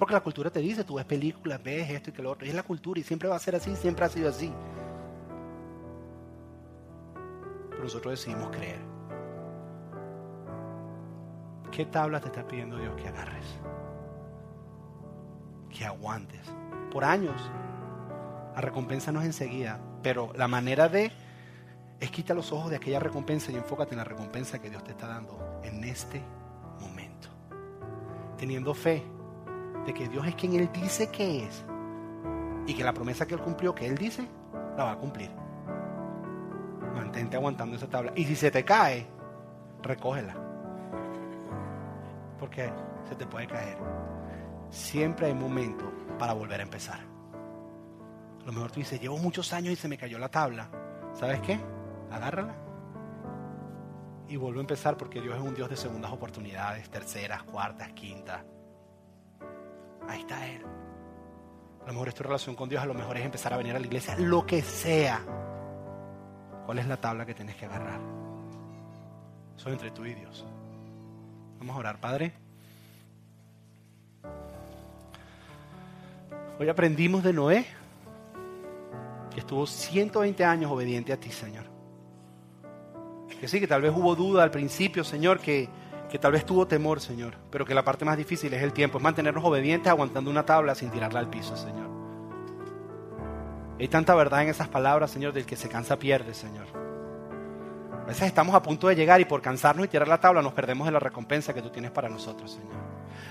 Porque 0.00 0.14
la 0.14 0.22
cultura 0.22 0.48
te 0.48 0.60
dice, 0.60 0.82
tú 0.82 0.94
ves 0.94 1.04
películas, 1.04 1.62
ves 1.62 1.90
esto 1.90 2.08
y 2.08 2.14
que 2.14 2.22
lo 2.22 2.30
otro. 2.30 2.46
Y 2.46 2.48
es 2.48 2.54
la 2.54 2.62
cultura 2.62 2.98
y 2.98 3.02
siempre 3.02 3.28
va 3.28 3.36
a 3.36 3.38
ser 3.38 3.54
así, 3.54 3.76
siempre 3.76 4.06
ha 4.06 4.08
sido 4.08 4.30
así. 4.30 4.50
Pero 7.68 7.82
nosotros 7.82 8.12
decidimos 8.12 8.48
creer. 8.48 8.80
¿Qué 11.70 11.84
tabla 11.84 12.18
te 12.18 12.28
está 12.28 12.48
pidiendo 12.48 12.78
Dios 12.78 12.96
que 12.96 13.08
agarres? 13.08 13.44
Que 15.68 15.84
aguantes. 15.84 16.50
Por 16.90 17.04
años. 17.04 17.50
La 18.54 18.62
recompensa 18.62 19.12
no 19.12 19.20
es 19.20 19.26
enseguida, 19.26 19.82
pero 20.02 20.32
la 20.34 20.48
manera 20.48 20.88
de 20.88 21.12
es 22.00 22.10
quita 22.10 22.32
los 22.32 22.52
ojos 22.52 22.70
de 22.70 22.76
aquella 22.76 23.00
recompensa 23.00 23.52
y 23.52 23.56
enfócate 23.56 23.92
en 23.92 23.98
la 23.98 24.04
recompensa 24.04 24.60
que 24.60 24.70
Dios 24.70 24.82
te 24.82 24.92
está 24.92 25.08
dando 25.08 25.60
en 25.62 25.84
este 25.84 26.22
momento. 26.80 27.28
Teniendo 28.38 28.72
fe 28.72 29.19
de 29.86 29.94
que 29.94 30.08
Dios 30.08 30.26
es 30.26 30.34
quien 30.34 30.54
Él 30.54 30.70
dice 30.72 31.10
que 31.10 31.44
es 31.44 31.64
y 32.66 32.74
que 32.74 32.84
la 32.84 32.92
promesa 32.92 33.26
que 33.26 33.34
Él 33.34 33.40
cumplió, 33.40 33.74
que 33.74 33.86
Él 33.86 33.96
dice, 33.96 34.26
la 34.76 34.84
va 34.84 34.92
a 34.92 34.96
cumplir. 34.96 35.30
Mantente 36.94 37.36
aguantando 37.36 37.76
esa 37.76 37.88
tabla. 37.88 38.12
Y 38.14 38.24
si 38.24 38.36
se 38.36 38.50
te 38.50 38.64
cae, 38.64 39.06
recógela. 39.82 40.34
Porque 42.38 42.70
se 43.08 43.14
te 43.14 43.26
puede 43.26 43.46
caer. 43.46 43.78
Siempre 44.70 45.26
hay 45.26 45.34
momento 45.34 45.90
para 46.18 46.32
volver 46.32 46.60
a 46.60 46.62
empezar. 46.62 47.00
A 47.00 48.46
lo 48.46 48.52
mejor 48.52 48.70
tú 48.70 48.80
dices, 48.80 49.00
llevo 49.00 49.18
muchos 49.18 49.52
años 49.52 49.72
y 49.72 49.76
se 49.76 49.88
me 49.88 49.98
cayó 49.98 50.18
la 50.18 50.28
tabla. 50.28 50.68
¿Sabes 51.14 51.40
qué? 51.40 51.58
agárrala 52.10 52.54
y 54.28 54.36
vuelve 54.36 54.58
a 54.58 54.62
empezar 54.62 54.96
porque 54.96 55.20
Dios 55.20 55.36
es 55.36 55.42
un 55.42 55.54
Dios 55.54 55.68
de 55.68 55.76
segundas 55.76 56.12
oportunidades, 56.12 56.88
terceras, 56.88 57.42
cuartas, 57.42 57.92
quintas. 57.92 58.44
Ahí 60.08 60.20
está 60.20 60.46
Él. 60.46 60.62
A 61.82 61.86
lo 61.86 61.92
mejor 61.92 62.08
es 62.08 62.14
tu 62.14 62.22
relación 62.22 62.54
con 62.54 62.68
Dios, 62.68 62.82
a 62.82 62.86
lo 62.86 62.94
mejor 62.94 63.16
es 63.16 63.24
empezar 63.24 63.52
a 63.52 63.56
venir 63.56 63.74
a 63.74 63.78
la 63.78 63.86
iglesia, 63.86 64.16
lo 64.18 64.46
que 64.46 64.62
sea. 64.62 65.20
¿Cuál 66.66 66.78
es 66.78 66.86
la 66.86 67.00
tabla 67.00 67.26
que 67.26 67.34
tienes 67.34 67.56
que 67.56 67.66
agarrar? 67.66 68.00
Eso 69.56 69.68
es 69.68 69.72
entre 69.72 69.90
tú 69.90 70.04
y 70.04 70.14
Dios. 70.14 70.46
Vamos 71.58 71.76
a 71.76 71.78
orar, 71.78 72.00
Padre. 72.00 72.32
Hoy 76.58 76.68
aprendimos 76.68 77.22
de 77.22 77.32
Noé, 77.32 77.66
que 79.32 79.40
estuvo 79.40 79.66
120 79.66 80.44
años 80.44 80.70
obediente 80.70 81.12
a 81.12 81.18
ti, 81.18 81.30
Señor 81.30 81.70
que 83.40 83.48
sí, 83.48 83.58
que 83.58 83.66
tal 83.66 83.80
vez 83.80 83.92
hubo 83.96 84.14
duda 84.14 84.42
al 84.42 84.50
principio, 84.50 85.02
Señor, 85.02 85.40
que, 85.40 85.68
que 86.10 86.18
tal 86.18 86.32
vez 86.32 86.44
tuvo 86.44 86.66
temor, 86.66 87.00
Señor, 87.00 87.34
pero 87.50 87.64
que 87.64 87.74
la 87.74 87.84
parte 87.84 88.04
más 88.04 88.16
difícil 88.16 88.52
es 88.52 88.62
el 88.62 88.72
tiempo, 88.72 88.98
es 88.98 89.04
mantenernos 89.04 89.44
obedientes 89.44 89.88
aguantando 89.88 90.30
una 90.30 90.44
tabla 90.44 90.74
sin 90.74 90.90
tirarla 90.90 91.20
al 91.20 91.30
piso, 91.30 91.56
Señor. 91.56 91.88
Hay 93.78 93.88
tanta 93.88 94.14
verdad 94.14 94.42
en 94.42 94.48
esas 94.48 94.68
palabras, 94.68 95.10
Señor, 95.10 95.32
del 95.32 95.46
que 95.46 95.56
se 95.56 95.68
cansa 95.68 95.98
pierde, 95.98 96.34
Señor. 96.34 96.66
A 98.02 98.06
veces 98.06 98.26
estamos 98.26 98.54
a 98.54 98.62
punto 98.62 98.88
de 98.88 98.96
llegar 98.96 99.20
y 99.20 99.24
por 99.24 99.40
cansarnos 99.40 99.86
y 99.86 99.88
tirar 99.88 100.08
la 100.08 100.20
tabla 100.20 100.42
nos 100.42 100.52
perdemos 100.52 100.86
de 100.86 100.92
la 100.92 100.98
recompensa 100.98 101.54
que 101.54 101.62
tú 101.62 101.70
tienes 101.70 101.92
para 101.92 102.08
nosotros, 102.08 102.50
Señor. 102.50 102.90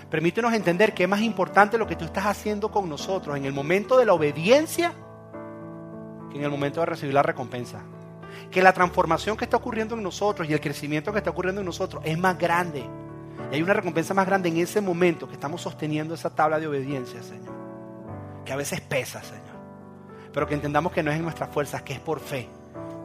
Permítenos 0.09 0.53
entender 0.53 0.93
que 0.93 1.03
es 1.03 1.09
más 1.09 1.21
importante 1.21 1.77
lo 1.77 1.85
que 1.85 1.95
tú 1.95 2.05
estás 2.05 2.25
haciendo 2.25 2.71
con 2.71 2.89
nosotros 2.89 3.35
en 3.35 3.45
el 3.45 3.53
momento 3.53 3.97
de 3.97 4.05
la 4.05 4.13
obediencia 4.13 4.93
que 6.31 6.37
en 6.37 6.43
el 6.43 6.49
momento 6.49 6.79
de 6.79 6.85
recibir 6.85 7.13
la 7.13 7.23
recompensa 7.23 7.81
que 8.51 8.61
la 8.61 8.73
transformación 8.73 9.37
que 9.37 9.45
está 9.45 9.57
ocurriendo 9.57 9.95
en 9.95 10.03
nosotros 10.03 10.49
y 10.49 10.53
el 10.53 10.61
crecimiento 10.61 11.11
que 11.11 11.19
está 11.19 11.29
ocurriendo 11.29 11.61
en 11.61 11.65
nosotros 11.65 12.01
es 12.05 12.17
más 12.17 12.37
grande. 12.37 12.83
Y 13.51 13.55
hay 13.55 13.61
una 13.61 13.73
recompensa 13.73 14.13
más 14.13 14.25
grande 14.25 14.49
en 14.49 14.57
ese 14.57 14.81
momento 14.81 15.27
que 15.27 15.33
estamos 15.33 15.61
sosteniendo 15.61 16.13
esa 16.13 16.29
tabla 16.29 16.59
de 16.59 16.67
obediencia, 16.67 17.21
Señor. 17.23 17.53
Que 18.45 18.53
a 18.53 18.55
veces 18.55 18.81
pesa, 18.81 19.21
Señor. 19.23 19.43
Pero 20.33 20.47
que 20.47 20.53
entendamos 20.53 20.91
que 20.91 21.03
no 21.03 21.11
es 21.11 21.17
en 21.17 21.23
nuestras 21.23 21.49
fuerzas, 21.49 21.81
que 21.81 21.93
es 21.93 21.99
por 21.99 22.19
fe, 22.19 22.47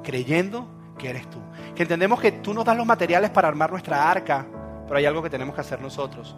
creyendo 0.02 0.66
que 0.98 1.10
eres 1.10 1.28
tú. 1.30 1.38
Que 1.74 1.82
entendemos 1.82 2.20
que 2.20 2.32
tú 2.32 2.52
nos 2.54 2.64
das 2.64 2.76
los 2.76 2.86
materiales 2.86 3.30
para 3.30 3.48
armar 3.48 3.70
nuestra 3.70 4.10
arca, 4.10 4.46
pero 4.86 4.98
hay 4.98 5.06
algo 5.06 5.22
que 5.22 5.30
tenemos 5.30 5.54
que 5.54 5.60
hacer 5.62 5.80
nosotros. 5.80 6.36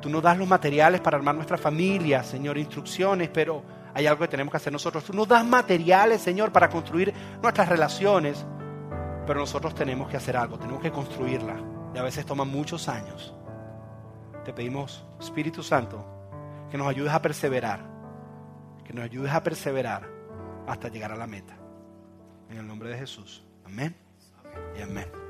Tú 0.00 0.08
nos 0.08 0.22
das 0.22 0.38
los 0.38 0.48
materiales 0.48 1.00
para 1.00 1.18
armar 1.18 1.34
nuestra 1.34 1.58
familia, 1.58 2.22
Señor, 2.22 2.56
instrucciones, 2.56 3.28
pero 3.28 3.62
hay 3.94 4.06
algo 4.06 4.22
que 4.22 4.28
tenemos 4.28 4.50
que 4.50 4.56
hacer 4.56 4.72
nosotros. 4.72 5.04
Tú 5.04 5.12
nos 5.12 5.28
das 5.28 5.44
materiales, 5.44 6.20
Señor, 6.20 6.52
para 6.52 6.68
construir 6.68 7.12
nuestras 7.42 7.68
relaciones, 7.68 8.44
pero 9.26 9.40
nosotros 9.40 9.74
tenemos 9.74 10.08
que 10.08 10.16
hacer 10.16 10.36
algo, 10.36 10.58
tenemos 10.58 10.82
que 10.82 10.90
construirla. 10.90 11.56
Y 11.94 11.98
a 11.98 12.02
veces 12.02 12.24
toma 12.24 12.44
muchos 12.44 12.88
años. 12.88 13.34
Te 14.44 14.52
pedimos, 14.52 15.04
Espíritu 15.18 15.62
Santo, 15.62 16.04
que 16.70 16.78
nos 16.78 16.88
ayudes 16.88 17.12
a 17.12 17.20
perseverar, 17.20 17.80
que 18.84 18.92
nos 18.92 19.04
ayudes 19.04 19.32
a 19.32 19.42
perseverar 19.42 20.08
hasta 20.66 20.88
llegar 20.88 21.12
a 21.12 21.16
la 21.16 21.26
meta. 21.26 21.56
En 22.48 22.58
el 22.58 22.66
nombre 22.66 22.90
de 22.90 22.98
Jesús. 22.98 23.44
Amén 23.64 23.94
y 24.76 24.82
amén. 24.82 25.29